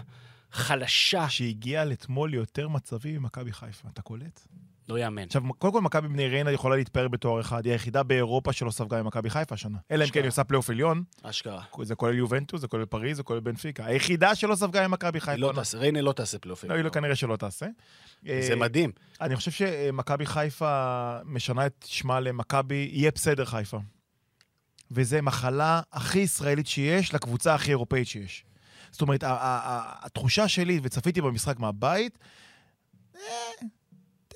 חלשה, 0.52 1.28
שהגיעה 1.28 1.92
אתמול 1.92 2.30
ליותר 2.30 2.68
מצבים 2.68 3.22
ממכבי 3.22 3.52
חיפה, 3.52 3.88
אתה 3.88 4.02
קולט? 4.02 4.46
לא 4.88 4.98
יאמן. 4.98 5.22
עכשיו, 5.22 5.42
קודם 5.58 5.72
כל, 5.72 5.80
מכבי 5.80 6.08
בני 6.08 6.28
ריינה 6.28 6.52
יכולה 6.52 6.76
להתפאר 6.76 7.08
בתואר 7.08 7.40
אחד, 7.40 7.64
היא 7.64 7.72
היחידה 7.72 8.02
באירופה 8.02 8.52
שלא 8.52 8.70
ספגה 8.70 9.02
ממכבי 9.02 9.30
חיפה 9.30 9.54
השנה. 9.54 9.78
אלא 9.90 10.04
אם 10.04 10.10
כן 10.10 10.20
היא 10.20 10.28
עושה 10.28 10.44
פלייאוף 10.44 10.70
עליון, 10.70 11.02
אשכרה. 11.22 11.62
זה 11.82 11.94
כולל 11.94 12.14
יובנטוס, 12.14 12.60
זה 12.60 12.68
כולל 12.68 12.84
פריז, 12.84 13.16
זה 13.16 13.22
כולל 13.22 13.40
בנפיקה. 13.40 13.86
היחידה 13.86 14.34
שלא 14.34 14.54
ספגה 14.54 14.88
ממכבי 14.88 15.20
חיפה. 15.20 15.36
לא 15.36 15.52
תעשה, 15.54 15.78
ריינה 15.78 16.00
לא 16.00 16.12
תעשה 16.12 16.38
פלייאוף. 16.38 16.64
לא, 16.64 16.74
היא 16.74 16.84
לא 16.84 16.90
כנראה 16.90 17.16
שלא 17.16 17.36
תעשה. 17.36 17.66
זה 18.22 18.50
אה, 18.50 18.56
מדהים. 18.56 18.92
אני 19.20 19.36
חושב 19.36 19.50
שמכבי 19.50 20.26
חיפה 20.26 21.16
משנה 21.24 21.66
את 21.66 21.84
שמה 21.88 22.20
למכבי, 22.20 22.90
יהיה 22.92 23.10
בסדר 23.14 23.44
חיפה. 23.44 23.78
וזה 24.90 25.22
מחלה 25.22 25.80
הכי 25.92 26.18
ישראלית 26.18 26.66
שיש 26.66 27.14
לקבוצה 27.14 27.54
הכי 27.54 27.70
אירופאית 27.70 28.08
שיש. 28.08 28.44
זאת 28.90 29.02
אומרת, 29.02 29.24
התחושה 29.26 30.48
שלי, 30.48 30.80
וצפיתי 30.82 31.20
במשחק 31.20 31.58
מהבית, 31.58 32.18
אה, 33.16 33.20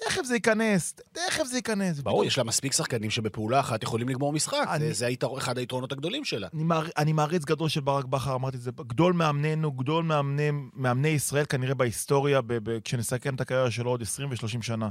תכף 0.08 0.24
זה 0.24 0.34
ייכנס, 0.34 0.94
תכף 1.12 1.44
זה 1.44 1.56
ייכנס. 1.56 1.98
ברור, 2.00 2.24
יש 2.24 2.38
לה 2.38 2.44
מספיק 2.44 2.72
שחקנים 2.72 3.10
שבפעולה 3.10 3.60
אחת 3.60 3.82
יכולים 3.82 4.08
לגמור 4.08 4.32
משחק. 4.32 4.64
אני- 4.70 4.78
זה- 4.88 4.92
זה 4.92 5.06
היתר- 5.06 5.38
אחד 5.38 5.58
היתרונות 5.58 5.92
הגדולים 5.92 6.24
שלה. 6.24 6.48
אני, 6.54 6.62
מער, 6.64 6.86
אני 6.98 7.12
מעריץ 7.12 7.44
גדול 7.44 7.68
של 7.68 7.80
ברק 7.80 8.04
בכר, 8.04 8.34
אמרתי 8.34 8.56
את 8.56 8.62
זה, 8.62 8.70
גדול 8.86 9.12
מאמננו, 9.12 9.72
גדול 9.72 10.04
מאמני, 10.04 10.48
מאמני 10.74 11.08
ישראל 11.08 11.44
כנראה 11.44 11.74
בהיסטוריה, 11.74 12.40
ב, 12.40 12.54
ב, 12.70 12.78
כשנסכם 12.80 13.34
את 13.34 13.40
הקריירה 13.40 13.70
שלו 13.70 13.90
עוד 13.90 14.02
20 14.02 14.30
ו-30 14.30 14.62
שנה. 14.62 14.88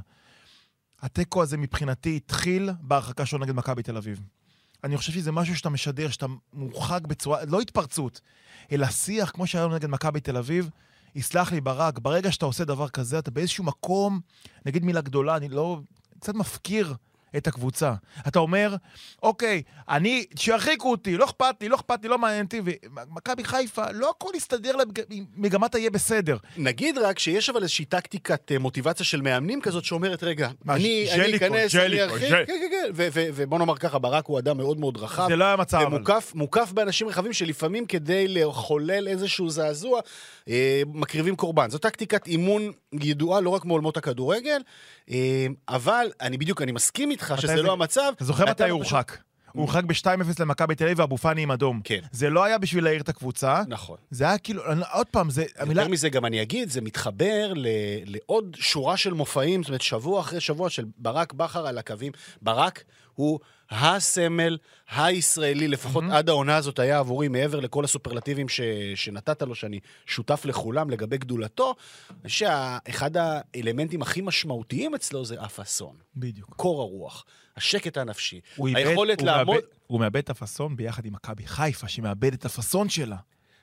התיקו 1.02 1.42
הזה 1.44 1.58
מבחינתי 1.58 2.16
התחיל 2.16 2.70
בהרחקה 2.82 3.26
שלו 3.26 3.40
נגד 3.40 3.56
מכבי 3.56 3.84
תל 3.84 3.98
אביב. 3.98 4.22
אני 4.84 4.98
חושב 4.98 5.12
שזה 5.14 5.32
משהו 5.32 5.58
שאתה 5.58 5.70
משדר, 5.70 6.10
שאתה 6.10 6.26
מורחק 6.54 7.02
בצורה, 7.02 7.46
לא 7.48 7.62
התפרצות, 7.62 8.22
אלא 8.72 8.88
שיח 8.88 9.30
כמו 9.32 9.48
שהיה 9.48 9.66
לנו 9.66 9.76
נגד 9.76 9.90
מכבי 9.90 10.20
תל 10.20 10.38
אביב. 10.38 10.70
יסלח 11.16 11.52
לי 11.52 11.62
ברק, 11.62 12.00
ברגע 12.00 12.32
שאתה 12.32 12.46
עושה 12.46 12.66
דבר 12.66 12.90
כזה, 12.90 13.20
אתה 13.20 13.32
באיזשהו 13.32 13.64
מקום, 13.64 14.20
נגיד 14.66 14.86
מילה 14.86 15.02
גדולה, 15.02 15.38
אני 15.38 15.50
לא... 15.50 15.80
קצת 16.20 16.36
מפקיר 16.36 16.96
את 17.38 17.48
הקבוצה. 17.48 17.94
אתה 18.28 18.40
אומר, 18.40 18.76
אוקיי, 19.24 19.62
אני, 19.90 20.26
שירחיקו 20.36 20.92
אותי, 20.92 21.18
לא 21.18 21.26
אכפת 21.26 21.56
לי, 21.62 21.70
לא 21.70 21.76
אכפת 21.76 22.00
לי, 22.04 22.10
לא 22.10 22.18
מעניין 22.18 22.46
אותי, 22.46 22.62
ומכבי 22.66 23.44
חיפה, 23.44 23.92
לא 23.92 24.10
הכל 24.10 24.32
יסתדר 24.36 24.76
לה 24.76 24.84
מגמת 25.36 25.76
היהיה 25.76 25.90
בסדר. 25.90 26.38
נגיד 26.58 26.98
רק 26.98 27.20
שיש 27.20 27.50
אבל 27.50 27.62
איזושהי 27.62 27.86
טקטיקת 27.86 28.52
אה, 28.52 28.60
מוטיבציה 28.60 29.06
של 29.06 29.22
מאמנים 29.22 29.62
כזאת 29.62 29.84
שאומרת, 29.84 30.24
רגע, 30.24 30.50
מה, 30.66 30.76
אני 30.76 31.08
אכנס, 31.36 31.76
אני 31.76 32.02
ארחיק, 32.02 32.30
כן, 32.30 32.44
כן, 32.48 32.68
כן, 32.72 32.92
ו- 32.94 33.08
ו- 33.14 33.28
ובוא 33.34 33.60
נאמר 33.60 33.78
ככה, 33.78 34.00
ברק 34.00 34.26
הוא 34.26 34.40
אדם 34.40 34.58
מאוד 34.58 34.80
מאוד 34.80 34.98
רחב. 34.98 35.26
זה 35.30 35.36
לא 35.36 35.46
היה 35.46 35.56
מצב, 35.56 35.78
אבל. 35.78 36.00
מוקף, 36.00 36.32
מוקף 36.36 36.72
באנשים 36.72 37.08
רחבים 37.08 37.34
שלפעמים 37.34 37.86
כדי 37.86 38.28
לחולל 38.28 39.08
איזשהו 39.08 39.50
זעזוע, 39.50 40.00
אה, 40.50 40.82
מקריבים 40.94 41.36
קורבן. 41.36 41.70
זו 41.70 41.78
טקטיקת 41.78 42.28
אימון 42.28 42.72
ידועה 42.94 43.42
לא 43.42 43.50
רק 43.50 43.66
מעולמות 43.66 43.98
הכדורגל, 43.98 44.62
אה, 45.10 45.46
אבל 45.70 46.12
אני 46.22 46.38
בדיוק, 46.38 46.62
אני 46.62 46.72
מסכים 46.72 47.12
איתך 47.12 47.21
שזה 47.38 47.56
זה- 47.56 47.62
לא 47.62 47.74
המצב. 47.74 48.12
אתה 48.16 48.26
זוכר 48.26 48.44
מתי 48.46 48.54
פשוט- 48.64 48.70
הורחק? 48.70 49.18
הוא 49.54 49.62
הורחק 49.62 49.84
ב-2-0 49.84 50.06
למכבי 50.40 50.76
תל 50.76 50.84
אביב 50.84 51.00
ואבו 51.00 51.18
פאני 51.18 51.42
עם 51.42 51.52
אדום. 51.52 51.82
כן. 51.84 52.00
זה 52.12 52.30
לא 52.30 52.44
היה 52.44 52.58
בשביל 52.58 52.84
להעיר 52.84 53.02
את 53.02 53.10
הקבוצה, 53.10 53.62
נכון. 53.68 53.98
זה 54.12 54.24
היה 54.24 54.38
כאילו, 54.38 54.62
עוד 54.94 55.08
פעם, 55.08 55.30
זה, 55.30 55.46
המילה... 55.58 55.82
יותר 55.82 55.92
מזה, 55.92 56.10
גם 56.10 56.26
אני 56.26 56.42
אגיד, 56.42 56.70
זה 56.70 56.82
מתחבר 56.82 57.54
ל- 57.56 57.68
לעוד 58.06 58.58
שורה 58.60 58.98
של 58.98 59.14
מופעים, 59.14 59.64
זאת 59.64 59.70
אומרת, 59.70 59.82
שבוע 59.82 60.20
אחרי 60.20 60.40
שבוע 60.40 60.70
של 60.70 60.86
ברק 60.98 61.34
בכר 61.34 61.68
על 61.68 61.78
הקווים. 61.78 62.12
ברק 62.42 62.84
הוא 63.16 63.40
הסמל 63.72 64.58
הישראלי, 64.96 65.68
לפחות 65.68 66.04
עד 66.12 66.30
העונה 66.30 66.56
הזאת 66.56 66.80
היה 66.80 67.00
עבורי, 67.00 67.28
מעבר 67.28 67.60
לכל 67.60 67.84
הסופרלטיבים 67.84 68.50
ש, 68.50 68.62
שנתת 68.96 69.42
לו, 69.42 69.56
שאני 69.56 69.80
שותף 70.06 70.46
לכולם 70.46 70.90
לגבי 70.90 71.18
גדולתו, 71.18 71.76
שאחד 72.28 73.12
האלמנטים 73.18 74.02
הכי 74.02 74.22
משמעותיים 74.22 74.96
אצלו 74.96 75.26
זה 75.26 75.44
אף 75.46 75.60
אסון. 75.60 75.96
בדיוק. 76.16 76.54
קור 76.56 76.82
הרוח, 76.82 77.26
השקט 77.58 77.98
הנפשי, 77.98 78.40
הוא 78.56 78.70
היכולת 78.76 79.20
הוא 79.20 79.26
לעמוד... 79.28 79.56
מאבד- 79.56 79.66
הוא 79.88 80.00
מאבד 80.00 80.18
את 80.18 80.30
הפאסון 80.30 80.76
ביחד 80.76 81.06
עם 81.06 81.14
מכבי 81.14 81.48
חיפה, 81.48 81.88
שמאבד 81.88 82.34
את 82.34 82.46
הפאסון 82.46 82.90
שלה. 82.90 83.18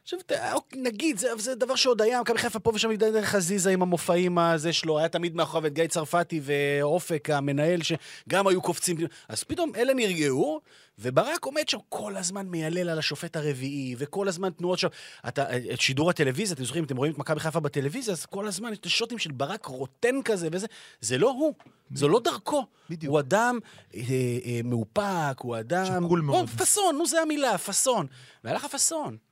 עכשיו, 0.09 0.21
ת- 0.27 0.33
אוקיי, 0.53 0.81
נגיד, 0.83 1.19
זה, 1.19 1.29
זה 1.39 1.55
דבר 1.55 1.75
שעוד 1.75 2.03
היה, 2.03 2.21
מכבי 2.21 2.39
חיפה 2.39 2.59
פה 2.59 2.71
ושם 2.75 2.95
דרך 2.95 3.27
חזיזה 3.29 3.71
עם 3.71 3.83
המופעים 3.83 4.39
הזה 4.39 4.73
שלו, 4.73 4.99
היה 4.99 5.09
תמיד 5.09 5.37
מאחוריו 5.37 5.67
את 5.67 5.73
גיא 5.75 5.87
צרפתי 5.87 6.41
ואופק, 6.43 7.31
המנהל, 7.31 7.81
שגם 7.83 8.47
היו 8.47 8.63
קופצים. 8.63 8.97
אז 9.29 9.45
פתאום 9.45 9.73
אלה 9.77 9.95
נרגעו, 9.95 10.61
וברק 10.99 11.45
עומד 11.45 11.69
שם 11.69 11.79
כל 11.89 12.17
הזמן 12.17 12.47
מיילל 12.47 12.89
על 12.89 12.99
השופט 12.99 13.37
הרביעי, 13.37 13.95
וכל 13.99 14.29
הזמן 14.29 14.51
תנועות 14.51 14.79
שם. 14.79 14.89
אתה, 15.29 15.45
את 15.73 15.81
שידור 15.81 16.11
הטלוויזיה, 16.11 16.55
אתם 16.55 16.65
זוכרים, 16.65 16.85
אתם 16.85 16.97
רואים 16.97 17.13
את 17.13 17.19
מכבי 17.19 17.41
חיפה 17.41 17.61
בטלוויזיה, 17.61 18.13
אז 18.15 18.27
כל 18.27 18.49
הזמן 18.49 18.73
יש 18.73 18.79
את 18.79 18.87
השוטים 18.87 19.19
של 19.19 19.33
ברק 19.33 19.67
רוטן 19.67 20.23
כזה 20.25 20.49
וזה. 20.53 20.67
זה 21.01 21.19
לא 21.19 21.31
הוא, 21.31 21.55
זו 21.95 22.09
לא 22.09 22.21
דרכו. 22.25 22.67
בדיוק. 22.91 23.11
הוא 23.11 23.21
אדם 23.21 23.59
אה, 23.95 24.01
אה, 24.45 24.61
מאופק, 24.65 25.41
הוא 25.41 25.59
אדם... 25.59 25.85
שקול 26.05 26.21
מאוד. 26.21 26.41
או, 26.43 26.57
פאסון, 26.59 26.97
נו, 26.97 27.07
זה 27.07 27.21
המילה, 27.23 27.59
פאסון. 27.59 28.07
והיה 28.45 28.57
לך 28.57 28.65
פאסון. 28.65 29.15
נק- 29.15 29.28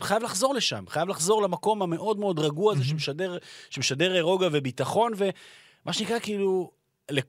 חייב 0.00 0.22
לחזור 0.22 0.54
לשם, 0.54 0.84
חייב 0.88 1.08
לחזור 1.08 1.42
למקום 1.42 1.82
המאוד 1.82 2.18
מאוד 2.18 2.38
רגוע 2.38 2.72
הזה 2.72 2.84
שמשדר, 2.84 3.38
שמשדר 3.70 4.20
רוגע 4.20 4.48
וביטחון, 4.52 5.12
ומה 5.16 5.92
שנקרא 5.92 6.18
כאילו, 6.18 6.70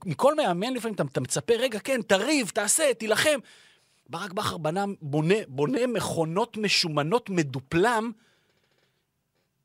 מכל 0.06 0.36
מאמן 0.36 0.74
לפעמים 0.74 0.96
אתה, 0.96 1.04
אתה 1.12 1.22
מצפה, 1.22 1.54
רגע, 1.54 1.80
כן, 1.80 2.02
תריב, 2.02 2.52
תעשה, 2.54 2.94
תילחם. 2.94 3.40
ברק 4.10 4.34
בכר 4.34 4.58
בנה, 4.58 4.86
בונה, 5.02 5.36
בונה 5.48 5.88
מכונות 5.88 6.58
משומנות 6.58 7.30
מדופלם, 7.30 8.12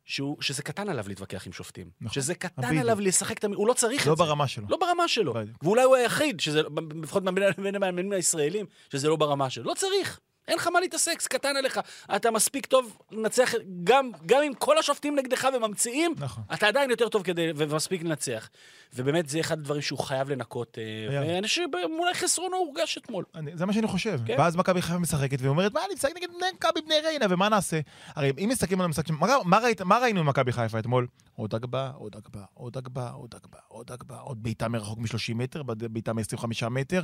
שהוא, 0.05 0.37
שזה 0.41 0.63
קטן 0.63 0.89
עליו 0.89 1.05
להתווכח 1.09 1.47
עם 1.47 1.53
שופטים. 1.53 1.91
נכון. 2.01 2.15
שזה 2.15 2.35
קטן 2.35 2.63
בדיוק. 2.63 2.81
עליו 2.81 3.01
לשחק 3.01 3.39
את 3.39 3.45
המ... 3.45 3.53
הוא 3.53 3.69
לא 3.69 3.73
צריך 3.73 4.07
לא 4.07 4.13
את 4.13 4.19
זה. 4.19 4.25
ברמה 4.25 4.49
שלו. 4.49 4.67
לא 4.69 4.77
ברמה 4.77 5.09
שלו. 5.09 5.35
בדיוק. 5.35 5.65
ואולי 5.65 5.83
הוא 5.83 5.97
היחיד, 5.97 6.41
שזה, 6.41 6.61
לפחות 7.03 7.23
בין 7.63 7.75
המאמנים 7.75 8.13
הישראלים, 8.13 8.67
שזה 8.93 9.09
לא 9.09 9.17
ברמה 9.17 9.51
שלו. 9.51 9.65
לא 9.65 9.75
צריך. 9.75 10.21
אין 10.49 10.57
לך 10.57 10.67
מה 10.67 10.81
להתעסק, 10.81 11.23
זה 11.23 11.29
קטן 11.29 11.57
עליך. 11.57 11.81
אתה 12.17 12.31
מספיק 12.31 12.67
טוב 12.67 12.99
לנצח, 13.11 13.53
גם, 13.85 14.11
גם 14.27 14.43
אם 14.43 14.53
כל 14.59 14.79
השופטים 14.79 15.17
נגדך 15.17 15.49
וממציאים, 15.57 16.15
נכון. 16.19 16.45
אתה 16.55 16.69
עדיין 16.69 16.91
יותר 16.91 17.09
טוב 17.09 17.23
כדי, 17.23 17.51
ומספיק 17.57 18.03
לנצח. 18.03 18.49
ובאמת, 18.95 19.29
זה 19.29 19.41
אחד 19.41 19.59
הדברים 19.59 19.83
שהוא 19.83 19.99
חייב 19.99 20.31
לנקות. 20.31 20.79
אה, 20.79 21.41
חושב 21.43 21.49
שאולי 21.49 22.15
חסרונו 22.15 22.57
הורגש 22.57 22.99
אתמול. 22.99 23.25
אני, 23.35 23.51
זה 23.55 23.67
מה 23.67 23.73
שאני 23.73 23.87
חושב. 23.87 24.21
כן. 24.27 24.35
ואז 24.39 24.57
מכבי 24.57 24.83
חיפה 24.83 24.99
משחקת, 24.99 25.39
והיא 25.41 25.49
אומרת, 25.49 25.75
מה, 25.75 25.81
אני 25.87 25.95
משחק 25.95 26.11
נגד 26.17 26.29
מכבי 26.57 26.81
בני 26.81 26.95
ריינה, 27.05 27.27
ומה 27.31 27.49
נעשה? 27.49 27.81
הרי 28.15 28.33
אם 28.39 28.49
מסתכלים 28.49 28.81
על 28.81 28.85
המשחק, 28.85 29.11
מה, 29.11 29.37
מה, 29.45 29.59
ראית, 29.59 29.81
מה 29.83 29.99
ראינו 29.99 30.21
עם 30.21 30.27
מכבי 30.27 30.53
חיפה 30.53 30.79
אתמול? 30.79 31.07
עוד 31.37 31.55
הגבה, 31.55 31.91
עוד 31.95 32.17
הגבה, 32.17 32.45
עוד 32.55 32.77
הגבה, 32.77 33.11
עוד 33.11 33.35
הגבה, 33.35 33.59
עוד 33.69 33.93
הגבה, 33.93 34.19
עוד 34.19 34.43
בעיטה 34.43 34.69
מרחוק 34.69 34.99
מ-30 34.99 35.35
מטר, 35.35 35.63
בעיטה 35.63 36.13
מ-25 36.13 36.69
מטר. 36.71 37.03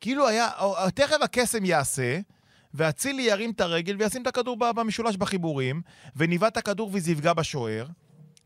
כאילו 0.00 0.28
היה, 0.28 0.48
תכף 0.94 1.16
הקסם 1.22 1.64
יעשה, 1.64 2.18
ואצילי 2.74 3.22
ירים 3.22 3.50
את 3.50 3.60
הרגל 3.60 3.96
וישים 3.98 4.22
את 4.22 4.26
הכדור 4.26 4.56
במשולש 4.56 5.16
בחיבורים, 5.16 5.82
וניווט 6.16 6.52
את 6.52 6.56
הכדור 6.56 6.90
וזה 6.92 7.12
יפגע 7.12 7.32
בשוער, 7.32 7.86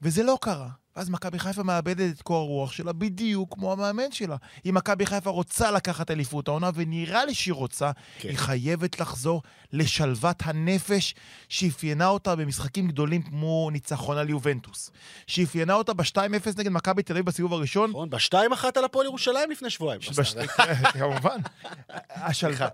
וזה 0.03 0.23
לא 0.23 0.39
קרה. 0.41 0.80
ואז 0.97 1.11
מכבי 1.11 1.39
חיפה 1.39 1.63
מאבדת 1.63 2.15
את 2.17 2.23
קור 2.23 2.37
הרוח 2.43 2.73
שלה 2.73 2.93
בדיוק 2.93 3.55
כמו 3.55 3.73
המאמן 3.73 4.13
שלה. 4.13 4.37
אם 4.69 4.75
מכבי 4.75 5.07
חיפה 5.07 5.31
רוצה 5.31 5.71
לקחת 5.71 6.11
אליפות 6.11 6.49
העונה, 6.49 6.71
ונראה 6.75 7.25
לי 7.25 7.35
שהיא 7.35 7.55
רוצה, 7.55 7.91
כן. 8.19 8.29
היא 8.29 8.37
חייבת 8.39 9.01
לחזור 9.01 9.43
לשלוות 9.73 10.37
הנפש 10.45 11.15
שאפיינה 11.49 12.07
אותה 12.09 12.37
במשחקים 12.37 12.89
גדולים 12.89 13.23
כמו 13.23 13.69
ניצחון 13.73 14.19
על 14.19 14.29
יובנטוס. 14.31 14.91
שאפיינה 15.27 15.75
אותה 15.75 15.93
ב-2-0 15.95 16.17
נגד 16.59 16.69
מכבי 16.69 17.03
תל 17.03 17.13
אביב 17.13 17.27
בסיבוב 17.27 17.53
הראשון, 17.53 17.91
נכון? 17.91 18.11
בשתיים 18.11 18.53
אחת 18.53 18.77
על 18.77 18.85
הפועל 18.85 19.07
ירושלים 19.07 19.51
לפני 19.51 19.71
שבועיים. 19.71 20.01
בש- 20.19 20.35
כמובן. 20.99 21.39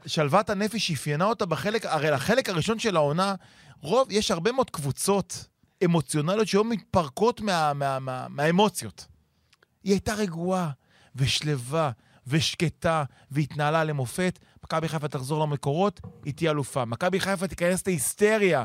שלוות 0.06 0.50
הנפש 0.50 0.90
אפיינה 0.90 1.24
אותה 1.24 1.46
בחלק, 1.46 1.86
הרי 1.86 2.10
לחלק 2.10 2.48
הראשון 2.48 2.78
של 2.78 2.96
העונה, 2.96 3.34
רוב, 3.82 4.08
יש 4.10 4.30
הרבה 4.30 4.52
מאוד 4.52 4.70
קבוצות 4.70 5.44
אמוציונליות 5.84 6.48
שהיום 6.48 6.68
מתפרקות 6.68 7.40
מה- 7.40 7.72
מה- 7.72 7.98
מה- 7.98 8.26
מהאמוציות. 8.28 9.06
היא 9.84 9.92
הייתה 9.92 10.14
רגועה 10.14 10.70
ושלווה 11.16 11.90
ושקטה 12.26 13.04
והתנהלה 13.30 13.84
למופת. 13.84 14.38
מכבי 14.64 14.88
חיפה 14.88 15.08
תחזור 15.08 15.42
למקורות, 15.46 16.00
היא 16.24 16.34
תהיה 16.34 16.50
אלופה. 16.50 16.84
מכבי 16.84 17.20
חיפה 17.20 17.48
תיכנס 17.48 17.86
להיסטריה, 17.86 18.64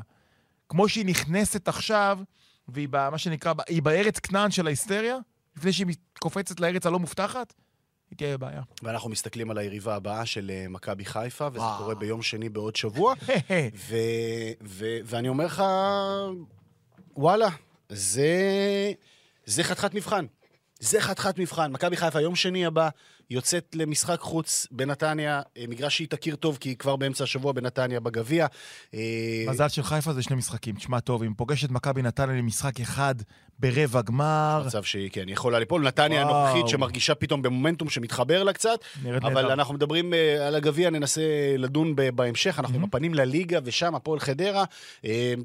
כמו 0.69 0.89
שהיא 0.89 1.05
נכנסת 1.05 1.67
עכשיו, 1.67 2.19
והיא 2.67 2.87
מה 3.11 3.17
שנקרא, 3.17 3.53
היא 3.67 3.81
בארץ 3.81 4.19
כנען 4.19 4.51
של 4.51 4.67
ההיסטריה, 4.67 5.17
לפני 5.57 5.73
שהיא 5.73 5.87
קופצת 6.19 6.59
לארץ 6.59 6.85
הלא 6.85 6.99
מובטחת, 6.99 7.53
היא 8.09 8.17
תהיה 8.17 8.37
בבעיה. 8.37 8.61
ואנחנו 8.83 9.09
מסתכלים 9.09 9.51
על 9.51 9.57
היריבה 9.57 9.95
הבאה 9.95 10.25
של 10.25 10.51
אה, 10.53 10.65
מכבי 10.69 11.05
חיפה, 11.05 11.47
וזה 11.51 11.59
וואו. 11.59 11.77
קורה 11.77 11.95
ביום 11.95 12.21
שני 12.21 12.49
בעוד 12.49 12.75
שבוע. 12.75 13.13
ו, 13.89 13.95
ו, 14.63 14.85
ואני 15.05 15.27
אומר 15.29 15.45
לך, 15.45 15.63
וואלה, 17.15 17.49
זה, 17.89 18.31
זה 19.45 19.63
חתיכת 19.63 19.93
מבחן. 19.93 20.25
זה 20.79 21.01
חתיכת 21.01 21.39
מבחן. 21.39 21.71
מכבי 21.71 21.97
חיפה 21.97 22.21
יום 22.21 22.35
שני 22.35 22.65
הבא 22.65 22.89
יוצאת 23.31 23.75
למשחק 23.75 24.19
חוץ 24.19 24.67
בנתניה, 24.71 25.41
אה, 25.57 25.63
מגרש 25.67 25.95
שהיא 25.95 26.07
תכיר 26.07 26.35
טוב, 26.35 26.57
כי 26.61 26.69
היא 26.69 26.77
כבר 26.77 26.95
באמצע 26.95 27.23
השבוע 27.23 27.51
בנתניה 27.51 27.99
בגביע. 27.99 28.47
אה, 28.93 28.99
מזל 29.47 29.69
של 29.69 29.83
חיפה 29.83 30.13
זה 30.13 30.21
שני 30.21 30.35
משחקים. 30.35 30.75
תשמע 30.75 30.99
טוב, 30.99 31.23
אם 31.23 31.33
פוגשת 31.33 31.69
מכבי 31.69 32.01
נתניה 32.01 32.35
למשחק 32.35 32.79
אחד 32.79 33.15
ברבע 33.59 34.01
גמר, 34.01 34.63
מצב 34.65 34.83
שהיא, 34.83 35.09
כן, 35.11 35.29
יכולה 35.29 35.59
ליפול. 35.59 35.81
נתניה 35.81 36.25
וואו. 36.25 36.35
הנוכחית 36.35 36.67
שמרגישה 36.67 37.15
פתאום 37.15 37.41
במומנטום 37.41 37.89
שמתחבר 37.89 38.43
לה 38.43 38.53
קצת, 38.53 38.79
אבל 39.21 39.41
נהדר. 39.41 39.53
אנחנו 39.53 39.73
מדברים 39.73 40.13
אה, 40.13 40.47
על 40.47 40.55
הגביע, 40.55 40.89
ננסה 40.89 41.21
לדון 41.57 41.95
בהמשך. 42.15 42.59
אנחנו 42.59 42.75
עם 42.75 42.83
הפנים 42.83 43.13
לליגה, 43.13 43.59
ושם 43.63 43.95
הפועל 43.95 44.19
חדרה. 44.19 44.63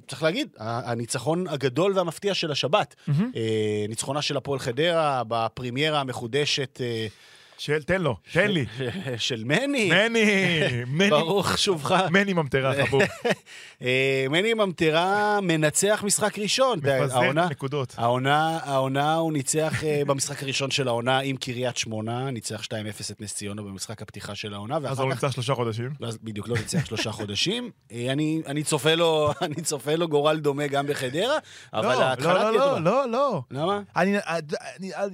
צריך 0.09 0.22
להגיד, 0.22 0.49
הניצחון 0.59 1.49
הגדול 1.49 1.93
והמפתיע 1.97 2.34
של 2.34 2.51
השבת. 2.51 2.95
אה, 3.09 3.84
ניצחונה 3.89 4.22
של 4.22 4.37
הפועל 4.37 4.59
חדרה 4.59 5.22
בפרימיירה 5.28 6.01
המחודשת 6.01 6.80
של, 7.59 7.83
תן 7.83 8.03
לו, 8.03 8.17
תן 8.33 8.51
לי. 8.51 8.67
של 9.17 9.45
מני. 9.45 9.91
מני, 9.91 10.25
מני, 10.99 11.11
ברוך 11.11 11.59
שובך. 11.59 11.95
מני 12.11 12.33
ממטרה, 12.33 12.73
חבוב. 12.87 13.03
אה, 13.83 14.27
מני 14.31 14.55
ממטרה 14.55 15.39
מנצח 15.43 16.03
משחק 16.07 16.39
ראשון. 16.39 16.79
מפזר 16.79 17.33
נקודות. 17.33 17.95
העונה, 17.99 18.59
העונה 18.63 19.15
הוא 19.15 19.33
ניצח 19.33 19.85
אה, 19.85 20.03
במשחק 20.07 20.43
הראשון 20.43 20.71
של 20.71 20.89
העונה 20.89 21.19
עם 21.19 21.37
קריית 21.37 21.77
שמונה, 21.77 22.31
ניצח 22.31 22.65
2-0 22.65 22.69
את 23.11 23.21
נס 23.21 23.35
ציונה 23.35 23.63
במשחק 23.63 24.03
הפתיחה 24.03 24.35
של 24.35 24.55
העונה, 24.55 24.77
אז 24.89 25.01
הוא. 25.01 25.11
נמצא 25.11 25.31
שלושה 25.31 25.55
חודשים. 25.55 25.91
ואז 26.01 26.19
בדיוק, 26.23 26.49
לא 26.49 26.57
ניצח 26.57 26.85
שלושה 26.85 27.13
חודשים. 27.13 27.71
אה, 27.93 28.13
אני, 28.13 28.43
אני, 28.47 28.63
צופה 28.63 28.95
לו, 28.95 29.33
אני 29.43 29.55
צופה 29.55 29.95
לו 29.95 30.09
גורל 30.09 30.39
דומה 30.39 30.67
גם 30.67 30.87
בחדרה, 30.87 31.39
אבל 31.73 31.95
לא, 31.95 32.03
ההתחלה 32.03 32.35
לא, 32.35 32.39
תהיה 32.39 32.53
לא, 32.53 32.69
טובה. 32.69 32.81
לא, 32.81 33.11
לא. 33.11 33.43
למה? 33.51 33.81
אני, 33.97 34.17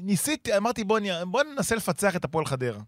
ניסיתי, 0.02 0.56
אמרתי 0.56 0.84
בוא 0.84 1.42
ננסה 1.54 1.76
לפצח 1.76 2.16
את 2.16 2.24
הפועל 2.32 2.46
חדרה. 2.46 2.80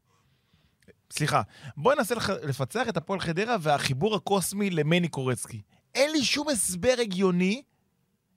סליחה, 1.10 1.42
בוא 1.76 1.94
ננסה 1.94 2.14
לח- 2.14 2.30
לפצח 2.30 2.88
את 2.88 2.96
הפועל 2.96 3.20
חדרה 3.20 3.56
והחיבור 3.60 4.14
הקוסמי 4.14 4.70
למני 4.70 5.08
קורצקי. 5.08 5.62
אין 5.94 6.12
לי 6.12 6.24
שום 6.24 6.48
הסבר 6.48 6.94
הגיוני 7.00 7.62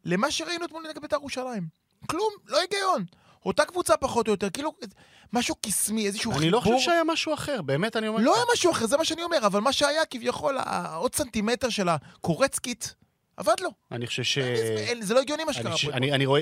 למה 0.05 0.31
שראינו 0.31 0.65
אתמול 0.65 0.83
נגד 0.89 1.01
בית"ר 1.01 1.15
ירושלים. 1.15 1.67
כלום, 2.07 2.29
לא 2.47 2.59
היגיון. 2.61 3.05
אותה 3.45 3.65
קבוצה 3.65 3.97
פחות 3.97 4.27
או 4.27 4.33
יותר, 4.33 4.49
כאילו 4.49 4.73
משהו 5.33 5.55
קסמי, 5.61 6.07
איזשהו 6.07 6.31
חיבור. 6.31 6.43
אני 6.43 6.49
לא 6.51 6.59
חושב 6.59 6.79
שהיה 6.79 7.03
משהו 7.03 7.33
אחר, 7.33 7.61
באמת 7.61 7.95
אני 7.95 8.07
אומר. 8.07 8.21
לא. 8.21 8.35
היה 8.35 8.43
משהו 8.53 8.71
אחר, 8.71 8.87
זה 8.87 8.97
מה 8.97 9.05
שאני 9.05 9.23
אומר, 9.23 9.37
אבל 9.45 9.59
מה 9.59 9.73
שהיה 9.73 10.05
כביכול, 10.05 10.57
העוד 10.59 11.15
סנטימטר 11.15 11.69
של 11.69 11.89
הקורצקית, 11.89 12.95
עבד 13.37 13.53
לו. 13.61 13.69
אני 13.91 14.07
חושב 14.07 14.23
ש... 14.23 14.37
אין- 14.37 15.01
זה 15.01 15.13
לא 15.13 15.19
הגיוני 15.21 15.43
מה 15.43 15.51
אני, 15.51 15.59
שקרה. 15.59 15.91
פה. 15.91 15.97
אני, 15.97 16.11
אני, 16.11 16.25
רואה, 16.25 16.41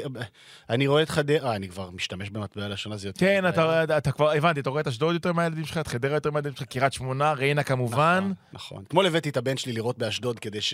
אני 0.69 0.87
רואה 0.87 1.03
את 1.03 1.09
חדרה, 1.09 1.49
אה, 1.49 1.55
אני 1.55 1.69
כבר 1.69 1.89
משתמש 1.89 2.29
במטבע 2.29 2.67
לשון 2.67 2.91
הזה 2.91 3.07
יותר. 3.09 3.19
כן. 3.19 3.49
אתה, 3.97 4.11
כבר, 4.11 4.31
הבנתי, 4.31 4.59
אתה 4.59 4.69
רואה 4.69 4.81
את 4.81 4.87
אשדוד 4.87 5.13
יותר 5.13 5.33
מהילדים 5.33 5.65
שלך, 5.65 5.77
את 5.77 5.87
חדרה 5.87 6.13
יותר 6.13 6.31
מהילדים 6.31 6.53
שלך, 6.55 6.63
קריית 6.63 6.93
שמונה, 6.93 7.33
ריינה 7.33 7.63
כמובן. 7.63 8.17
נכון, 8.19 8.33
נכון. 8.53 8.83
אתמול 8.87 9.05
הבאתי 9.05 9.29
את 9.29 9.37
הבן 9.37 9.57
שלי 9.57 9.73
לראות 9.73 9.97
באשדוד 9.97 10.39
כדי 10.39 10.61
ש... 10.61 10.73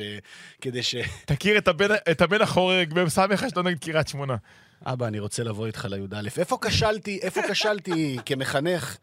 כדי 0.61 0.83
ש... 0.83 0.95
תכיר 1.25 1.57
את 1.57 1.67
הבן, 1.67 1.95
את 2.11 2.21
הבן 2.21 2.41
החורג 2.41 2.93
במ"ס 2.93 3.17
אשדוד 3.19 3.67
נגד 3.67 3.79
קריית 3.79 4.07
שמונה. 4.07 4.35
אבא, 4.85 5.07
אני 5.07 5.19
רוצה 5.19 5.43
לבוא 5.43 5.67
איתך 5.67 5.87
לי"א. 5.89 6.21
איפה 6.37 6.57
כשלתי, 6.61 7.19
איפה 7.21 7.41
כשלתי 7.51 8.17
כמחנך? 8.25 8.97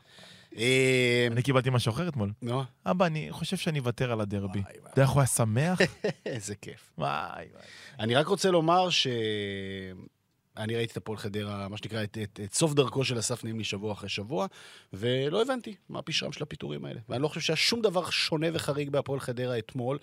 אה, 0.56 1.28
אני 1.30 1.42
קיבלתי 1.42 1.70
משהו 1.70 1.92
אחר 1.92 2.08
אתמול. 2.08 2.32
נו, 2.42 2.62
אבא, 2.86 3.06
אני 3.06 3.28
חושב 3.30 3.56
שאני 3.56 3.78
אוותר 3.78 4.12
על 4.12 4.20
הדרבי. 4.20 4.60
אתה 4.60 4.90
יודע 4.90 5.02
איך 5.02 5.10
הוא 5.10 5.20
היה 5.20 5.26
שמח? 5.26 5.78
איזה 6.26 6.54
כיף. 6.54 6.90
וואי 6.98 7.08
וואי. 7.30 7.46
אני 8.00 8.14
רק 8.14 8.26
רוצה 8.26 8.50
לומר 8.50 8.90
ש... 8.90 9.06
אני 10.58 10.76
ראיתי 10.76 10.92
את 10.92 10.96
הפועל 10.96 11.18
חדרה, 11.18 11.68
מה 11.68 11.76
שנקרא, 11.76 12.02
את, 12.04 12.18
את, 12.22 12.40
את 12.44 12.54
סוף 12.54 12.74
דרכו 12.74 13.04
של 13.04 13.18
אסף 13.18 13.44
נימני 13.44 13.64
שבוע 13.64 13.92
אחרי 13.92 14.08
שבוע, 14.08 14.46
ולא 14.92 15.42
הבנתי 15.42 15.74
מה 15.88 16.02
פשרם 16.02 16.32
של 16.32 16.42
הפיטורים 16.42 16.84
האלה. 16.84 17.00
ואני 17.08 17.22
לא 17.22 17.28
חושב 17.28 17.40
שהיה 17.40 17.56
שום 17.56 17.82
דבר 17.82 18.10
שונה 18.10 18.46
וחריג 18.52 18.90
בהפועל 18.90 19.20
חדרה 19.20 19.58
אתמול. 19.58 19.98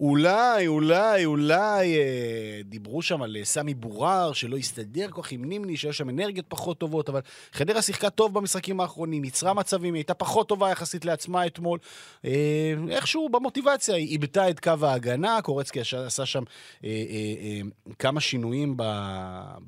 אולי, 0.00 0.66
אולי, 0.66 1.24
אולי 1.24 1.96
אה, 1.98 2.60
דיברו 2.64 3.02
שם 3.02 3.22
על 3.22 3.36
אה, 3.36 3.44
סמי 3.44 3.74
בורר, 3.74 4.32
שלא 4.32 4.56
הסתדר 4.56 5.10
כל 5.10 5.22
כך 5.22 5.32
עם 5.32 5.44
נימני, 5.44 5.76
שיש 5.76 5.98
שם 5.98 6.08
אנרגיות 6.10 6.46
פחות 6.48 6.78
טובות, 6.78 7.08
אבל 7.08 7.20
חדרה 7.52 7.82
שיחקה 7.82 8.10
טוב 8.10 8.34
במשחקים 8.34 8.80
האחרונים, 8.80 9.24
יצרה 9.24 9.54
מצבים, 9.54 9.94
היא 9.94 9.98
הייתה 10.00 10.14
פחות 10.14 10.48
טובה 10.48 10.70
יחסית 10.70 11.04
לעצמה 11.04 11.46
אתמול. 11.46 11.78
אה, 12.24 12.74
איכשהו 12.90 13.28
במוטיבציה, 13.28 13.94
היא 13.94 14.08
איבדה 14.08 14.50
את 14.50 14.60
קו 14.60 14.72
ההגנה, 14.82 15.42
קורצקי 15.42 15.80
עשה- 15.80 16.26
שם 16.26 16.42
אה, 16.84 16.88
אה, 16.88 16.94
אה, 17.42 17.60
כמה 17.98 18.20
שינויים 18.20 18.76
ב... 18.76 18.82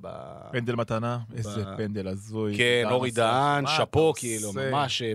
ב... 0.01 0.09
פנדל 0.53 0.75
מתנה, 0.75 1.19
איזה 1.37 1.65
פנדל 1.77 2.09
הזוי. 2.09 2.57
כן, 2.57 2.85
אורי. 2.91 3.11
דהן, 3.11 3.67
שאפו, 3.67 4.13
כאילו? 4.17 4.53
ממש, 4.53 5.03
אה, 5.03 5.13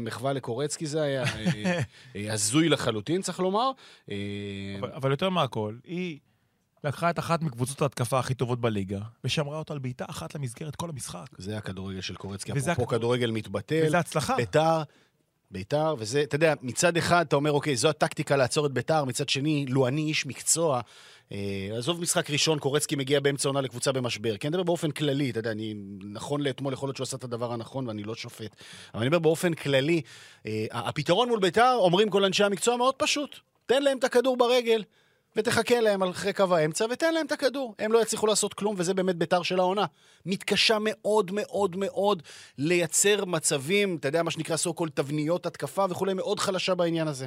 מחווה 0.00 0.32
לקורצקי 0.32 0.86
זה 0.86 1.02
היה, 1.02 1.22
אה, 1.24 1.80
אה, 2.16 2.32
הזוי 2.32 2.68
לחלוטין, 2.68 3.22
צריך 3.22 3.40
לומר. 3.40 3.70
אבל- 4.94 5.10
יותר 5.10 5.30
מהכל, 5.30 5.76
היא 5.84 6.18
לקחה 6.84 7.10
את 7.10 7.18
אחת 7.18 7.42
מקבוצות 7.42 7.82
ההתקפה 7.82 8.18
הכי 8.18 8.34
טובות 8.34 8.60
בליגה, 8.60 9.00
ושמרה 9.24 9.58
אותה 9.58 9.72
על 9.72 9.78
בעיטה 9.78 10.04
אחת 10.10 10.34
למסגרת 10.34 10.76
כל 10.76 10.90
המשחק. 10.90 11.26
זה 11.38 11.58
הכדורגל 11.58 12.00
של 12.00 12.14
קורצקי, 12.14 12.52
אפרופו 12.52 12.86
כדורגל 12.86 13.30
מתבטל. 13.30 13.82
וזה 13.86 13.98
הצלחה. 13.98 14.36
ביתר, 14.36 14.82
ביתר, 15.50 15.94
וזה, 15.98 16.22
אתה 16.22 16.36
יודע, 16.36 16.54
מצד 16.62 16.96
אחד 16.96 17.24
אתה 17.28 17.36
אומר, 17.36 17.52
אוקיי, 17.52 17.76
זו 17.76 17.88
הטקטיקה 17.88 18.36
לעצור 18.36 18.66
את 18.66 18.72
ביתר, 18.72 19.04
מצד 19.04 19.28
שני, 19.28 19.66
לו 19.68 19.88
אני 19.88 20.00
איש 20.00 20.26
מקצוע, 20.26 20.80
עזוב 21.76 22.00
משחק 22.00 22.30
ראשון, 22.30 22.58
קורצקי 22.58 22.96
מגיע 22.96 23.20
באמצע 23.20 23.48
עונה 23.48 23.60
לקבוצה 23.60 23.92
במשבר. 23.92 24.36
כן, 24.36 24.48
אני 24.48 24.50
מדבר 24.50 24.62
באופן 24.62 24.90
כללי, 24.90 25.30
אתה 25.30 25.38
יודע, 25.38 25.50
אני, 25.50 25.74
נכון 26.12 26.40
לאתמול 26.40 26.72
יכול 26.72 26.86
להיות 26.86 26.96
שהוא 26.96 27.04
עשה 27.04 27.16
את 27.16 27.24
הדבר 27.24 27.52
הנכון 27.52 27.88
ואני 27.88 28.02
לא 28.02 28.14
שופט. 28.14 28.56
אבל 28.94 29.00
אני 29.00 29.08
מדבר 29.08 29.18
באופן 29.18 29.54
כללי, 29.54 30.00
אה, 30.46 30.66
הפתרון 30.70 31.28
מול 31.28 31.40
ביתר, 31.40 31.74
אומרים 31.74 32.10
כל 32.10 32.24
אנשי 32.24 32.44
המקצוע, 32.44 32.76
מאוד 32.76 32.94
פשוט. 32.94 33.36
תן 33.66 33.82
להם 33.82 33.98
את 33.98 34.04
הכדור 34.04 34.36
ברגל. 34.36 34.82
ותחכה 35.36 35.80
להם 35.80 36.02
אחרי 36.02 36.32
קו 36.32 36.56
האמצע, 36.56 36.86
ותן 36.90 37.14
להם 37.14 37.26
את 37.26 37.32
הכדור. 37.32 37.74
הם 37.78 37.92
לא 37.92 38.02
יצליחו 38.02 38.26
לעשות 38.26 38.54
כלום, 38.54 38.74
וזה 38.78 38.94
באמת 38.94 39.16
ביתר 39.16 39.42
של 39.42 39.58
העונה. 39.58 39.84
מתקשה 40.26 40.76
מאוד 40.80 41.30
מאוד 41.34 41.76
מאוד 41.76 42.22
לייצר 42.58 43.24
מצבים, 43.24 43.96
אתה 43.96 44.08
יודע, 44.08 44.22
מה 44.22 44.30
שנקרא 44.30 44.56
סו 44.56 44.74
קול 44.74 44.88
תבניות 44.88 45.46
התקפה 45.46 45.84
וכולי, 45.90 46.14
מאוד 46.14 46.40
חלשה 46.40 46.74
בעניין 46.74 47.08
הזה. 47.08 47.26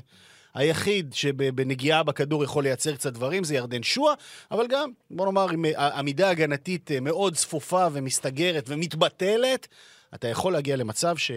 היחיד 0.55 1.13
שבנגיעה 1.13 2.03
בכדור 2.03 2.43
יכול 2.43 2.63
לייצר 2.63 2.95
קצת 2.95 3.13
דברים 3.13 3.43
זה 3.43 3.55
ירדן 3.55 3.83
שועה, 3.83 4.13
אבל 4.51 4.67
גם, 4.67 4.89
בוא 5.11 5.25
נאמר, 5.25 5.49
עם 5.49 5.65
אה, 5.65 5.97
עמידה 5.97 6.29
הגנתית 6.29 6.91
אה, 6.91 6.99
מאוד 6.99 7.35
צפופה 7.35 7.87
ומסתגרת 7.91 8.65
ומתבטלת, 8.67 9.67
אתה 10.13 10.27
יכול 10.27 10.53
להגיע 10.53 10.75
למצב 10.75 11.17
ש... 11.17 11.31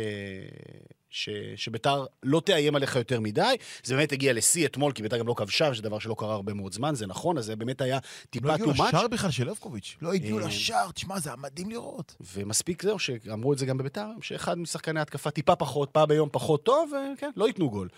ש... 1.11 1.29
שביתר 1.57 2.07
לא 2.23 2.43
תאיים 2.45 2.77
עליך 2.77 2.97
יותר 2.97 3.21
מדי. 3.21 3.57
זה 3.85 3.97
באמת 3.97 4.13
הגיע 4.13 4.33
לשיא 4.33 4.67
אתמול, 4.67 4.93
כי 4.93 5.03
ביתר 5.03 5.19
גם 5.19 5.27
לא 5.27 5.35
כבשה, 5.35 5.75
שזה 5.75 5.83
דבר 5.83 5.99
שלא 5.99 6.15
קרה 6.19 6.35
הרבה 6.35 6.55
מאוד 6.55 6.73
זמן, 6.73 6.95
זה 6.95 7.07
נכון, 7.07 7.39
אז 7.39 7.45
זה 7.45 7.57
באמת 7.57 7.81
היה 7.81 7.97
לא 7.97 8.01
טיפה 8.31 8.53
הגיעו 8.53 8.73
too 8.73 8.77
much. 8.77 8.89
לשער 8.89 9.09
בכלל 9.09 9.31
של 9.31 9.51
לבקוביץ'. 9.51 9.97
לא 10.03 10.13
הגיעו 10.13 10.39
אה, 10.39 10.47
לשער, 10.47 10.91
תשמע, 10.91 11.19
זה 11.19 11.31
היה 11.31 11.37
מדהים 11.37 11.71
לראות. 11.71 12.17
ומספיק 12.35 12.83
זהו, 12.83 12.99
שאמרו 12.99 13.53
את 13.53 13.59
זה 13.59 13.67
גם 13.67 13.79
בביתר, 13.79 14.09
שאחד 14.21 14.59
משחקני 14.59 15.01
התקפה 15.01 15.31
טיפה 15.31 15.57
פחות, 15.57 15.91
פעם 15.91 16.09
ביום 16.09 16.29
פחות 16.33 16.65
טוב, 16.65 16.93
וכן, 17.17 17.31
לא 17.37 17.47
ייתנו 17.47 17.71
גול. 17.71 17.89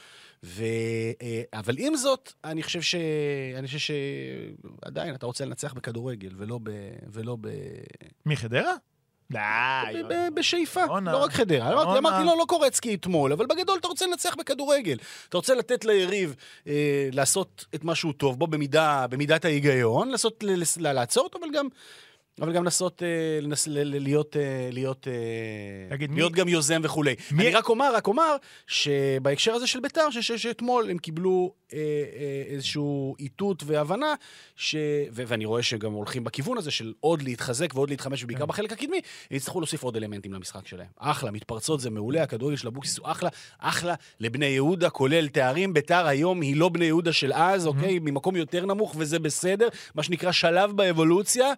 ו... 0.43 0.65
אה, 1.23 1.43
אבל 1.53 1.75
עם 1.79 1.97
זאת, 1.97 2.33
אני 2.45 2.63
חושב 2.63 2.83
ש... 2.83 2.95
אני 3.59 3.67
חושב 3.67 3.79
שעדיין 3.79 5.15
אתה 5.15 5.27
רוצה 5.27 5.45
לנצח 5.45 5.73
בכדורגל, 5.73 6.31
ולא 6.37 6.59
ב... 6.63 6.71
ולא 7.13 7.37
ב... 7.41 7.49
מי, 8.27 8.37
חדרה? 8.37 8.75
די. 9.31 9.39
בשאיפה. 10.35 10.81
לא 11.13 11.17
רק 11.17 11.33
חדרה. 11.33 11.83
אמרתי, 11.99 12.25
לא, 12.27 12.39
לא 12.39 12.45
קורצקי 12.49 12.95
אתמול, 12.95 13.33
אבל 13.33 13.47
בגדול 13.47 13.79
אתה 13.79 13.89
רוצה 13.89 14.07
לנצח 14.07 14.35
בכדורגל. 14.35 14.97
אתה 15.29 15.37
רוצה 15.37 15.55
לתת 15.55 15.85
ליריב 15.85 16.35
אה, 16.67 17.09
לעשות 17.13 17.65
את 17.75 17.85
מה 17.85 17.95
שהוא 17.95 18.13
טוב 18.13 18.39
בו 18.39 18.47
במידת 19.11 19.45
ההיגיון, 19.45 20.13
לעצור 20.81 21.25
אותו, 21.25 21.39
אבל 21.39 21.49
גם... 21.55 21.69
אבל 22.41 22.53
גם 22.53 22.65
לנסות, 22.65 23.03
אה, 23.03 23.09
לנס, 23.43 23.67
ל, 23.67 23.79
ל, 23.79 24.03
להיות, 24.03 24.37
אה, 24.37 24.69
להיות, 24.73 25.09
אה, 25.09 25.97
תגיד, 25.97 26.11
להיות 26.15 26.33
מי- 26.33 26.39
גם 26.39 26.49
יוזם 26.49 26.81
וכולי. 26.85 27.15
מי- 27.33 27.43
אני 27.47 27.55
רק 27.55 27.69
אומר, 27.69 27.95
רק 27.95 28.07
אומר, 28.07 28.37
שבהקשר 28.67 29.53
הזה 29.55 29.67
של 29.67 29.81
ביתר, 29.81 30.09
שאתמול 30.21 30.91
הם 30.91 30.99
קיבלו 30.99 31.53
אה, 31.73 31.79
אה, 31.79 32.43
איזשהו 32.55 33.17
איתות 33.19 33.63
והבנה, 33.67 34.15
ש... 34.57 34.75
ו- 35.13 35.23
ואני 35.27 35.45
רואה 35.45 35.63
שגם 35.63 35.93
הולכים 35.93 36.25
בכיוון 36.25 36.59
הזה 36.59 36.71
של 36.71 36.93
עוד 37.01 37.23
להתחזק 37.23 37.75
ועוד 37.75 37.91
להתחמש, 37.91 38.23
ובעיקר 38.25 38.41
כן. 38.45 38.49
בחלק 38.49 38.73
הקדמי, 38.73 38.97
הם 39.31 39.37
יצטרכו 39.37 39.61
להוסיף 39.61 39.83
עוד 39.83 39.97
אלמנטים 39.97 40.33
למשחק 40.33 40.67
שלהם. 40.67 40.87
אחלה, 40.99 41.31
מתפרצות 41.31 41.81
זה 41.81 41.91
מעולה, 41.91 42.23
הכדורגל 42.23 42.57
של 42.57 42.69
אבוקסיס 42.69 42.99
הוא 42.99 43.11
אחלה, 43.11 43.29
אחלה 43.59 43.95
לבני 44.21 44.47
יהודה, 44.47 44.91
כולל 44.91 45.29
תארים. 45.29 45.75
ביתר 45.75 46.07
היום 46.07 46.41
היא 46.41 46.57
לא 46.57 46.69
בני 46.69 46.85
יהודה 46.85 47.13
של 47.13 47.33
אז, 47.33 47.67
אוקיי? 47.67 47.99
ממקום 47.99 48.37
יותר 48.37 48.67
נמוך, 48.67 48.95
וזה 48.99 49.19
בסדר, 49.19 49.69
מה 49.95 50.03
שנקרא 50.03 50.33
שלב 50.33 50.73
באבולוציה. 50.77 51.53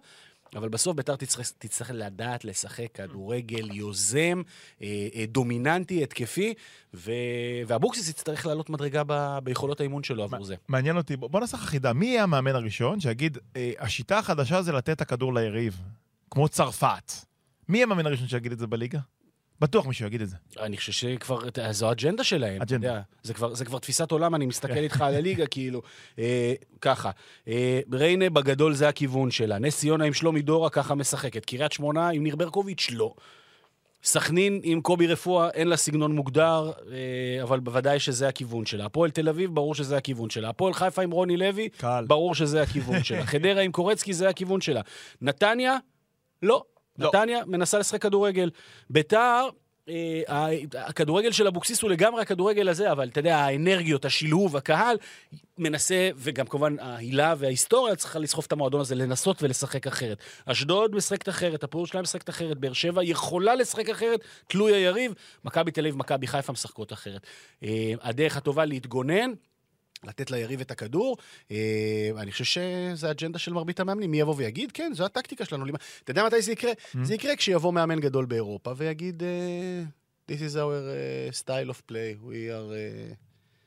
אבל 0.55 0.69
בסוף 0.69 0.95
ביתר 0.95 1.15
תצטרך, 1.15 1.51
תצטרך 1.57 1.91
לדעת 1.93 2.45
לשחק 2.45 2.87
כדורגל 2.93 3.71
יוזם, 3.71 4.41
אה, 4.81 5.07
אה, 5.15 5.25
דומיננטי, 5.27 6.03
התקפי, 6.03 6.53
ו... 6.93 7.11
ואבוקסיס 7.67 8.09
יצטרך 8.09 8.45
לעלות 8.45 8.69
מדרגה 8.69 9.03
ב... 9.07 9.39
ביכולות 9.43 9.79
האימון 9.79 10.03
שלו 10.03 10.23
עבור 10.23 10.43
זה. 10.43 10.55
מעניין 10.67 10.97
אותי, 10.97 11.17
בוא 11.17 11.39
נעשה 11.39 11.57
חידה. 11.57 11.93
מי 11.93 12.05
יהיה 12.05 12.23
המאמן 12.23 12.55
הראשון 12.55 12.99
שיגיד, 12.99 13.37
אה, 13.55 13.71
השיטה 13.79 14.17
החדשה 14.17 14.61
זה 14.61 14.71
לתת 14.71 14.89
את 14.89 15.01
הכדור 15.01 15.33
ליריב, 15.33 15.81
כמו 16.31 16.49
צרפת? 16.49 17.11
מי 17.69 17.77
יהיה 17.77 17.85
המאמן 17.85 18.05
הראשון 18.05 18.27
שיגיד 18.27 18.51
את 18.51 18.59
זה 18.59 18.67
בליגה? 18.67 18.99
בטוח 19.59 19.85
מישהו 19.87 20.07
יגיד 20.07 20.21
את 20.21 20.29
זה. 20.29 20.35
אני 20.59 20.77
חושב 20.77 20.91
שכבר, 20.91 21.39
זו 21.71 21.89
האג'נדה 21.89 22.23
שלהם. 22.23 22.61
אג'נדה. 22.61 22.87
יודע. 22.87 23.01
זה 23.23 23.33
כבר, 23.33 23.53
זה 23.53 23.65
כבר 23.65 23.79
תפיסת 23.79 24.11
עולם, 24.11 24.35
אני 24.35 24.45
מסתכל 24.45 24.77
איתך 24.77 25.01
על 25.01 25.15
הליגה, 25.15 25.45
כאילו. 25.45 25.81
אה, 26.19 26.53
ככה, 26.81 27.11
אה, 27.47 27.79
ריינה 27.93 28.29
בגדול 28.29 28.73
זה 28.73 28.87
הכיוון 28.87 29.31
שלה. 29.31 29.59
נס 29.59 29.77
ציונה 29.79 30.05
עם 30.05 30.13
שלומי 30.13 30.41
דורה 30.41 30.69
ככה 30.69 30.95
משחקת. 30.95 31.45
קריית 31.45 31.71
שמונה 31.71 32.09
עם 32.09 32.23
ניר 32.23 32.35
ברקוביץ', 32.35 32.87
לא. 32.91 33.13
סכנין 34.03 34.59
עם 34.63 34.81
קובי 34.81 35.07
רפואה, 35.07 35.49
אין 35.49 35.67
לה 35.67 35.77
סגנון 35.77 36.15
מוגדר, 36.15 36.71
אה, 36.91 37.43
אבל 37.43 37.59
בוודאי 37.59 37.99
שזה 37.99 38.27
הכיוון 38.27 38.65
שלה. 38.65 38.85
הפועל 38.85 39.11
תל 39.11 39.29
אביב, 39.29 39.55
ברור 39.55 39.75
שזה 39.75 39.97
הכיוון 39.97 40.29
שלה. 40.29 40.49
הפועל 40.49 40.73
חיפה 40.73 41.01
עם 41.01 41.11
רוני 41.11 41.37
לוי, 41.37 41.69
קל. 41.69 42.05
ברור 42.07 42.35
שזה 42.35 42.61
הכיוון 42.61 43.03
שלה. 43.03 43.25
חדרה 43.31 43.61
עם 43.61 43.71
קורצקי, 43.71 44.13
זה 44.13 44.29
הכיוון 44.29 44.61
שלה. 44.61 44.81
נתניה, 45.21 45.77
לא. 46.43 46.63
לא. 46.99 47.07
נתניה 47.07 47.45
מנסה 47.45 47.79
לשחק 47.79 48.01
כדורגל. 48.01 48.49
ביתר, 48.89 49.49
אה, 49.89 50.49
הכדורגל 50.77 51.31
של 51.31 51.47
אבוקסיס 51.47 51.81
הוא 51.81 51.89
לגמרי 51.89 52.21
הכדורגל 52.21 52.69
הזה, 52.69 52.91
אבל 52.91 53.07
אתה 53.07 53.19
יודע, 53.19 53.37
האנרגיות, 53.37 54.05
השילוב, 54.05 54.57
הקהל, 54.57 54.97
מנסה, 55.57 56.09
וגם 56.15 56.45
כמובן 56.45 56.79
ההילה 56.79 57.35
וההיסטוריה 57.37 57.95
צריכה 57.95 58.19
לסחוף 58.19 58.45
את 58.45 58.51
המועדון 58.51 58.81
הזה, 58.81 58.95
לנסות 58.95 59.43
ולשחק 59.43 59.87
אחרת. 59.87 60.17
אשדוד 60.45 60.95
משחקת 60.95 61.29
אחרת, 61.29 61.63
הפועל 61.63 61.85
שלהם 61.85 62.03
משחקת 62.03 62.29
אחרת, 62.29 62.57
באר 62.57 62.73
שבע 62.73 63.03
יכולה 63.03 63.55
לשחק 63.55 63.89
אחרת, 63.89 64.19
תלוי 64.47 64.73
היריב. 64.73 65.13
מכבי 65.45 65.71
תל 65.71 65.81
אביב, 65.81 65.97
מכבי 65.97 66.27
חיפה 66.27 66.53
משחקות 66.53 66.93
אחרת. 66.93 67.21
אה, 67.63 67.93
הדרך 68.01 68.37
הטובה 68.37 68.65
להתגונן, 68.65 69.31
לתת 70.03 70.31
ליריב 70.31 70.61
את 70.61 70.71
הכדור. 70.71 71.17
אה, 71.51 72.11
אני 72.17 72.31
חושב 72.31 72.43
שזה 72.43 73.07
האג'נדה 73.07 73.39
של 73.39 73.53
מרבית 73.53 73.79
המאמנים. 73.79 74.11
מי 74.11 74.19
יבוא 74.19 74.33
ויגיד, 74.37 74.71
כן, 74.71 74.91
זו 74.95 75.05
הטקטיקה 75.05 75.45
שלנו. 75.45 75.65
אתה 76.03 76.11
יודע 76.11 76.25
מתי 76.25 76.41
זה 76.41 76.51
יקרה? 76.51 76.71
זה 77.03 77.13
יקרה 77.13 77.35
כשיבוא 77.35 77.73
מאמן 77.73 77.99
גדול 77.99 78.25
באירופה 78.25 78.73
ויגיד, 78.77 79.23
אה, 79.23 79.83
This 80.27 80.41
is 80.41 80.55
our 80.55 80.79
uh, 80.79 81.31
style 81.33 81.69
of 81.69 81.79
play. 81.85 82.17
We 82.29 82.49
are... 82.49 82.71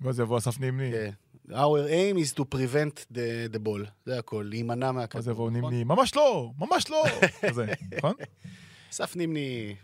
ואז 0.01 0.21
יבוא 0.21 0.39
אסף 0.39 0.61
נימני, 0.61 0.93
כן. 0.93 1.11
Our 1.49 1.89
aim 1.89 2.17
is 2.17 2.33
to 2.35 2.45
prevent 2.45 3.07
the, 3.13 3.55
the 3.55 3.59
ball. 3.67 3.91
זה 4.07 4.19
הכל, 4.19 4.47
להימנע 4.49 4.93
מהכדור. 4.93 5.19
ואז 5.19 5.29
יבוא 5.29 5.51
נכון? 5.51 5.71
נימני, 5.71 5.85
ממש 5.85 6.17
לא, 6.17 6.51
ממש 6.59 6.91
לא. 6.91 7.05
כזה, 7.49 7.67
נכון? 7.97 8.15
אסף 8.91 9.17
נימני, 9.17 9.77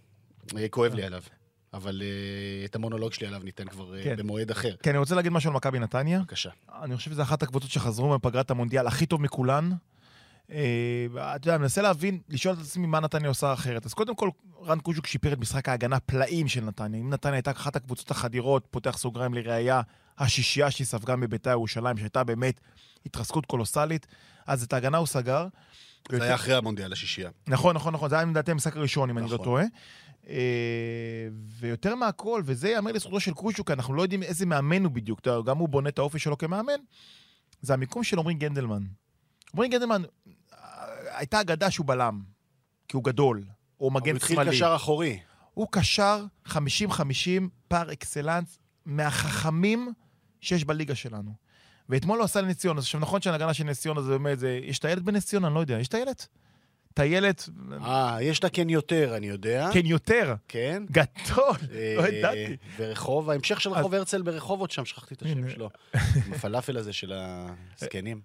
אה, 0.57 0.69
כואב 0.69 0.95
לי 0.95 1.03
עליו. 1.03 1.23
אבל 1.75 2.03
אה, 2.03 2.65
את 2.65 2.75
המונולוג 2.75 3.13
שלי 3.13 3.27
עליו 3.27 3.41
ניתן 3.45 3.69
כבר 3.69 4.03
כן. 4.05 4.17
במועד 4.17 4.51
אחר. 4.51 4.75
כן, 4.83 4.91
אני 4.91 4.99
רוצה 4.99 5.15
להגיד 5.15 5.33
משהו 5.33 5.51
על 5.51 5.57
מכבי 5.57 5.79
נתניה. 5.79 6.19
בבקשה. 6.19 6.51
אני 6.83 6.97
חושב 6.97 7.11
שזו 7.11 7.23
אחת 7.23 7.43
הקבוצות 7.43 7.71
שחזרו 7.71 8.15
מפגרת 8.15 8.51
המונדיאל 8.51 8.87
הכי 8.87 9.07
טוב 9.07 9.23
מכולן. 9.23 9.71
אה, 10.51 11.07
אתה 11.15 11.49
יודע, 11.49 11.55
אני 11.55 11.63
מנסה 11.63 11.83
להבין, 11.83 12.21
לשאול 12.29 12.55
את 12.55 12.61
עצמי 12.61 12.87
מה 12.87 13.01
נתניה 13.01 13.29
עושה 13.29 13.53
אחרת. 13.53 13.87
אז 13.87 13.95
קודם 13.95 14.17
כל, 14.17 14.31
רן 14.63 14.81
קוז'וק 14.81 15.07
שיפר 15.07 15.33
את 15.33 15.39
משחק 15.39 15.69
ההגנה 15.69 16.01
פלאים 16.01 16.49
של 16.49 16.65
נתניה. 16.65 17.01
אם 17.01 17.11
נתניה 17.11 17.35
הייתה 17.35 17.51
אחת 17.51 17.77
הקבוצות 17.77 18.11
החדירות, 18.11 18.67
פותח 18.71 18.99
סוגריים 18.99 19.35
לראייה, 19.35 19.81
השישייה 20.19 20.71
שהיא 20.71 20.87
ספגה 20.87 21.17
מביתר 21.17 21.51
ירושלים, 21.51 21.97
שהייתה 21.97 22.25
באמת 22.25 22.61
התרסקות 23.07 23.47
קולוסלית, 23.47 24.07
אז 24.47 24.63
את 24.63 24.73
ההגנה 24.73 24.99
הוא 24.99 25.07
סגר. 25.07 25.47
זה 26.11 26.25
היה 26.25 26.35
אחרי 26.35 26.55
המונדיאל 26.55 26.93
השישייה. 26.93 27.31
נכון, 27.47 27.77
נכון, 27.77 27.95
נכון, 27.95 28.11
זה 28.11 28.17
היה 28.17 28.25
לדעתי 28.25 28.51
המשחק 28.51 28.77
הראשון, 28.77 29.11
אם 29.11 29.19
אני 29.19 29.27
לא 29.27 29.35
נכון. 29.35 29.45
טועה. 29.45 29.65
אה, 30.29 31.29
ויותר 31.49 31.95
מהכל, 31.95 32.43
וזה 32.45 32.69
ייאמר 32.69 32.93
לזכותו 32.93 33.21
של 33.21 33.35
קושוק, 33.35 33.71
אנחנו 33.71 33.95
לא 33.95 34.03
יודעים 34.03 34.23
איזה 34.23 34.47
מאמן 34.47 34.85
הוא 34.85 34.93
בדיוק, 34.93 35.21
גם 35.47 35.59
הוא 35.59 35.69
בונה 35.69 35.89
את 35.89 35.99
האופי 35.99 36.19
שלו 36.19 36.39
כמאמן, 36.39 36.81
זה 37.63 37.75
המיקום 37.75 38.05
של 38.05 38.19
עמרי 38.19 38.35
גנדלמן. 38.35 38.83
עמרי 39.55 39.69
גנדלמן, 39.69 40.03
אה, 40.05 41.19
הייתה 41.19 41.41
אגדה 41.41 41.71
שהוא 41.71 41.87
בלם, 41.87 42.23
כי 42.89 42.97
הוא 42.97 43.05
גדול, 43.05 43.45
או 43.81 43.85
הוא 43.85 43.93
מגן 43.93 44.17
התחיל 44.17 44.37
שמאלי. 44.37 44.51
קשר 44.51 44.73
אחורי. 44.77 45.19
הוא 45.55 45.67
קשר 45.71 46.25
50-50 46.47 46.53
פר 47.69 47.93
אקסלנס 47.93 48.59
מהחכמים 48.87 49.93
שיש 50.41 50.65
בליגה 50.65 50.95
שלנו. 50.95 51.35
ואתמול 51.89 52.19
הוא 52.19 52.25
עשה 52.25 52.41
לנס 52.41 52.57
ציונה, 52.57 52.81
עכשיו 52.81 53.01
נכון 53.01 53.21
שההגנה 53.21 53.55
של 53.55 53.65
נס 53.65 53.81
ציונה 53.81 54.03
זה 54.03 54.11
באמת, 54.11 54.39
זה, 54.39 54.61
יש 54.63 54.79
טיילת 54.79 55.03
בנס 55.03 55.27
ציונה? 55.27 55.47
אני 55.47 55.55
לא 55.55 55.61
יודע, 55.61 55.79
יש 55.79 55.89
טיילת? 55.89 56.29
טיילת, 56.95 57.49
אה, 57.85 58.19
יש 58.21 58.39
את 58.39 58.45
הקן 58.45 58.71
יותר, 58.71 59.17
אני 59.17 59.27
יודע. 59.27 59.69
כן, 59.73 59.87
יותר. 59.87 60.35
כן. 60.49 60.83
גדול, 60.91 61.57
אה, 61.75 61.95
לא 61.99 62.07
ידעתי. 62.09 62.57
ורחוב, 62.77 63.31
ההמשך 63.31 63.61
של 63.61 63.71
אז- 63.71 63.77
רחוב 63.77 63.95
הרצל 63.95 64.23
ברחובות 64.23 64.71
שם, 64.71 64.85
שכחתי 64.85 65.15
את 65.15 65.23
השם. 65.23 65.51
שלו. 65.51 65.71
עם 65.95 66.01
הפלאפל 66.33 66.77
הזה 66.77 66.93
של 66.93 67.13
הזקנים. 67.15 68.21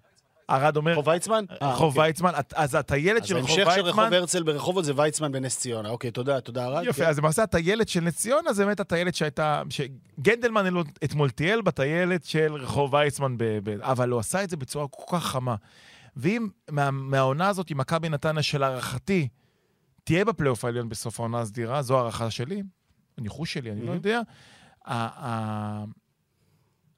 ארד 0.50 0.76
אומר, 0.76 0.92
רחוב 0.92 1.08
ויצמן? 1.08 1.44
אה, 1.62 1.72
רחוב 1.72 1.96
אוקיי. 1.96 2.08
ויצמן, 2.08 2.32
אז 2.54 2.74
הטיילת 2.74 3.22
אז 3.22 3.28
של 3.28 3.36
רחוב 3.36 3.50
ההמשך 3.58 3.74
של 3.74 3.80
רחוב 3.80 3.98
ויצמן, 3.98 4.12
הרצל 4.16 4.42
ברחובות 4.42 4.84
זה 4.84 4.92
ויצמן 4.96 5.32
בנס 5.32 5.58
ציונה. 5.58 5.88
אוקיי, 5.88 6.10
תודה, 6.10 6.40
תודה 6.40 6.66
ארד. 6.66 6.82
יפה, 6.86 7.02
כן. 7.04 7.08
אז 7.08 7.18
למעשה 7.18 7.42
הטיילת 7.42 7.88
של 7.88 8.00
נס 8.00 8.16
ציונה 8.16 8.52
זה 8.52 8.64
באמת 8.64 8.80
הטיילת 8.80 9.14
שהייתה, 9.14 9.62
לו 10.70 10.82
אתמול 11.04 11.30
טייל 11.30 11.60
בטיילת 11.60 12.24
של 12.24 12.54
רחוב 12.54 12.94
ויצמן, 12.94 13.36
אבל 13.80 14.10
הוא 14.10 14.20
עשה 14.20 14.44
את 14.44 14.50
זה 14.50 14.56
בצורה 14.56 14.86
כל 14.90 15.16
כך 15.16 15.24
חמה. 15.24 15.54
ואם 16.16 16.48
מה, 16.70 16.90
מהעונה 16.90 17.48
הזאת, 17.48 17.70
עם 17.70 17.78
מכבי 17.78 18.08
נתניה 18.08 18.42
שלהערכתי 18.42 19.28
תהיה 20.04 20.24
בפלייאוף 20.24 20.64
העליון 20.64 20.88
בסוף 20.88 21.20
העונה 21.20 21.40
הסדירה, 21.40 21.82
זו 21.82 21.98
הערכה 21.98 22.30
שלי, 22.30 22.62
הניחוש 23.18 23.52
שלי, 23.52 23.72
אני 23.72 23.86
לא 23.86 23.92
Mhm. 23.92 23.94
יודע, 23.94 24.20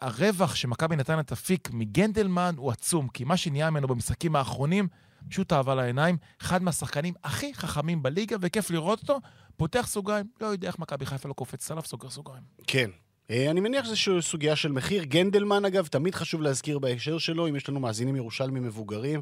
הרווח 0.00 0.54
שמכבי 0.54 0.96
נתניה 0.96 1.22
תפיק 1.22 1.68
מגנדלמן 1.72 2.54
הוא 2.58 2.70
עצום, 2.70 3.08
כי 3.08 3.24
מה 3.24 3.36
שנהיה 3.36 3.70
ממנו 3.70 3.88
במשחקים 3.88 4.36
האחרונים, 4.36 4.88
פשוט 5.28 5.52
אהבה 5.52 5.74
לעיניים. 5.74 6.16
אחד 6.42 6.62
מהשחקנים 6.62 7.14
הכי 7.24 7.54
חכמים 7.54 8.02
בליגה, 8.02 8.36
וכיף 8.40 8.70
לראות 8.70 9.00
אותו. 9.02 9.18
פותח 9.56 9.86
סוגריים, 9.88 10.26
לא 10.40 10.46
יודע 10.46 10.68
איך 10.68 10.78
מכבי 10.78 11.06
חיפה 11.06 11.28
לא 11.28 11.34
קופצת 11.34 11.70
עליו, 11.70 11.82
סוגר 11.86 12.10
סוגריים. 12.10 12.42
כן. 12.66 12.90
אה, 13.30 13.50
אני 13.50 13.60
מניח 13.60 13.94
שזו 13.94 14.22
סוגיה 14.22 14.56
של 14.56 14.72
מחיר. 14.72 15.04
גנדלמן, 15.04 15.64
אגב, 15.64 15.86
תמיד 15.86 16.14
חשוב 16.14 16.42
להזכיר 16.42 16.78
בהקשר 16.78 17.18
שלו, 17.18 17.48
אם 17.48 17.56
יש 17.56 17.68
לנו 17.68 17.80
מאזינים 17.80 18.16
ירושלמים 18.16 18.62
מבוגרים, 18.62 19.20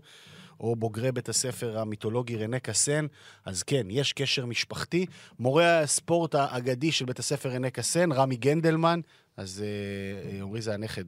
או 0.61 0.77
בוגרי 0.77 1.13
בית 1.13 1.29
הספר 1.29 1.79
המיתולוגי 1.79 2.37
רנה 2.37 2.59
קסן, 2.59 3.07
אז 3.45 3.63
כן, 3.63 3.87
יש 3.91 4.13
קשר 4.13 4.47
משפחתי. 4.47 5.07
מורה 5.39 5.81
הספורט 5.81 6.35
האגדי 6.35 6.93
של 6.93 7.05
בית 7.05 7.19
הספר 7.19 7.49
רנה 7.49 7.71
קסן, 7.71 8.13
רמי 8.13 8.37
גנדלמן, 8.37 9.01
אז 9.37 9.65
אה, 9.65 10.31
אה, 10.31 10.43
עמרי 10.43 10.63
זה 10.63 10.75
הנכד. 10.75 11.05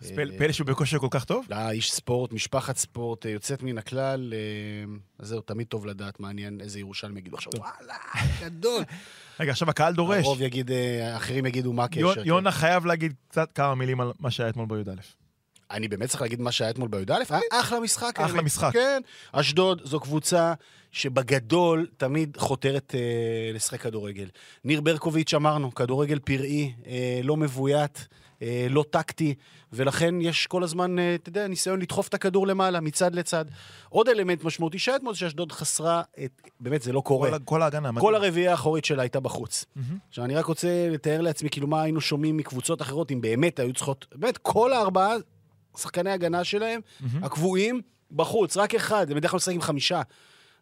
אז 0.00 0.10
אה, 0.10 0.38
פלא 0.38 0.52
שהוא 0.52 0.66
בכושר 0.66 0.98
כל 0.98 1.08
כך 1.10 1.24
טוב? 1.24 1.46
לא, 1.50 1.70
איש 1.70 1.92
ספורט, 1.92 2.32
משפחת 2.32 2.76
ספורט, 2.76 3.26
אה, 3.26 3.30
יוצאת 3.30 3.62
מן 3.62 3.78
הכלל, 3.78 4.34
אז 5.18 5.28
זהו, 5.28 5.40
תמיד 5.40 5.66
טוב 5.66 5.86
לדעת, 5.86 6.20
מעניין 6.20 6.60
איזה 6.60 6.78
ירושלמי 6.78 7.20
יגידו 7.20 7.36
עכשיו, 7.36 7.52
וואלה, 7.56 7.96
גדול. 8.40 8.82
רגע, 9.40 9.50
עכשיו 9.50 9.70
הקהל 9.70 9.94
דורש. 9.94 10.24
הרוב 10.24 10.42
יגיד, 10.42 10.70
אחרים 11.16 11.46
יגידו 11.46 11.72
מה 11.72 11.84
הקשר. 11.84 12.14
כן. 12.14 12.22
יונה 12.24 12.50
חייב 12.50 12.86
להגיד 12.86 13.14
קצת 13.28 13.52
כמה 13.52 13.74
מילים 13.74 14.00
על 14.00 14.12
מה 14.18 14.30
שהיה 14.30 14.48
אתמול 14.48 14.66
בי"א. 14.66 14.94
אני 15.72 15.88
באמת 15.88 16.08
צריך 16.08 16.22
להגיד 16.22 16.40
מה 16.40 16.52
שהיה 16.52 16.70
אתמול 16.70 16.88
בי"א? 16.88 17.22
אחלה 17.52 17.80
משחק. 17.80 18.20
אחלה. 18.20 18.42
משחק. 18.42 18.72
כן. 18.72 19.02
אשדוד 19.32 19.80
זו 19.84 20.00
קבוצה 20.00 20.54
שבגדול 20.92 21.86
תמיד 21.96 22.36
חותרת 22.36 22.94
אה, 22.94 23.00
לשחק 23.54 23.80
כדורגל. 23.80 24.28
ניר 24.64 24.80
ברקוביץ', 24.80 25.34
אמרנו, 25.34 25.74
כדורגל 25.74 26.18
פראי, 26.18 26.72
אה, 26.86 27.20
לא 27.22 27.36
מבוית, 27.36 28.08
לא 28.70 28.84
טקטי, 28.90 29.34
ולכן 29.72 30.14
יש 30.20 30.46
כל 30.46 30.62
הזמן, 30.62 30.98
אה, 30.98 31.14
אתה 31.14 31.28
יודע, 31.28 31.46
ניסיון 31.48 31.80
לדחוף 31.80 32.08
את 32.08 32.14
הכדור 32.14 32.46
למעלה, 32.46 32.80
מצד 32.80 33.14
לצד. 33.14 33.44
עוד 33.88 34.08
אלמנט 34.08 34.44
משמעותי 34.44 34.78
שהיה 34.78 34.96
אתמול, 34.96 35.14
שאשדוד 35.14 35.52
חסרה, 35.52 36.02
את, 36.24 36.42
באמת, 36.60 36.82
זה 36.82 36.92
לא 36.92 37.00
קורה. 37.00 37.30
כל 37.30 37.38
כל 37.44 37.62
ההגנה. 37.62 38.00
כל. 38.00 38.14
הרביעייה 38.14 38.50
האחורית 38.50 38.84
שלה 38.84 39.02
הייתה 39.02 39.20
בחוץ. 39.20 39.64
מהמם. 39.76 39.98
עכשיו, 40.08 40.24
אני 40.24 40.34
רק 40.34 40.44
רוצה 40.44 40.88
לתאר 40.90 41.20
לעצמי, 41.20 41.50
כאילו, 41.50 41.66
מה 41.66 41.82
היינו 41.82 42.00
שומעים 42.00 42.36
מקבוצות 42.36 42.82
אחרות, 42.82 43.10
אם 43.10 43.20
באמת 43.20 43.58
היו 43.58 43.72
צריכות, 43.72 44.06
באמת, 44.14 44.38
כל 44.38 44.72
הארבעה 44.72 45.14
שחקני 45.76 46.10
הגנה 46.10 46.44
שלהם, 46.44 46.80
מהמם. 47.00 47.24
הקבועים, 47.24 47.80
בחוץ, 48.10 48.56
רק 48.56 48.74
אחד, 48.74 49.10
הם 49.10 49.16
בדרך 49.16 49.30
כלל 49.30 49.36
משחקים 49.36 49.60
חמישה. 49.60 50.02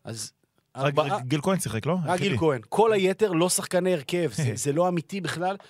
אז 0.05 0.33
רק 0.77 0.85
ארבעה, 0.85 1.21
גיל 1.21 1.41
כהן 1.41 1.61
שיחק, 1.61 1.87
לא? 1.87 1.97
רק 2.07 2.21
גיל. 2.21 2.37
כהן. 2.39 2.61
כל 2.69 2.93
היתר 2.93 3.33
לא 3.33 3.49
שחקני 3.49 3.93
הרכב, 3.93 4.31
זה, 4.33 4.53
זה 4.65 4.73
לא 4.73 4.89
אמיתי 4.89 5.21
בכלל, 5.21 5.57
אה, 5.61 5.65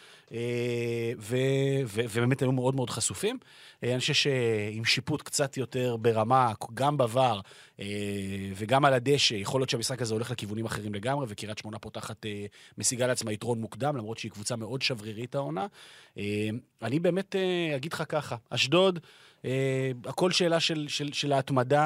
ובאמת 1.92 2.42
היו 2.42 2.52
מאוד 2.52 2.74
מאוד 2.74 2.90
חשופים. 2.90 3.38
אה, 3.84 3.90
אני 3.92 4.00
חושב 4.00 4.12
שעם 4.14 4.84
שיפוט 4.84 5.22
קצת 5.22 5.56
יותר 5.56 5.96
ברמה, 5.96 6.52
גם 6.74 6.96
בVAR 7.00 7.40
אה, 7.80 7.86
וגם 8.56 8.84
על 8.84 8.94
הדשא, 8.94 9.34
יכול 9.34 9.60
להיות 9.60 9.70
שהמשחק 9.70 10.02
הזה 10.02 10.14
הולך 10.14 10.30
לכיוונים 10.30 10.64
אחרים 10.66 10.94
לגמרי, 10.94 11.26
וקריית 11.28 11.58
שמונה 11.58 11.78
פותחת, 11.78 12.26
אה, 12.26 12.46
משיגה 12.78 13.06
לעצמה 13.06 13.32
יתרון 13.32 13.60
מוקדם, 13.60 13.96
למרות 13.96 14.18
שהיא 14.18 14.30
קבוצה 14.32 14.56
מאוד 14.56 14.82
שברירית 14.82 15.34
העונה. 15.34 15.66
אני 16.82 16.98
באמת 17.00 17.36
אגיד 17.76 17.92
לך 17.92 18.02
ככה, 18.08 18.36
אשדוד, 18.50 18.98
אה, 19.44 19.90
הכל 20.04 20.30
שאלה 20.30 20.60
של, 20.60 20.86
של, 20.88 21.12
של 21.12 21.32
ההתמדה, 21.32 21.82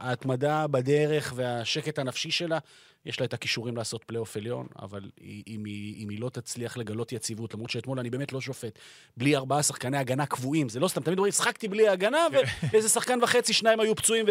ההתמדה 0.00 0.66
בדרך 0.66 1.32
והשקט 1.36 1.98
הנפשי 1.98 2.30
שלה. 2.30 2.58
יש 3.06 3.20
לה 3.20 3.26
את 3.26 3.34
הכישורים 3.34 3.76
לעשות 3.76 4.04
פלייאוף 4.04 4.36
עליון, 4.36 4.66
אבל 4.82 5.10
היא- 5.20 5.42
אם 5.46 5.64
היא, 5.64 6.04
אם 6.04 6.08
היא 6.08 6.20
לא 6.20 6.28
תצליח 6.28 6.76
לגלות 6.76 7.12
יציבות, 7.12 7.54
למרות 7.54 7.70
שאתמול 7.70 7.98
אני 7.98 8.10
באמת 8.10 8.32
לא 8.32 8.40
שופט, 8.40 8.78
בלי 9.16 9.36
ארבעה 9.36 9.62
שחקני 9.62 9.98
הגנה 9.98 10.26
קבועים, 10.26 10.68
זה 10.68 10.80
לא 10.80 10.88
סתם, 10.88 11.00
תמיד 11.02 11.18
אומרים, 11.18 11.29
שחקתי 11.32 11.68
בלי 11.68 11.88
הגנה, 11.88 12.26
ואיזה 12.72 12.88
שחקן 12.88 13.18
וחצי, 13.22 13.52
שניים 13.52 13.80
היו 13.80 13.96
פצועים, 13.96 14.26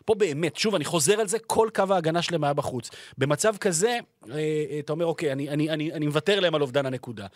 ופה 0.00 0.14
באמת, 0.14 0.56
שוב, 0.56 0.74
אני 0.74 0.84
חוזר 0.84 1.20
על 1.20 1.28
זה, 1.28 1.38
כל 1.38 1.68
קו 1.74 1.84
ההגנה 1.90 2.22
שלהם 2.22 2.44
היה 2.44 2.52
בחוץ. 2.52 2.90
במצב 3.18 3.56
כזה, 3.56 3.98
אה, 4.30 4.34
אה, 4.36 4.78
אתה 4.78 4.92
אומר, 4.92 5.06
אוקיי, 5.06 5.32
אני, 5.32 5.48
אני, 5.48 5.70
אני, 5.70 5.92
אני 5.92 6.06
מוותר 6.06 6.40
להם 6.40 6.54
על 6.54 6.62
אובדן 6.62 6.86
הנקודה. 6.86 7.26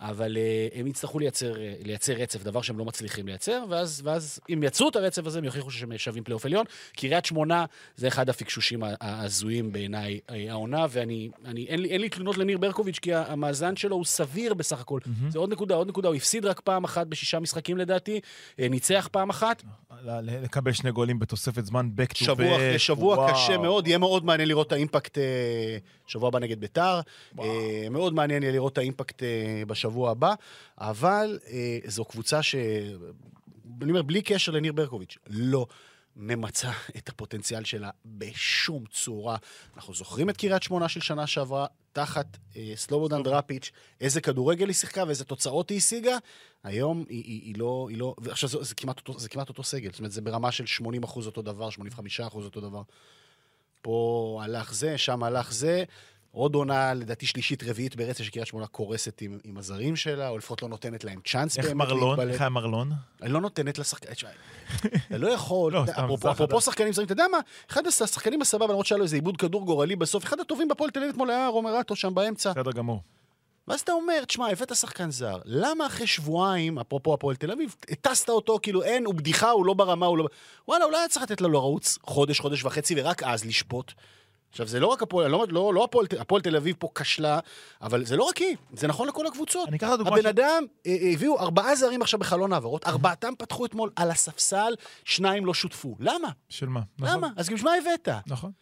אבל 0.00 0.36
אה, 0.36 0.78
הם 0.78 0.86
יצטרכו 0.86 1.18
לייצר, 1.18 1.54
אה, 1.54 1.58
לייצר 1.86 2.12
רצף, 2.12 2.42
דבר 2.42 2.62
שהם 2.62 2.78
לא 2.78 2.84
מצליחים 2.84 3.26
לייצר, 3.26 3.64
ואז, 3.68 4.02
ואז 4.04 4.40
אם 4.52 4.62
יצרו 4.62 4.88
את 4.88 4.96
הרצף 4.96 5.26
הזה, 5.26 5.38
הם 5.38 5.44
יוכיחו 5.44 5.70
שהם 5.70 5.98
שווים 5.98 6.24
פלייאוף 6.24 6.46
עליון. 6.46 6.64
קריית 6.96 7.24
שמונה 7.24 7.64
זה 7.96 8.08
אחד 8.08 8.28
הפקשושים 8.28 8.82
ההזויים 9.00 9.72
בעיניי 9.72 10.20
אה, 10.30 10.46
העונה, 10.50 10.86
ואני, 10.90 11.30
אני, 11.44 11.66
אין, 11.66 11.80
לי, 11.80 11.88
אין 11.88 12.00
לי 12.00 12.08
תלונות 12.08 12.38
לניר 12.38 12.58
ברקוביץ', 12.58 12.98
כי 12.98 13.14
המאזן 13.14 13.76
שלו 13.76 13.96
הוא 13.96 14.04
סביר 14.04 14.54
בסך 14.54 14.80
הכל. 14.80 15.00
אהמ. 15.04 15.30
זה 15.30 15.38
עוד 15.38 15.52
נקודה, 15.52 15.74
עוד 15.74 15.88
נקודה, 15.88 16.08
הוא 16.08 16.16
הפסיד 16.16 16.44
רק 16.44 16.60
פעם 16.60 16.84
אחת 16.84 17.06
בשישה 17.06 17.40
משחקים 17.40 17.76
לדעתי, 17.76 18.20
אה, 18.60 18.68
ניצח 18.68 19.08
פעם 19.12 19.30
אחת, 19.30 19.62
לקבל 20.22 20.72
שני 20.72 20.92
גולים 20.92 21.18
בתוספת 21.18 21.64
זמן, 21.64 21.90
back 21.96 22.12
to 22.12 22.14
back. 22.14 22.24
שבוע 22.24 22.56
אחרי 22.56 22.78
שבוע 22.78 23.16
וואו. 23.16 23.34
קשה 23.34 23.58
מאוד, 23.58 23.86
יהיה 23.86 23.98
מאוד 23.98 24.24
מעניין 24.24 24.48
לראות 24.48 24.66
את 24.66 24.72
האימפקט 24.72 25.18
אה, 25.18 25.78
שבוע 26.06 26.28
הבא 26.28 26.38
נגד 26.38 26.60
ביתר. 26.60 27.00
אה, 27.40 27.86
מאוד 27.90 28.14
מעניין 28.14 28.42
יהיה 28.42 28.52
לראות 28.52 28.72
את 28.72 28.78
האימפקט 28.78 29.22
אה, 29.22 29.62
בשבוע 29.90 30.10
הבא, 30.10 30.34
אבל 30.78 31.38
אה, 31.50 31.78
זו 31.86 32.04
קבוצה 32.04 32.42
ש... 32.42 32.54
אני 33.82 33.90
אומר, 33.90 34.02
בלי 34.02 34.22
קשר 34.22 34.52
לניר 34.52 34.72
ברקוביץ', 34.72 35.18
לא 35.26 35.66
ממצה 36.16 36.70
את 36.98 37.08
הפוטנציאל 37.08 37.64
שלה 37.64 37.90
בשום 38.04 38.84
צורה. 38.92 39.36
אנחנו 39.76 39.94
זוכרים 39.94 40.30
את 40.30 40.36
קריית 40.36 40.62
שמונה 40.62 40.88
של 40.88 41.00
שנה 41.00 41.26
שעברה, 41.26 41.66
תחת 41.92 42.26
אה, 42.56 42.72
סלובודן 42.76 43.22
דראפיץ', 43.22 43.70
איזה 44.00 44.20
כדורגל 44.20 44.66
היא 44.66 44.74
שיחקה 44.74 45.04
ואיזה 45.06 45.24
תוצאות 45.24 45.70
היא 45.70 45.78
השיגה. 45.78 46.16
היום 46.64 47.04
היא, 47.08 47.24
היא, 47.24 47.42
היא 47.42 47.54
לא... 47.58 47.86
היא 47.90 47.98
לא 47.98 48.14
ועכשיו 48.18 48.48
זה, 48.48 48.62
זה, 48.62 48.74
כמעט 48.74 48.98
אותו, 48.98 49.18
זה 49.18 49.28
כמעט 49.28 49.48
אותו 49.48 49.62
סגל, 49.62 49.90
זאת 49.90 49.98
אומרת, 49.98 50.12
זה 50.12 50.20
ברמה 50.20 50.52
של 50.52 50.66
80 50.66 51.02
אחוז 51.02 51.26
אותו 51.26 51.42
דבר, 51.42 51.70
85 51.70 52.20
אחוז 52.20 52.44
אותו 52.44 52.60
דבר. 52.60 52.82
פה 53.82 54.40
הלך 54.44 54.74
זה, 54.74 54.98
שם 54.98 55.22
הלך 55.22 55.52
זה. 55.52 55.84
עוד 56.32 56.54
עונה, 56.54 56.94
לדעתי 56.94 57.26
שלישית, 57.26 57.62
רביעית 57.64 57.96
ברצף 57.96 58.24
שקריית 58.24 58.46
שמונה 58.48 58.66
קורסת 58.66 59.20
עם, 59.20 59.38
עם 59.44 59.58
הזרים 59.58 59.96
שלה, 59.96 60.28
או 60.28 60.38
לפחות 60.38 60.62
לא 60.62 60.68
נותנת 60.68 61.04
להם 61.04 61.20
צ'אנס 61.24 61.58
איך 61.58 61.66
באמת 61.66 61.76
מרלון? 61.76 62.10
להתבלט. 62.10 62.32
איך 62.32 62.40
היה 62.40 62.50
מרלון? 62.50 62.92
אני 63.22 63.32
לא 63.32 63.40
נותנת 63.40 63.78
לשחקן... 63.78 64.14
תשמע, 64.14 64.30
אתה 65.06 65.18
לא 65.18 65.28
יכול, 65.28 65.72
לא, 65.74 65.84
אפרופו 65.84 66.34
חדש. 66.34 66.64
שחקנים 66.64 66.92
זרים, 66.92 67.06
אתה 67.06 67.12
יודע 67.12 67.26
מה? 67.32 67.38
אחד 67.70 67.86
השחקנים 67.86 68.42
הסבבה, 68.42 68.66
למרות 68.66 68.86
שהיה 68.86 68.98
לו 68.98 69.04
איזה 69.04 69.16
עיבוד 69.16 69.36
כדור 69.36 69.66
גורלי 69.66 69.96
בסוף, 69.96 70.24
אחד 70.24 70.40
הטובים 70.40 70.68
בפועל 70.68 70.90
תל 70.90 70.98
אביב 70.98 71.10
אתמול 71.10 71.30
היה 71.30 71.48
רומרטו 71.48 71.96
שם 71.96 72.14
באמצע. 72.14 72.52
בסדר 72.52 72.72
גמור. 72.72 73.02
ואז 73.68 73.80
אתה 73.80 73.92
אומר, 73.92 74.24
תשמע, 74.24 74.48
הבאת 74.50 74.76
שחקן 74.76 75.10
זר, 75.10 75.38
למה 75.44 75.86
אחרי 75.86 76.06
שבועיים, 76.06 76.78
אפרופו 76.78 77.14
הפועל 77.14 77.36
תל 77.36 77.52
אביב, 77.52 77.74
הטסת 77.90 78.28
אותו, 78.28 78.58
כאילו 78.62 78.82
אין, 78.82 79.06
הוא 79.06 79.14
בדיחה, 79.14 79.50
הוא 79.50 79.66
לא 79.66 79.74
ברמה, 79.74 80.06
הוא 80.06 80.18
לא... 80.18 80.24
וואלה, 80.68 80.84
אולי 80.84 80.96
היה 80.96 81.08
צריך 81.08 81.22
לתת 81.22 81.40
לו 81.40 81.48
לרוץ 81.48 81.98
חודש, 82.02 82.40
חודש 82.40 82.64
וחצי, 82.64 82.94
ורק 82.96 83.22
אז 83.22 83.44
לשפוט. 83.44 83.92
עכשיו, 84.50 84.66
זה 84.66 84.80
לא 84.80 84.86
רק 84.86 85.02
הפועל, 85.02 85.30
לא, 85.30 85.46
לא, 85.48 85.74
לא 85.74 85.84
הפועל, 85.84 86.06
הפועל 86.20 86.42
תל 86.42 86.56
אביב 86.56 86.76
פה 86.78 86.88
כשלה, 86.94 87.38
אבל 87.82 88.04
זה 88.04 88.16
לא 88.16 88.24
רק 88.24 88.36
היא, 88.36 88.56
זה 88.72 88.86
נכון 88.88 89.08
לכל 89.08 89.26
הקבוצות. 89.26 89.68
אני 89.68 89.76
אקח 89.76 89.88
את 89.88 89.92
הדוגמה 89.92 90.12
הבן 90.12 90.22
של- 90.22 90.28
אדם, 90.28 90.64
אה, 90.86 90.96
הביאו 91.14 91.38
ארבעה 91.40 91.74
זרים 91.76 92.02
עכשיו 92.02 92.20
בחלון 92.20 92.52
העברות, 92.52 92.86
ארבעתם 92.86 93.32
פתחו 93.38 93.66
אתמול 93.66 93.90
על 93.96 94.10
הספסל, 94.10 94.74
שניים 95.04 95.46
לא 95.46 95.54
שותפו. 95.54 95.96
למה? 96.00 96.28
של 96.48 96.66
מה? 96.68 96.80
נכון. 96.98 97.14
למה? 97.16 97.28
אז 97.36 97.48
בשביל 97.50 97.70
מה 97.70 97.76
הבאת? 97.76 98.08
נכון. 98.26 98.52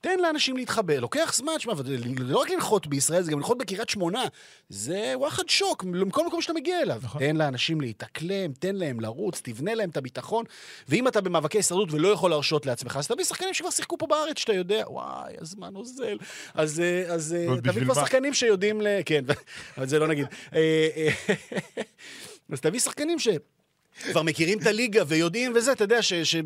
תן 0.00 0.18
לאנשים 0.22 0.56
להתחבר, 0.56 1.00
לוקח 1.00 1.34
זמן, 1.34 1.52
שמע, 1.58 1.72
לא 2.18 2.38
רק 2.38 2.50
לנחות 2.50 2.86
בישראל, 2.86 3.22
זה 3.22 3.30
גם 3.30 3.38
לנחות 3.38 3.58
בקריית 3.58 3.88
שמונה. 3.88 4.24
זה 4.68 5.12
וואחד 5.16 5.48
שוק, 5.48 5.84
מכל 5.84 6.26
מקום 6.26 6.42
שאתה 6.42 6.52
מגיע 6.52 6.82
אליו. 6.82 7.00
נכון. 7.02 7.20
תן 7.20 7.36
לאנשים 7.36 7.80
להתאקלם, 7.80 8.52
תן 8.52 8.76
להם 8.76 9.00
לרוץ, 9.00 9.40
תבנה 9.44 9.74
להם 9.74 9.90
את 9.90 9.96
הביטחון, 9.96 10.44
ואם 10.88 11.08
אתה 11.08 11.20
במאבקי 11.20 11.58
הישרדות 11.58 11.92
ולא 11.92 12.08
יכול 12.08 12.30
להרשות 12.30 12.66
לעצמך, 12.66 12.96
אז 12.96 13.08
תביא 13.08 13.24
שחקנים 13.24 13.54
שכבר 13.54 13.70
שיחקו 13.70 13.98
פה 13.98 14.06
בארץ, 14.06 14.38
שאתה 14.38 14.52
יודע, 14.52 14.84
וואי, 14.88 15.34
הזמן 15.40 15.76
אוזל. 15.76 16.16
אז, 16.54 16.80
אה, 16.80 17.14
אז 17.14 17.34
אה, 17.34 17.60
תביא 17.60 17.82
כבר? 17.84 17.94
שחקנים 17.94 18.34
שיודעים 18.34 18.80
ל... 18.80 18.86
כן, 19.06 19.24
אבל 19.78 19.86
זה 19.86 19.98
לא 19.98 20.08
נגיד. 20.08 20.26
אה, 20.54 21.08
אז 22.52 22.60
תביא 22.60 22.80
שחקנים 22.80 23.18
שכבר 23.18 24.22
מכירים 24.22 24.58
את 24.58 24.66
הליגה 24.66 25.02
ויודעים 25.06 25.52
וזה, 25.54 25.72
אתה 25.72 25.84
יודע, 25.84 26.02
ש... 26.02 26.12
ש... 26.14 26.36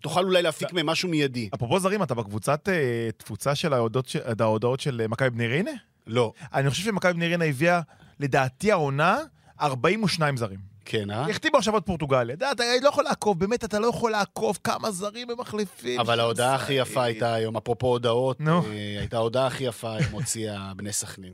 תוכל 0.00 0.24
אולי 0.24 0.42
להפיק 0.42 0.72
מהם 0.72 0.86
משהו 0.86 1.08
מיידי. 1.08 1.48
אפרופו 1.54 1.78
זרים, 1.80 2.02
אתה 2.02 2.14
בקבוצת 2.14 2.68
אה, 2.68 3.08
תפוצה 3.16 3.54
של 3.54 3.72
ההודעות 3.72 4.08
של- 4.08 4.20
ההודעות 4.40 4.80
של 4.80 5.00
אה, 5.00 5.08
מכבי 5.08 5.30
בני 5.30 5.46
ריינה? 5.46 5.70
לא. 6.06 6.32
אני 6.54 6.70
חושב 6.70 6.82
שמכבי 6.84 7.12
בני 7.12 7.26
ריינה 7.26 7.44
הביאה, 7.44 7.80
לדעתי 8.20 8.72
העונה, 8.72 9.18
42 9.60 10.36
זרים. 10.36 10.58
כן, 10.84 11.10
אה? 11.10 11.28
החתימו 11.30 11.58
עכשיו 11.58 11.76
את 11.78 11.86
פורטוגליה. 11.86 12.36
אתה 12.52 12.62
לא 12.82 12.88
יכול 12.88 13.04
לעקוב, 13.04 13.38
באמת, 13.40 13.64
אתה 13.64 13.78
לא 13.78 13.86
יכול 13.86 14.10
לעקוב 14.10 14.58
כמה 14.64 14.90
זרים 14.90 15.30
הם 15.30 15.40
מחליפים. 15.40 16.00
אבל 16.00 16.20
ההודעה 16.20 16.54
הכי. 16.54 16.72
יפה 16.72 17.02
הייתה 17.02 17.34
היום, 17.34 17.56
אפרופו 17.56 17.86
הודעות. 17.86 18.40
אה, 18.70 18.96
הייתה 18.98 19.16
ההודעה 19.16 19.46
הכי 19.46 19.64
יפה 19.64 19.96
הם 19.96 20.12
הוציאה 20.12 20.72
בני 20.76 20.92
סכנין. 20.92 21.32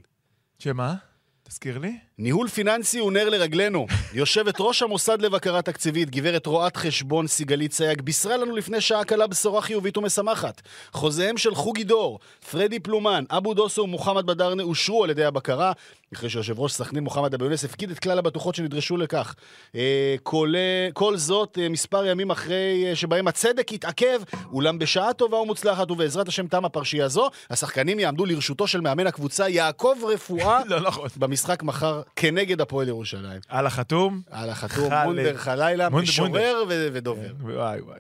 שמה? 0.59 0.95
תזכיר 1.49 1.79
לי. 1.79 1.97
ניהול 2.19 2.49
פיננסי 2.49 2.99
הוא 2.99 3.13
נר 3.13 3.29
לרגלינו. 3.29 3.87
יושבת 4.13 4.55
ראש 4.59 4.83
המוסד 4.83 5.23
לבקרה 5.23 5.63
תקציבית, 5.63 6.11
גברת 6.11 6.47
רואת 6.47 6.77
חשבון 6.77 7.27
סיגלית 7.27 7.73
סייג, 7.73 8.03
בישרה 8.03 8.37
לנו 8.37 8.57
לפני 8.57 8.81
שעה 8.81 9.05
קלה 9.05 9.27
בשורה 9.27 9.63
חיובית 9.63 9.97
ומשמחת. 9.97 10.63
חוזיהם 10.93 11.37
של 11.37 11.55
חוגי 11.55 11.85
דור, 11.85 12.19
פרדי 12.51 12.81
פלומן, 12.81 13.25
אבו 13.31 13.55
דוסו 13.55 13.83
ומוחמד 13.83 14.27
בדארנה 14.27 14.63
אושרו 14.63 15.05
על 15.05 15.11
ידי 15.11 15.25
הבקרה, 15.25 15.73
אחרי 16.15 16.31
שיושב 16.31 16.61
ראש 16.61 16.73
סכנין 16.73 17.05
מוחמד 17.05 17.35
אבו 17.35 17.45
יונס 17.45 17.65
הפקיד 17.65 17.91
את 17.91 17.99
כלל 17.99 18.19
הבטוחות 18.19 18.55
שנדרשו 18.55 18.97
לכך. 18.97 19.35
אה, 19.75 20.15
כל, 20.23 20.53
כל 20.93 21.17
זאת 21.17 21.59
אה, 21.63 21.69
מספר 21.69 22.07
ימים 22.07 22.31
אחרי 22.31 22.55
אה, 22.87 22.97
שבהם 22.97 23.29
הצדק 23.29 23.73
התעכב, 23.73 24.21
אולם 24.53 24.79
בשעה 24.79 25.13
טובה 25.13 25.37
ומוצלחת 25.37 25.91
ובעזרת 25.91 26.29
השם 26.29 26.47
תמה 26.47 26.69
פרשייה 26.69 27.09
זו, 27.09 27.29
השחקנים 27.51 27.99
יעמדו 27.99 28.25
לרשותו 28.27 28.67
של 28.67 28.81
מאמן 28.81 29.07
הקבוצה 29.07 29.49
יעקב 29.49 29.97
רפואה 30.15 30.61
לא 30.69 30.81
נכון. 30.81 31.09
במשחק 31.17 31.63
מחר 31.63 32.03
כנגד 32.17 32.61
הפועל 32.61 32.89
ירושלים. 32.89 33.41
על 33.49 33.67
החתום. 33.67 34.21
על 34.31 34.51
החתום. 34.51 34.93
מונדר 35.05 35.37
חלילה, 35.37 35.89
משורר 35.91 36.65
ודובר. 36.69 37.29
וואי 37.41 37.81
וואי. 37.81 37.99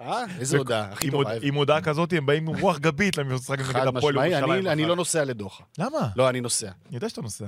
אה? 0.00 0.24
איזה 0.40 0.58
הודעה, 0.58 0.88
הכי 0.92 1.10
טובה. 1.10 1.30
עם 1.42 1.54
הודעה 1.54 1.80
כזאת 1.80 2.12
הם 2.12 2.26
באים 2.26 2.48
עם 2.48 2.56
רוח 2.60 2.78
גבית 2.78 3.16
למשחק 3.18 3.58
נגד 3.58 3.62
חד 3.68 3.86
הפועל 3.86 4.14
משמעי, 4.14 4.28
ירושלים. 4.30 4.52
אני- 4.52 4.72
אני 4.72 4.82
מחר. 4.82 4.88
לא 4.90 4.96
נוסע 4.96 5.24
לדוחה. 5.24 5.64
למה? 5.78 6.08
לא, 6.16 6.28
אני 6.28 6.40
נוסע. 6.40 6.66
אני 6.66 6.96
יודע 6.96 7.08
שאתה 7.08 7.20
נוסע. 7.22 7.44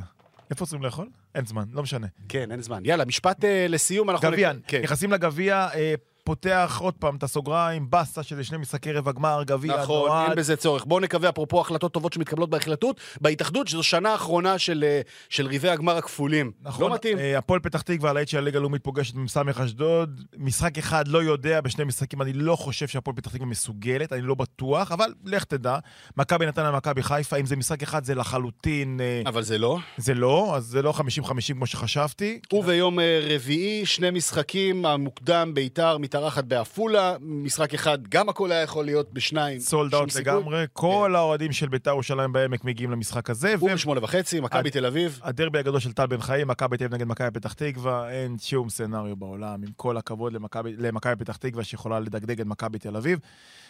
איפה 0.51 0.67
צריכים 0.67 0.83
לאכול? 0.83 1.09
אין 1.35 1.47
זמן, 1.47 1.65
לא 1.73 1.83
משנה. 1.83 2.07
כן, 2.29 2.53
אין 2.53 2.63
זמן. 2.63 2.83
יאללה, 2.85 3.05
משפט 3.05 3.45
אה, 3.45 3.67
לסיום, 3.69 4.11
אנחנו... 4.11 4.31
גביע, 4.31 4.53
כן. 4.67 4.83
נכנסים 4.83 5.13
לגביע, 5.13 5.69
אה, 5.75 5.95
פותח 6.31 6.79
עוד 6.81 6.95
פעם 6.95 7.17
את 7.17 7.23
הסוגריים, 7.23 7.91
באסה 7.91 8.23
שזה 8.23 8.45
שני 8.45 8.59
משחקי 8.59 8.93
רבע 8.93 9.13
גמר, 9.13 9.43
גביע, 9.47 9.83
נכון, 9.83 10.09
נועד. 10.09 10.29
אין 10.29 10.39
בזה 10.39 10.57
צורך. 10.57 10.85
בואו 10.85 11.01
נקווה, 11.01 11.29
אפרופו 11.29 11.61
החלטות 11.61 11.93
טובות 11.93 12.13
שמתקבלות 12.13 12.51
בהחלטות, 12.51 13.01
בהתאחדות, 13.21 13.69
שזו 13.69 13.83
שנה 13.83 14.15
אחרונה 14.15 14.59
של, 14.59 14.85
אה, 14.87 15.01
של 15.29 15.47
ריבי 15.47 15.69
הגמר 15.69 15.97
הכפולים. 15.97 16.51
נכון, 16.63 16.89
לא 16.89 16.95
מתאים. 16.95 17.19
אה, 17.19 17.39
הפועל 17.39 17.61
פתח 17.61 17.83
תקווה, 17.83 18.11
הלהיט 18.11 18.29
של 18.29 18.39
הליגה 18.39 18.59
הלאומית 18.59 18.85
פוגשת 18.85 19.15
עם 19.15 19.29
סמך 19.29 19.61
אשדוד. 19.61 20.21
משחק 20.37 20.79
אחד 20.79 21.09
לא 21.09 21.23
יודע, 21.23 21.61
בשני 21.61 21.85
משחקים 21.85 22.23
אני 22.23 22.33
לא 22.33 22.57
חושב 22.57 22.89
שהפועל 22.89 23.17
פתח 23.17 23.31
תקווה 23.31 23.47
מסוגלת, 23.47 24.13
אני 24.13 24.23
לא 24.23 24.35
בטוח, 24.35 24.93
אבל 24.93 25.15
לך 25.25 25.45
תדע. 25.45 25.79
מכבי 26.17 26.47
נתניה, 26.47 26.71
מכבי 26.71 27.03
חיפה, 27.03 27.37
אם 27.37 27.47
זה 27.47 27.57
משחק 27.57 27.83
אחד 27.83 28.05
זה 28.05 28.15
לחלוטין, 28.15 29.01
אה, 29.01 29.23
אבל 29.27 29.43
זה 29.43 29.59
לא. 29.59 29.79
זה 29.97 30.15
לא, 30.15 30.57
אז 30.57 30.65
זה 30.65 30.83
לא 30.83 30.95
50-50 30.97 31.55
כמו 31.55 31.67
שחשבתי. 31.67 32.39
וביום 32.53 32.99
רביעי, 33.23 33.87
שני 33.87 34.11
משחקים, 34.11 34.87
המוקדם 34.87 35.55
ביתר 35.55 35.99
מתארחת 36.21 36.45
בעפולה, 36.45 37.17
משחק 37.21 37.75
אחד, 37.75 37.99
גם 38.09 38.29
הכל 38.29 38.53
היה 38.53 38.63
יכול 38.63 38.85
להיות 38.85 39.13
בשניים. 39.13 39.61
סולד 39.61 39.95
אאוט. 39.95 40.17
לגמרי, 40.17 40.65
כל 40.73 41.15
האוהדים 41.17 41.53
של 41.53 41.69
בית"ר 41.69 41.91
ירושלים 41.91 42.33
בעמק 42.33 42.65
מגיעים 42.65 42.91
למשחק 42.91 43.31
הזה, 43.31 43.55
הוא 43.61 43.71
בשמונה 43.71 44.05
וחצי, 44.05 44.41
מכבי 44.41 44.71
תל 44.71 44.87
אביב. 44.87 45.21
הדרבי 45.23 45.59
הגדול 45.59 45.81
של 45.81 45.93
טל 45.93 46.07
בן 46.07 46.21
חיים, 46.21 46.49
מכבי 46.49 46.77
תל 46.77 46.85
אביב 46.85 46.95
נגד 46.95 47.07
מכבי 47.07 47.31
פתח 47.31 47.53
תקווה, 47.53 48.11
אין 48.11 48.37
שום 48.39 48.71
סצנריו 48.71 49.17
בעולם, 49.17 49.63
עם 49.63 49.71
כל 49.77 49.97
הכבוד 49.97 50.33
למכבי 50.79 51.17
פתח 51.19 51.37
תקווה 51.37 51.65
שיכולה 51.65 52.01
לדגדג 52.01 52.41
את 52.41 52.47
מכבי 52.47 52.79
תל 52.79 52.97
אביב. 52.97 53.19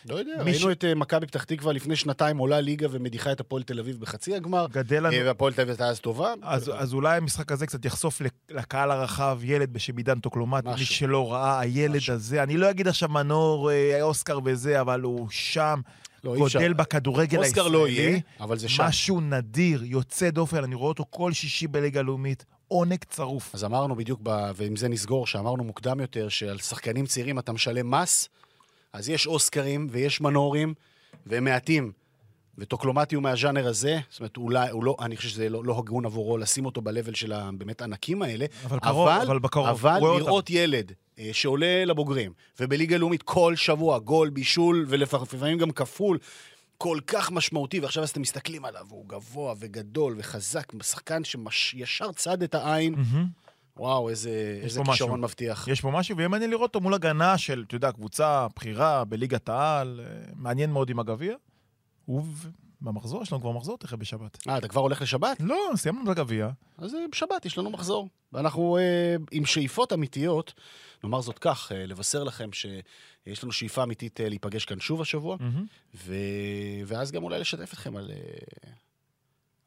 לא 0.08 0.14
יודע, 0.14 0.32
ראינו 0.42 0.58
ש- 0.58 0.66
את 0.72 0.84
אה, 0.84 0.94
מכבי 0.94 1.26
פתח 1.26 1.44
תקווה 1.44 1.72
לפני 1.72 1.96
שנתיים 1.96 2.38
עולה 2.38 2.60
ליגה 2.60 2.86
ומדיחה 2.90 3.32
את 3.32 3.40
הפועל 3.40 3.62
תל 3.62 3.78
אביב 3.78 4.00
בחצי 4.00 4.34
הגמר. 4.34 4.66
גדל 4.72 5.02
לנו... 5.06 5.12
אה, 5.16 5.22
והפועל 5.26 5.52
תל 5.52 5.60
אביב 5.60 5.70
הייתה 5.70 5.86
אז 5.86 6.00
טובה. 6.00 6.34
אז, 6.42 6.70
אז 6.74 6.94
אולי 6.94 7.16
המשחק 7.16 7.52
הזה 7.52 7.66
קצת 7.66 7.84
יחשוף 7.84 8.20
לק- 8.20 8.32
לקהל 8.50 8.90
הרחב 8.90 9.38
ילד 9.44 9.78
בשם 9.78 10.20
עידן 10.20 10.64
טוקלומטי. 10.66 10.76
שלא 10.84 11.32
ראה, 11.32 11.60
הילד 11.60 11.96
משהו. 11.96 12.14
הזה, 12.14 12.42
אני 12.42 12.56
לא 12.56 12.70
אגיד 12.70 12.88
עכשיו 12.88 13.08
מנור, 13.08 13.70
אה, 13.70 14.02
אוסקר 14.02 14.38
וזה, 14.44 14.80
אבל 14.80 15.00
הוא 15.00 15.26
שם, 15.30 15.80
לא. 16.24 16.36
גודל 16.36 16.72
בכדורגל 16.72 17.38
אוסקר 17.38 17.60
הישראלי. 17.64 17.72
לא 17.82 17.88
יהיה, 17.88 18.18
אבל 18.40 18.58
זה 18.58 18.68
שם. 18.68 18.84
משהו 18.84 19.20
נדיר, 19.20 19.82
יוצא 19.84 20.30
דופן, 20.30 20.64
אני 20.64 20.74
רואה 20.74 20.88
אותו 20.88 21.04
כל 21.10 21.32
שישי 21.32 21.66
בליגה 21.66 22.00
הלאומית, 22.00 22.44
עונג 22.68 23.04
צרוף. 23.10 23.54
אז 23.54 23.64
אמרנו 23.64 23.96
בדיוק, 23.96 24.20
ב... 24.22 24.50
ועם 24.54 24.76
זה 24.76 24.88
נסגור, 24.88 25.26
שאמרנו 25.26 25.64
מוקדם 25.64 26.00
יותר, 26.00 26.28
שעל 26.28 26.58
שחקנים 26.58 27.06
צעירים 27.06 27.38
אתה 27.38 27.52
משלם 27.52 27.90
מס, 27.90 28.28
אז 28.92 29.08
יש 29.08 29.26
אוסקרים 29.26 29.86
ויש 29.90 30.20
מנורים, 30.20 30.74
והם 31.26 31.44
מעטים. 31.44 31.92
וטוקלומטי 32.58 33.14
הוא 33.14 33.22
מהז'אנר 33.22 33.66
הזה, 33.66 33.98
זאת 34.10 34.20
אומרת, 34.20 34.36
אולי, 34.36 34.70
הוא 34.70 34.84
לא, 34.84 34.96
אני 35.00 35.16
חושב 35.16 35.28
שזה 35.28 35.48
לא, 35.48 35.64
לא 35.64 35.78
הגון 35.78 36.04
עבורו 36.04 36.38
לשים 36.38 36.66
אותו 36.66 36.80
ב-level 36.80 37.14
של 37.14 37.32
הבאמת 37.32 37.82
ענקים 37.82 38.22
האלה, 38.22 38.46
אבל 38.64 38.78
קרוב, 38.78 39.08
אבל 39.08 39.38
בקרוב, 39.38 39.66
אבל 39.66 40.00
רואה 40.00 40.12
אותם. 40.12 40.24
לראות 40.24 40.50
ילד 40.50 40.92
אה, 41.18 41.28
שעולה 41.32 41.84
לבוגרים, 41.84 42.32
ובליגה 42.60 42.96
לאומית 42.96 43.22
כל 43.22 43.56
שבוע, 43.56 43.98
גול, 43.98 44.30
בישול, 44.30 44.84
ולפעמים 44.88 45.58
גם 45.58 45.70
כפול, 45.70 46.18
כל 46.78 46.98
כך 47.06 47.30
משמעותי, 47.30 47.80
ועכשיו 47.80 48.02
אז 48.02 48.10
אתם 48.10 48.20
מסתכלים 48.20 48.64
עליו, 48.64 48.86
הוא 48.88 49.04
גבוה 49.08 49.54
וגדול 49.58 50.14
וחזק, 50.18 50.72
שחקן 50.82 51.22
שישר 51.50 52.12
צד 52.12 52.42
את 52.42 52.54
העין, 52.54 52.94
מהמם. 52.94 53.26
וואו, 53.80 54.08
איזה, 54.08 54.60
איזה 54.62 54.80
כישרון 54.84 55.10
משהו. 55.10 55.16
מבטיח. 55.16 55.68
יש 55.68 55.80
פה 55.80 55.90
משהו, 55.90 56.16
ויהיה 56.16 56.28
מעניין 56.28 56.50
לראות 56.50 56.62
אותו 56.62 56.80
מול 56.80 56.94
הגנה 56.94 57.38
של, 57.38 57.64
אתה 57.66 57.76
יודע, 57.76 57.92
קבוצה 57.92 58.46
בכירה 58.56 59.04
בליגת 59.04 59.48
העל, 59.48 60.00
אה, 60.04 60.32
מעניין 60.36 60.72
מאוד 60.72 60.90
עם 60.90 60.98
הגביע. 60.98 61.34
ובמחזור, 62.08 63.22
יש 63.22 63.32
לנו 63.32 63.40
כבר 63.40 63.52
מחזור 63.52 63.78
תכף 63.78 63.96
בשבת. 63.96 64.38
אה, 64.48 64.58
אתה 64.58 64.68
כבר 64.68 64.80
הולך 64.80 65.02
לשבת? 65.02 65.36
לא, 65.40 65.56
סיימנו 65.76 66.12
את 66.12 66.18
הגביע. 66.18 66.50
אז 66.78 66.94
אה, 66.94 67.00
בשבת 67.12 67.46
יש 67.46 67.58
לנו 67.58 67.70
מחזור. 67.70 68.08
ואנחנו 68.32 68.76
אה, 68.76 69.16
עם 69.30 69.44
שאיפות 69.44 69.92
אמיתיות, 69.92 70.54
נאמר 71.04 71.20
זאת 71.20 71.38
כך, 71.38 71.72
אה, 71.72 71.86
לבשר 71.86 72.24
לכם 72.24 72.52
שיש 72.52 73.42
לנו 73.42 73.52
שאיפה 73.52 73.82
אמיתית 73.82 74.20
אה, 74.20 74.28
להיפגש 74.28 74.64
כאן 74.64 74.80
שוב 74.80 75.00
השבוע, 75.00 75.36
ו... 75.94 76.14
ואז 76.86 77.12
גם 77.12 77.22
אולי 77.22 77.40
לשתף 77.40 77.72
אתכם 77.72 77.96
על, 77.96 78.10
אה, 78.10 78.70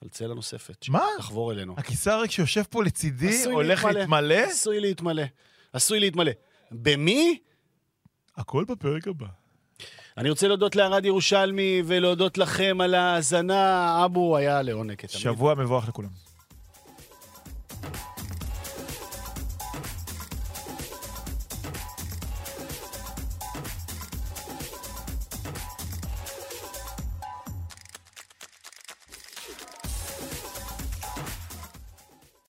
על 0.04 0.10
צלע 0.10 0.34
נוספת. 0.34 0.90
מה? 0.90 1.06
תחבור 1.18 1.52
אלינו. 1.52 1.76
הכיסא 1.78 2.10
הריק 2.10 2.32
שיושב 2.32 2.64
פה 2.70 2.84
לצידי 2.84 3.44
הולך 3.46 3.86
להתמלא? 3.86 4.36
עשוי 4.36 4.80
להתמלא. 4.80 5.24
עשוי 5.74 6.00
להתמלא. 6.00 6.32
במי? 6.72 7.40
הכל 8.38 8.66
בפרק 8.68 9.08
הבא. 9.08 9.28
אני 10.18 10.30
רוצה 10.30 10.48
להודות 10.48 10.76
לערד 10.76 11.06
ירושלמי 11.06 11.82
ולהודות 11.86 12.38
לכם 12.38 12.78
על 12.82 12.94
ההאזנה. 12.94 14.06
אבו 14.06 14.38
היה 14.38 14.62
לעונג. 14.62 15.02
שבוע 15.08 15.56
מבורך 15.56 15.88
לכולם. 15.88 16.10